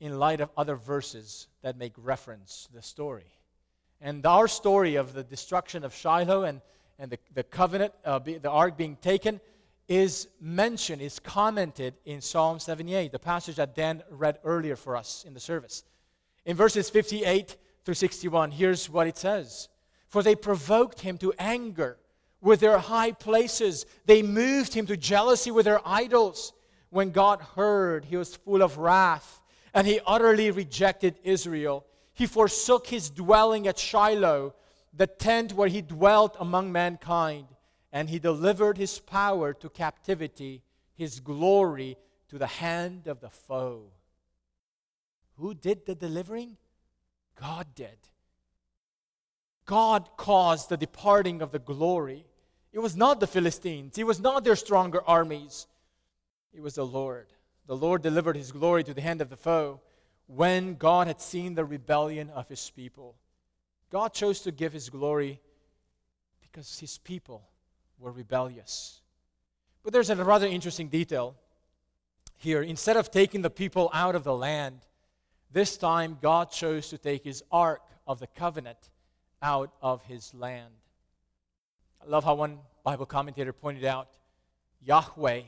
in 0.00 0.18
light 0.18 0.40
of 0.40 0.48
other 0.56 0.76
verses 0.76 1.48
that 1.60 1.76
make 1.76 1.92
reference 1.98 2.64
to 2.68 2.72
the 2.72 2.82
story. 2.82 3.36
And 4.00 4.24
our 4.24 4.48
story 4.48 4.94
of 4.94 5.12
the 5.12 5.24
destruction 5.24 5.84
of 5.84 5.94
Shiloh 5.94 6.44
and 6.44 6.62
and 6.98 7.10
the, 7.10 7.18
the 7.34 7.42
covenant, 7.42 7.92
uh, 8.04 8.18
be, 8.18 8.38
the 8.38 8.50
ark 8.50 8.76
being 8.76 8.96
taken, 8.96 9.40
is 9.88 10.28
mentioned, 10.40 11.00
is 11.00 11.18
commented 11.18 11.94
in 12.04 12.20
Psalm 12.20 12.58
78, 12.58 13.12
the 13.12 13.18
passage 13.18 13.56
that 13.56 13.74
Dan 13.74 14.02
read 14.10 14.38
earlier 14.44 14.76
for 14.76 14.96
us 14.96 15.24
in 15.26 15.34
the 15.34 15.40
service. 15.40 15.84
In 16.44 16.56
verses 16.56 16.90
58 16.90 17.56
through 17.84 17.94
61, 17.94 18.50
here's 18.50 18.90
what 18.90 19.06
it 19.06 19.16
says 19.16 19.68
For 20.08 20.22
they 20.22 20.34
provoked 20.34 21.00
him 21.00 21.18
to 21.18 21.32
anger 21.38 21.98
with 22.40 22.60
their 22.60 22.78
high 22.78 23.12
places, 23.12 23.86
they 24.04 24.22
moved 24.22 24.74
him 24.74 24.86
to 24.86 24.96
jealousy 24.96 25.50
with 25.50 25.64
their 25.64 25.80
idols. 25.84 26.52
When 26.90 27.10
God 27.10 27.40
heard, 27.40 28.04
he 28.04 28.16
was 28.16 28.36
full 28.36 28.62
of 28.62 28.78
wrath, 28.78 29.40
and 29.74 29.86
he 29.86 30.00
utterly 30.06 30.50
rejected 30.50 31.18
Israel. 31.24 31.84
He 32.14 32.26
forsook 32.26 32.86
his 32.86 33.10
dwelling 33.10 33.66
at 33.66 33.78
Shiloh 33.78 34.54
the 34.96 35.06
tent 35.06 35.52
where 35.52 35.68
he 35.68 35.82
dwelt 35.82 36.36
among 36.40 36.72
mankind, 36.72 37.46
and 37.92 38.08
he 38.08 38.18
delivered 38.18 38.78
his 38.78 38.98
power 38.98 39.52
to 39.52 39.68
captivity, 39.68 40.62
his 40.94 41.20
glory 41.20 41.96
to 42.28 42.38
the 42.38 42.46
hand 42.46 43.06
of 43.06 43.20
the 43.20 43.28
foe. 43.28 43.90
Who 45.36 45.52
did 45.52 45.84
the 45.84 45.94
delivering? 45.94 46.56
God 47.38 47.66
did. 47.74 47.98
God 49.66 50.08
caused 50.16 50.68
the 50.68 50.76
departing 50.76 51.42
of 51.42 51.50
the 51.50 51.58
glory. 51.58 52.24
It 52.72 52.78
was 52.78 52.96
not 52.96 53.20
the 53.20 53.26
Philistines, 53.26 53.98
it 53.98 54.06
was 54.06 54.20
not 54.20 54.44
their 54.44 54.56
stronger 54.56 55.02
armies, 55.06 55.66
it 56.54 56.62
was 56.62 56.74
the 56.74 56.86
Lord. 56.86 57.26
The 57.66 57.76
Lord 57.76 58.02
delivered 58.02 58.36
his 58.36 58.52
glory 58.52 58.84
to 58.84 58.94
the 58.94 59.00
hand 59.00 59.20
of 59.20 59.28
the 59.28 59.36
foe 59.36 59.80
when 60.26 60.74
God 60.74 61.06
had 61.06 61.20
seen 61.20 61.54
the 61.54 61.64
rebellion 61.64 62.30
of 62.30 62.48
his 62.48 62.70
people. 62.70 63.16
God 63.90 64.12
chose 64.12 64.40
to 64.40 64.52
give 64.52 64.72
his 64.72 64.88
glory 64.90 65.40
because 66.40 66.78
his 66.78 66.98
people 66.98 67.48
were 67.98 68.12
rebellious. 68.12 69.00
But 69.82 69.92
there's 69.92 70.10
a 70.10 70.16
rather 70.16 70.46
interesting 70.46 70.88
detail 70.88 71.36
here. 72.36 72.62
Instead 72.62 72.96
of 72.96 73.10
taking 73.10 73.42
the 73.42 73.50
people 73.50 73.90
out 73.92 74.14
of 74.14 74.24
the 74.24 74.34
land, 74.34 74.80
this 75.52 75.76
time 75.76 76.18
God 76.20 76.50
chose 76.50 76.88
to 76.88 76.98
take 76.98 77.24
his 77.24 77.42
ark 77.52 77.82
of 78.06 78.18
the 78.18 78.26
covenant 78.26 78.90
out 79.42 79.72
of 79.80 80.02
his 80.02 80.34
land. 80.34 80.72
I 82.02 82.08
love 82.08 82.24
how 82.24 82.34
one 82.34 82.58
Bible 82.84 83.06
commentator 83.06 83.52
pointed 83.52 83.84
out 83.84 84.08
Yahweh 84.82 85.42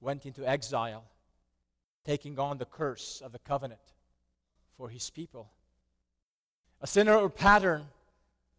went 0.00 0.26
into 0.26 0.46
exile, 0.48 1.04
taking 2.04 2.38
on 2.38 2.58
the 2.58 2.64
curse 2.64 3.22
of 3.24 3.32
the 3.32 3.38
covenant 3.38 3.80
for 4.76 4.88
his 4.88 5.10
people. 5.10 5.50
A 6.82 6.86
similar 6.86 7.28
pattern, 7.28 7.86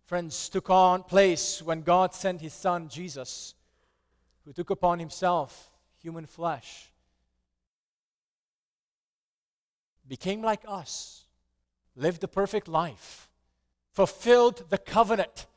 friends, 0.04 0.48
took 0.50 0.70
on 0.70 1.04
place 1.04 1.62
when 1.62 1.82
God 1.82 2.14
sent 2.14 2.42
his 2.42 2.54
son 2.54 2.88
Jesus, 2.88 3.56
who 4.46 4.54
took 4.54 4.70
upon 4.70 5.00
himself 5.00 5.70
human 5.98 6.28
flesh, 6.28 6.92
became 10.08 10.42
like 10.42 10.62
us, 10.68 11.26
lived 11.96 12.24
a 12.24 12.28
perfect 12.28 12.68
life, 12.68 13.30
fulfilled 13.92 14.70
the 14.70 14.78
covenant 14.78 15.48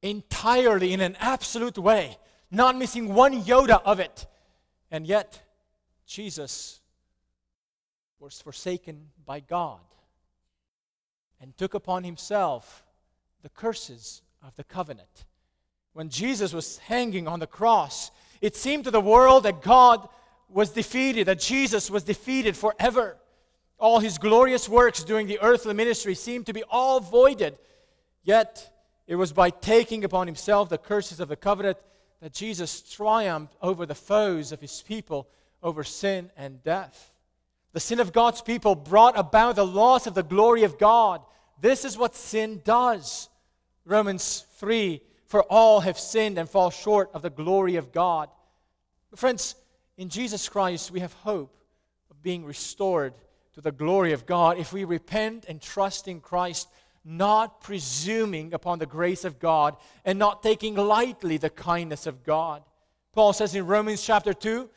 entirely 0.00 0.94
in 0.94 1.00
an 1.00 1.16
absolute 1.20 1.76
way, 1.76 2.16
not 2.50 2.78
missing 2.78 3.12
one 3.12 3.34
iota 3.34 3.80
of 3.82 4.00
it. 4.00 4.26
And 4.90 5.06
yet, 5.06 5.42
Jesus 6.06 6.80
was 8.18 8.40
forsaken 8.40 9.08
by 9.26 9.40
God 9.40 9.80
and 11.40 11.56
took 11.56 11.74
upon 11.74 12.04
himself 12.04 12.84
the 13.42 13.48
curses 13.48 14.22
of 14.46 14.54
the 14.56 14.64
covenant. 14.64 15.24
When 15.92 16.08
Jesus 16.08 16.52
was 16.52 16.78
hanging 16.78 17.26
on 17.26 17.40
the 17.40 17.46
cross, 17.46 18.10
it 18.40 18.56
seemed 18.56 18.84
to 18.84 18.90
the 18.90 19.00
world 19.00 19.42
that 19.44 19.62
God 19.62 20.08
was 20.48 20.70
defeated, 20.70 21.26
that 21.26 21.40
Jesus 21.40 21.90
was 21.90 22.04
defeated 22.04 22.56
forever. 22.56 23.16
All 23.78 24.00
his 24.00 24.18
glorious 24.18 24.68
works 24.68 25.04
during 25.04 25.26
the 25.26 25.40
earthly 25.40 25.74
ministry 25.74 26.14
seemed 26.14 26.46
to 26.46 26.52
be 26.52 26.62
all 26.64 27.00
voided. 27.00 27.58
Yet 28.22 28.70
it 29.06 29.16
was 29.16 29.32
by 29.32 29.50
taking 29.50 30.04
upon 30.04 30.26
himself 30.26 30.68
the 30.68 30.78
curses 30.78 31.20
of 31.20 31.28
the 31.28 31.36
covenant 31.36 31.78
that 32.20 32.34
Jesus 32.34 32.82
triumphed 32.82 33.56
over 33.62 33.86
the 33.86 33.94
foes 33.94 34.52
of 34.52 34.60
his 34.60 34.82
people, 34.86 35.28
over 35.62 35.82
sin 35.82 36.30
and 36.36 36.62
death. 36.62 37.12
The 37.72 37.80
sin 37.80 38.00
of 38.00 38.12
God's 38.12 38.42
people 38.42 38.74
brought 38.74 39.18
about 39.18 39.56
the 39.56 39.66
loss 39.66 40.06
of 40.06 40.14
the 40.14 40.22
glory 40.22 40.64
of 40.64 40.78
God. 40.78 41.22
This 41.60 41.84
is 41.84 41.96
what 41.96 42.16
sin 42.16 42.60
does. 42.64 43.28
Romans 43.84 44.44
3 44.56 45.00
For 45.26 45.42
all 45.44 45.80
have 45.80 45.98
sinned 45.98 46.38
and 46.38 46.48
fall 46.48 46.70
short 46.70 47.10
of 47.14 47.22
the 47.22 47.30
glory 47.30 47.76
of 47.76 47.92
God. 47.92 48.28
Friends, 49.14 49.54
in 49.96 50.08
Jesus 50.08 50.48
Christ, 50.48 50.90
we 50.90 51.00
have 51.00 51.12
hope 51.12 51.56
of 52.10 52.22
being 52.22 52.44
restored 52.44 53.14
to 53.54 53.60
the 53.60 53.72
glory 53.72 54.12
of 54.12 54.26
God 54.26 54.58
if 54.58 54.72
we 54.72 54.84
repent 54.84 55.44
and 55.48 55.60
trust 55.60 56.08
in 56.08 56.20
Christ, 56.20 56.68
not 57.04 57.60
presuming 57.60 58.54
upon 58.54 58.78
the 58.78 58.86
grace 58.86 59.24
of 59.24 59.38
God 59.38 59.76
and 60.04 60.18
not 60.18 60.42
taking 60.42 60.74
lightly 60.74 61.36
the 61.36 61.50
kindness 61.50 62.06
of 62.06 62.24
God. 62.24 62.62
Paul 63.12 63.32
says 63.32 63.54
in 63.54 63.66
Romans 63.66 64.02
chapter 64.02 64.32
2, 64.32 64.70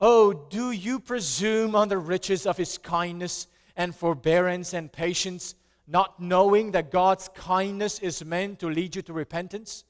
Oh, 0.00 0.32
do 0.32 0.70
you 0.70 1.00
presume 1.00 1.74
on 1.74 1.88
the 1.88 1.98
riches 1.98 2.46
of 2.46 2.56
his 2.56 2.76
kindness 2.76 3.46
and 3.76 3.94
forbearance 3.94 4.74
and 4.74 4.92
patience, 4.92 5.54
not 5.86 6.20
knowing 6.20 6.72
that 6.72 6.90
God's 6.90 7.28
kindness 7.34 7.98
is 8.00 8.24
meant 8.24 8.58
to 8.60 8.68
lead 8.68 8.96
you 8.96 9.02
to 9.02 9.12
repentance? 9.12 9.84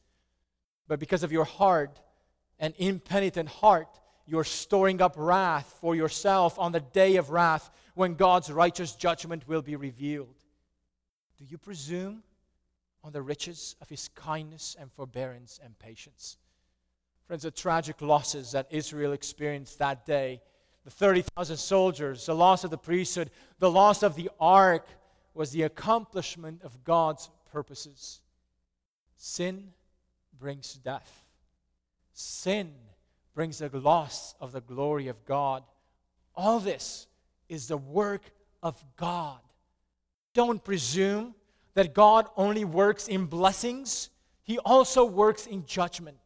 But 0.86 1.00
because 1.00 1.24
of 1.24 1.32
your 1.32 1.44
hard 1.44 1.90
and 2.58 2.74
impenitent 2.78 3.48
heart, 3.48 3.88
you're 4.26 4.44
storing 4.44 5.00
up 5.00 5.14
wrath 5.16 5.76
for 5.80 5.94
yourself 5.94 6.58
on 6.58 6.72
the 6.72 6.80
day 6.80 7.16
of 7.16 7.30
wrath 7.30 7.70
when 7.94 8.14
God's 8.14 8.50
righteous 8.50 8.94
judgment 8.94 9.48
will 9.48 9.62
be 9.62 9.76
revealed. 9.76 10.34
Do 11.38 11.44
you 11.44 11.58
presume 11.58 12.22
on 13.02 13.12
the 13.12 13.22
riches 13.22 13.76
of 13.80 13.88
his 13.88 14.08
kindness 14.08 14.76
and 14.78 14.90
forbearance 14.92 15.60
and 15.62 15.78
patience? 15.78 16.38
Friends, 17.26 17.42
the 17.42 17.50
tragic 17.50 18.00
losses 18.00 18.52
that 18.52 18.68
Israel 18.70 19.12
experienced 19.12 19.78
that 19.78 20.06
day 20.06 20.40
the 20.86 20.92
30,000 20.92 21.56
soldiers, 21.56 22.26
the 22.26 22.34
loss 22.34 22.62
of 22.62 22.70
the 22.70 22.78
priesthood, 22.78 23.32
the 23.58 23.70
loss 23.70 24.04
of 24.04 24.14
the 24.14 24.30
ark 24.38 24.86
was 25.34 25.50
the 25.50 25.62
accomplishment 25.62 26.62
of 26.62 26.84
God's 26.84 27.28
purposes. 27.50 28.20
Sin 29.16 29.72
brings 30.38 30.74
death. 30.74 31.24
Sin 32.12 32.72
brings 33.34 33.58
the 33.58 33.68
loss 33.68 34.36
of 34.40 34.52
the 34.52 34.60
glory 34.60 35.08
of 35.08 35.24
God. 35.24 35.64
All 36.36 36.60
this 36.60 37.08
is 37.48 37.66
the 37.66 37.76
work 37.76 38.22
of 38.62 38.82
God. 38.96 39.40
Don't 40.34 40.62
presume 40.62 41.34
that 41.74 41.94
God 41.94 42.28
only 42.36 42.64
works 42.64 43.08
in 43.08 43.26
blessings, 43.26 44.10
He 44.44 44.58
also 44.60 45.04
works 45.04 45.48
in 45.48 45.66
judgment. 45.66 46.25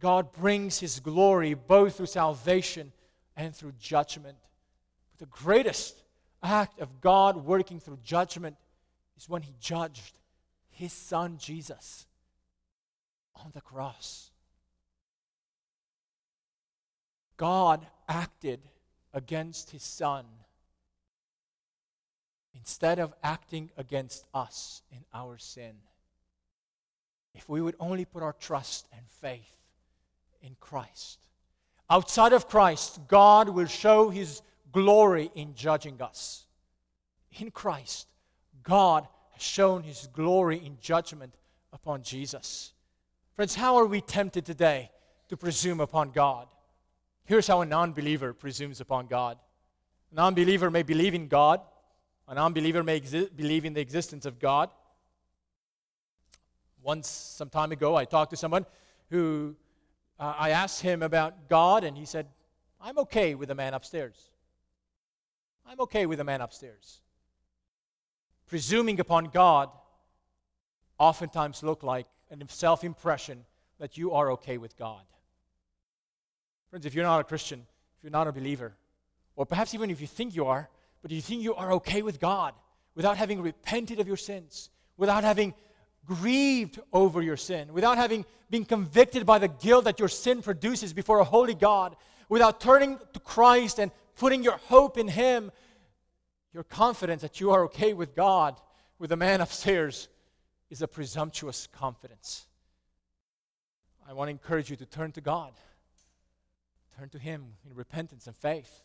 God 0.00 0.32
brings 0.32 0.80
His 0.80 0.98
glory 0.98 1.54
both 1.54 1.96
through 1.96 2.06
salvation 2.06 2.92
and 3.36 3.54
through 3.54 3.74
judgment. 3.78 4.38
But 5.10 5.18
the 5.18 5.26
greatest 5.26 6.02
act 6.42 6.80
of 6.80 7.00
God 7.00 7.44
working 7.44 7.78
through 7.78 7.98
judgment 8.02 8.56
is 9.16 9.28
when 9.28 9.42
He 9.42 9.54
judged 9.60 10.18
His 10.70 10.92
Son 10.92 11.36
Jesus 11.38 12.06
on 13.36 13.50
the 13.52 13.60
cross. 13.60 14.30
God 17.36 17.86
acted 18.08 18.60
against 19.12 19.70
His 19.70 19.82
Son 19.82 20.24
instead 22.54 22.98
of 22.98 23.14
acting 23.22 23.70
against 23.76 24.26
us 24.34 24.82
in 24.90 25.04
our 25.14 25.38
sin. 25.38 25.76
If 27.34 27.48
we 27.48 27.60
would 27.60 27.76
only 27.78 28.04
put 28.04 28.22
our 28.22 28.32
trust 28.32 28.88
and 28.92 29.02
faith 29.20 29.59
in 30.42 30.56
Christ. 30.60 31.18
Outside 31.88 32.32
of 32.32 32.48
Christ, 32.48 33.00
God 33.08 33.48
will 33.48 33.66
show 33.66 34.10
his 34.10 34.42
glory 34.72 35.30
in 35.34 35.54
judging 35.54 36.00
us. 36.00 36.46
In 37.38 37.50
Christ, 37.50 38.06
God 38.62 39.06
has 39.32 39.42
shown 39.42 39.82
his 39.82 40.08
glory 40.12 40.64
in 40.64 40.78
judgment 40.80 41.34
upon 41.72 42.02
Jesus. 42.02 42.72
Friends, 43.34 43.54
how 43.54 43.76
are 43.76 43.86
we 43.86 44.00
tempted 44.00 44.44
today 44.44 44.90
to 45.28 45.36
presume 45.36 45.80
upon 45.80 46.10
God? 46.10 46.46
Here's 47.24 47.46
how 47.46 47.60
a 47.60 47.66
non 47.66 47.92
believer 47.92 48.32
presumes 48.32 48.80
upon 48.80 49.06
God. 49.06 49.38
A 50.12 50.14
non 50.14 50.34
believer 50.34 50.70
may 50.70 50.82
believe 50.82 51.14
in 51.14 51.28
God, 51.28 51.60
a 52.28 52.34
non 52.34 52.52
believer 52.52 52.82
may 52.82 53.00
exi- 53.00 53.34
believe 53.34 53.64
in 53.64 53.72
the 53.72 53.80
existence 53.80 54.26
of 54.26 54.38
God. 54.38 54.70
Once, 56.82 57.08
some 57.08 57.48
time 57.48 57.72
ago, 57.72 57.94
I 57.94 58.04
talked 58.04 58.30
to 58.30 58.36
someone 58.36 58.66
who 59.10 59.54
uh, 60.20 60.34
I 60.38 60.50
asked 60.50 60.82
him 60.82 61.02
about 61.02 61.48
God, 61.48 61.82
and 61.82 61.96
he 61.96 62.04
said, 62.04 62.26
I'm 62.80 62.98
okay 62.98 63.34
with 63.34 63.48
the 63.48 63.54
man 63.54 63.72
upstairs. 63.72 64.30
I'm 65.66 65.80
okay 65.80 66.04
with 66.04 66.18
the 66.18 66.24
man 66.24 66.42
upstairs. 66.42 67.00
Presuming 68.46 69.00
upon 69.00 69.26
God 69.26 69.70
oftentimes 70.98 71.62
look 71.62 71.82
like 71.82 72.06
a 72.30 72.36
self 72.48 72.84
impression 72.84 73.44
that 73.78 73.96
you 73.96 74.12
are 74.12 74.32
okay 74.32 74.58
with 74.58 74.76
God. 74.76 75.02
Friends, 76.68 76.84
if 76.84 76.94
you're 76.94 77.04
not 77.04 77.20
a 77.20 77.24
Christian, 77.24 77.60
if 77.96 78.04
you're 78.04 78.10
not 78.10 78.28
a 78.28 78.32
believer, 78.32 78.74
or 79.36 79.46
perhaps 79.46 79.74
even 79.74 79.90
if 79.90 80.00
you 80.00 80.06
think 80.06 80.36
you 80.36 80.44
are, 80.44 80.68
but 81.00 81.10
you 81.10 81.22
think 81.22 81.42
you 81.42 81.54
are 81.54 81.72
okay 81.72 82.02
with 82.02 82.20
God 82.20 82.52
without 82.94 83.16
having 83.16 83.40
repented 83.40 84.00
of 84.00 84.06
your 84.06 84.18
sins, 84.18 84.68
without 84.98 85.24
having 85.24 85.54
grieved 86.04 86.78
over 86.92 87.22
your 87.22 87.36
sin, 87.36 87.72
without 87.72 87.96
having 87.96 88.26
been 88.50 88.64
convicted 88.64 89.24
by 89.24 89.38
the 89.38 89.48
guilt 89.48 89.84
that 89.84 89.98
your 89.98 90.08
sin 90.08 90.42
produces 90.42 90.92
before 90.92 91.20
a 91.20 91.24
holy 91.24 91.54
God, 91.54 91.96
without 92.28 92.60
turning 92.60 92.98
to 93.12 93.20
Christ 93.20 93.78
and 93.78 93.90
putting 94.16 94.42
your 94.42 94.56
hope 94.56 94.98
in 94.98 95.08
Him, 95.08 95.50
your 96.52 96.64
confidence 96.64 97.22
that 97.22 97.40
you 97.40 97.52
are 97.52 97.64
okay 97.64 97.92
with 97.92 98.14
God, 98.14 98.60
with 98.98 99.10
the 99.10 99.16
man 99.16 99.40
upstairs, 99.40 100.08
is 100.68 100.82
a 100.82 100.88
presumptuous 100.88 101.66
confidence. 101.66 102.46
I 104.08 104.12
want 104.12 104.28
to 104.28 104.32
encourage 104.32 104.70
you 104.70 104.76
to 104.76 104.86
turn 104.86 105.12
to 105.12 105.20
God. 105.20 105.52
Turn 106.98 107.08
to 107.10 107.18
Him 107.18 107.54
in 107.68 107.74
repentance 107.74 108.26
and 108.26 108.36
faith. 108.36 108.82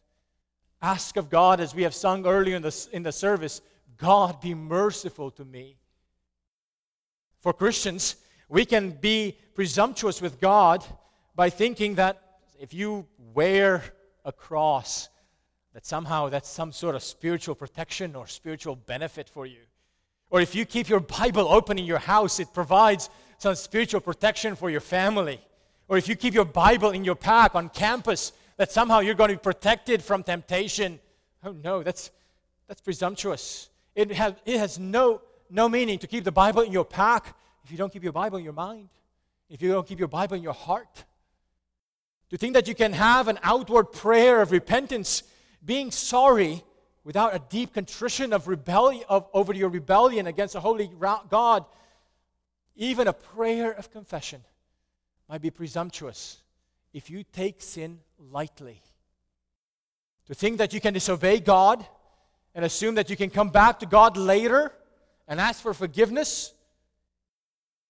Ask 0.82 1.18
of 1.18 1.30
God, 1.30 1.60
as 1.60 1.74
we 1.74 1.84
have 1.84 1.96
sung 1.96 2.28
earlier 2.28 2.56
in 2.56 2.62
the, 2.62 2.88
in 2.92 3.04
the 3.04 3.12
service, 3.12 3.62
God, 3.98 4.42
be 4.42 4.54
merciful 4.54 5.32
to 5.32 5.46
me. 5.46 5.78
For 7.42 7.54
Christians, 7.54 8.16
we 8.50 8.66
can 8.66 8.92
be 8.92 9.38
presumptuous 9.54 10.22
with 10.22 10.40
God 10.40 10.84
by 11.36 11.50
thinking 11.50 11.96
that 11.96 12.22
if 12.60 12.74
you 12.74 13.08
wear 13.34 13.84
a 14.24 14.32
cross, 14.32 15.10
that 15.74 15.86
somehow 15.86 16.30
that's 16.30 16.50
some 16.50 16.72
sort 16.72 16.96
of 16.96 17.04
spiritual 17.04 17.56
protection 17.56 18.16
or 18.16 18.28
spiritual 18.28 18.76
benefit 18.76 19.28
for 19.30 19.46
you. 19.46 19.60
Or 20.30 20.42
if 20.42 20.56
you 20.56 20.66
keep 20.66 20.90
your 20.90 21.00
Bible 21.00 21.48
open 21.48 21.78
in 21.78 21.86
your 21.86 22.00
house, 22.00 22.40
it 22.40 22.54
provides 22.54 23.10
some 23.38 23.56
spiritual 23.56 24.02
protection 24.02 24.56
for 24.56 24.70
your 24.70 24.80
family. 24.82 25.40
Or 25.88 25.98
if 25.98 26.08
you 26.08 26.16
keep 26.16 26.34
your 26.34 26.46
Bible 26.46 26.92
in 26.92 27.04
your 27.04 27.16
pack 27.16 27.56
on 27.56 27.70
campus, 27.70 28.32
that 28.58 28.72
somehow 28.72 29.00
you're 29.00 29.16
going 29.16 29.30
to 29.30 29.36
be 29.36 29.42
protected 29.42 30.02
from 30.02 30.24
temptation. 30.24 31.00
Oh 31.44 31.52
no, 31.52 31.84
that's, 31.84 32.12
that's 32.68 32.82
presumptuous. 32.82 33.70
It 33.96 34.12
has, 34.14 34.34
it 34.46 34.58
has 34.58 34.80
no 34.80 35.22
no 35.50 35.70
meaning 35.70 36.00
to 36.00 36.08
keep 36.08 36.24
the 36.24 36.32
Bible 36.32 36.62
in 36.62 36.72
your 36.72 36.86
pack 36.86 37.36
if 37.66 37.72
you 37.72 37.78
don't 37.78 37.92
keep 37.92 38.04
your 38.04 38.14
Bible 38.14 38.38
in 38.38 38.44
your 38.44 38.54
mind, 38.54 38.90
if 39.50 39.60
you 39.60 39.72
don't 39.72 39.88
keep 39.88 39.98
your 39.98 40.08
Bible 40.08 40.38
in 40.38 40.44
your 40.44 40.54
heart. 40.54 41.04
To 42.30 42.38
think 42.38 42.54
that 42.54 42.68
you 42.68 42.76
can 42.76 42.94
have 42.94 43.28
an 43.28 43.40
outward 43.42 43.86
prayer 43.86 44.40
of 44.40 44.52
repentance, 44.52 45.24
being 45.64 45.90
sorry 45.90 46.64
without 47.04 47.34
a 47.34 47.40
deep 47.50 47.74
contrition 47.74 48.34
of 48.34 48.48
rebellion 48.48 49.04
of, 49.10 49.28
over 49.34 49.52
your 49.52 49.70
rebellion 49.70 50.28
against 50.28 50.54
a 50.54 50.60
holy 50.60 50.92
God, 51.30 51.66
even 52.76 53.08
a 53.08 53.14
prayer 53.14 53.72
of 53.72 53.92
confession 53.92 54.44
might 55.28 55.42
be 55.42 55.50
presumptuous 55.50 56.44
if 56.94 57.10
you 57.10 57.24
take 57.24 57.64
sin 57.64 58.00
lightly. 58.32 58.82
To 60.28 60.36
think 60.36 60.60
that 60.60 60.72
you 60.72 60.80
can 60.80 60.94
disobey 60.94 61.40
God 61.40 61.84
and 62.54 62.64
assume 62.64 62.96
that 62.96 63.10
you 63.10 63.16
can 63.16 63.32
come 63.32 63.50
back 63.50 63.80
to 63.80 63.88
God 63.88 64.18
later 64.18 64.72
and 65.28 65.40
ask 65.40 65.62
for 65.64 65.74
forgiveness, 65.74 66.54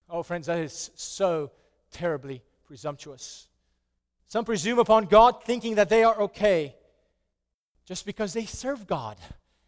oh, 0.09 0.23
friends, 0.23 0.47
that 0.47 0.59
is 0.59 0.91
so 0.95 1.51
terribly 1.91 2.43
presumptuous. 2.65 3.47
Some 4.27 4.45
presume 4.45 4.79
upon 4.79 5.05
God 5.05 5.43
thinking 5.43 5.75
that 5.75 5.89
they 5.89 6.03
are 6.03 6.19
okay 6.21 6.75
just 7.85 8.05
because 8.05 8.33
they 8.33 8.45
serve 8.45 8.87
God 8.87 9.17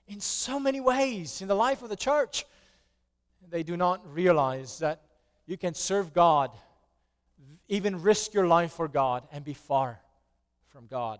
in 0.07 0.19
so 0.19 0.59
many 0.59 0.79
ways 0.79 1.41
in 1.41 1.47
the 1.47 1.55
life 1.55 1.81
of 1.83 1.89
the 1.89 1.95
church. 1.95 2.45
They 3.49 3.63
do 3.63 3.77
not 3.77 4.01
realize 4.13 4.79
that 4.79 5.01
you 5.45 5.57
can 5.57 5.73
serve 5.73 6.13
God, 6.13 6.51
even 7.69 8.01
risk 8.01 8.33
your 8.33 8.47
life 8.47 8.73
for 8.73 8.87
God, 8.87 9.27
and 9.31 9.45
be 9.45 9.53
far 9.53 10.01
from 10.67 10.87
God. 10.87 11.19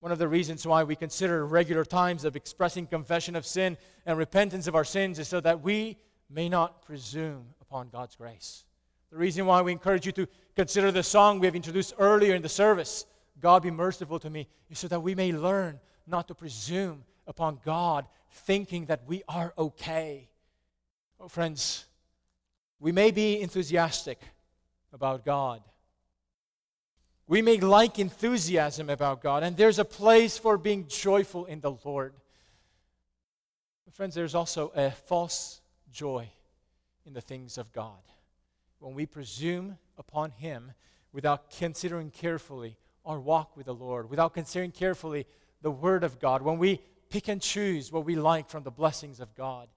One 0.00 0.12
of 0.12 0.18
the 0.18 0.28
reasons 0.28 0.66
why 0.66 0.84
we 0.84 0.96
consider 0.96 1.44
regular 1.44 1.84
times 1.84 2.24
of 2.24 2.36
expressing 2.36 2.86
confession 2.86 3.36
of 3.36 3.44
sin 3.44 3.76
and 4.06 4.16
repentance 4.16 4.66
of 4.66 4.74
our 4.74 4.84
sins 4.84 5.18
is 5.18 5.28
so 5.28 5.40
that 5.40 5.60
we 5.60 5.98
may 6.30 6.48
not 6.48 6.82
presume 6.82 7.44
upon 7.70 7.88
God's 7.88 8.16
grace. 8.16 8.64
The 9.10 9.16
reason 9.16 9.46
why 9.46 9.62
we 9.62 9.72
encourage 9.72 10.04
you 10.04 10.12
to 10.12 10.26
consider 10.56 10.90
the 10.90 11.02
song 11.02 11.38
we 11.38 11.46
have 11.46 11.54
introduced 11.54 11.94
earlier 11.98 12.34
in 12.34 12.42
the 12.42 12.48
service, 12.48 13.06
God 13.40 13.62
be 13.62 13.70
merciful 13.70 14.18
to 14.18 14.28
me, 14.28 14.48
is 14.68 14.80
so 14.80 14.88
that 14.88 15.00
we 15.00 15.14
may 15.14 15.32
learn 15.32 15.78
not 16.06 16.28
to 16.28 16.34
presume 16.34 17.04
upon 17.26 17.60
God, 17.64 18.06
thinking 18.32 18.86
that 18.86 19.02
we 19.06 19.22
are 19.28 19.54
okay. 19.56 20.28
Oh, 21.20 21.28
friends, 21.28 21.86
we 22.80 22.90
may 22.90 23.12
be 23.12 23.40
enthusiastic 23.40 24.20
about 24.92 25.24
God 25.24 25.62
we 27.30 27.42
may 27.42 27.60
like 27.60 28.00
enthusiasm 28.00 28.90
about 28.90 29.22
God, 29.22 29.44
and 29.44 29.56
there's 29.56 29.78
a 29.78 29.84
place 29.84 30.36
for 30.36 30.58
being 30.58 30.88
joyful 30.88 31.44
in 31.44 31.60
the 31.60 31.70
Lord. 31.84 32.12
But 33.84 33.94
friends, 33.94 34.16
there's 34.16 34.34
also 34.34 34.72
a 34.74 34.90
false 34.90 35.60
joy 35.92 36.28
in 37.10 37.14
the 37.14 37.20
things 37.20 37.58
of 37.58 37.72
God. 37.72 37.98
When 38.78 38.94
we 38.94 39.04
presume 39.04 39.78
upon 39.98 40.30
Him 40.30 40.72
without 41.12 41.50
considering 41.50 42.10
carefully 42.10 42.76
our 43.04 43.18
walk 43.18 43.56
with 43.56 43.66
the 43.66 43.74
Lord, 43.74 44.08
without 44.08 44.32
considering 44.32 44.70
carefully 44.70 45.26
the 45.60 45.72
Word 45.72 46.04
of 46.04 46.20
God, 46.20 46.40
when 46.40 46.56
we 46.56 46.80
pick 47.10 47.26
and 47.26 47.42
choose 47.42 47.90
what 47.90 48.04
we 48.04 48.14
like 48.14 48.48
from 48.48 48.62
the 48.62 48.70
blessings 48.70 49.18
of 49.18 49.34
God. 49.34 49.68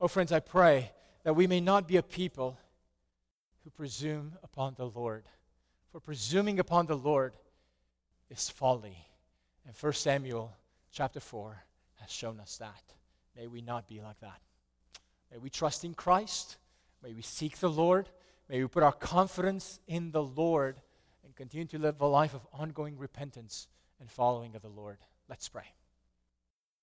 Oh, 0.00 0.08
friends, 0.08 0.32
I 0.32 0.40
pray 0.40 0.90
that 1.22 1.36
we 1.36 1.46
may 1.46 1.60
not 1.60 1.86
be 1.86 1.96
a 1.96 2.02
people 2.02 2.58
who 3.62 3.70
presume 3.70 4.32
upon 4.42 4.74
the 4.76 4.86
Lord 4.86 5.26
for 5.92 6.00
presuming 6.00 6.58
upon 6.58 6.86
the 6.86 6.96
Lord 6.96 7.34
is 8.28 8.48
folly. 8.48 9.06
And 9.64 9.76
1 9.76 9.92
Samuel 9.92 10.56
chapter 10.90 11.20
4 11.20 11.62
has 12.00 12.10
shown 12.10 12.40
us 12.40 12.56
that. 12.58 12.82
May 13.36 13.46
we 13.46 13.60
not 13.60 13.86
be 13.86 14.00
like 14.00 14.18
that. 14.20 14.40
May 15.30 15.38
we 15.38 15.50
trust 15.50 15.84
in 15.84 15.94
Christ. 15.94 16.56
May 17.02 17.14
we 17.14 17.22
seek 17.22 17.58
the 17.58 17.70
Lord. 17.70 18.08
May 18.48 18.60
we 18.60 18.68
put 18.68 18.82
our 18.82 18.92
confidence 18.92 19.80
in 19.86 20.10
the 20.10 20.22
Lord 20.22 20.80
and 21.24 21.34
continue 21.34 21.66
to 21.68 21.78
live 21.78 22.00
a 22.00 22.06
life 22.06 22.34
of 22.34 22.46
ongoing 22.52 22.98
repentance 22.98 23.68
and 24.00 24.10
following 24.10 24.54
of 24.56 24.62
the 24.62 24.68
Lord. 24.68 24.98
Let's 25.28 25.48
pray. 25.48 25.72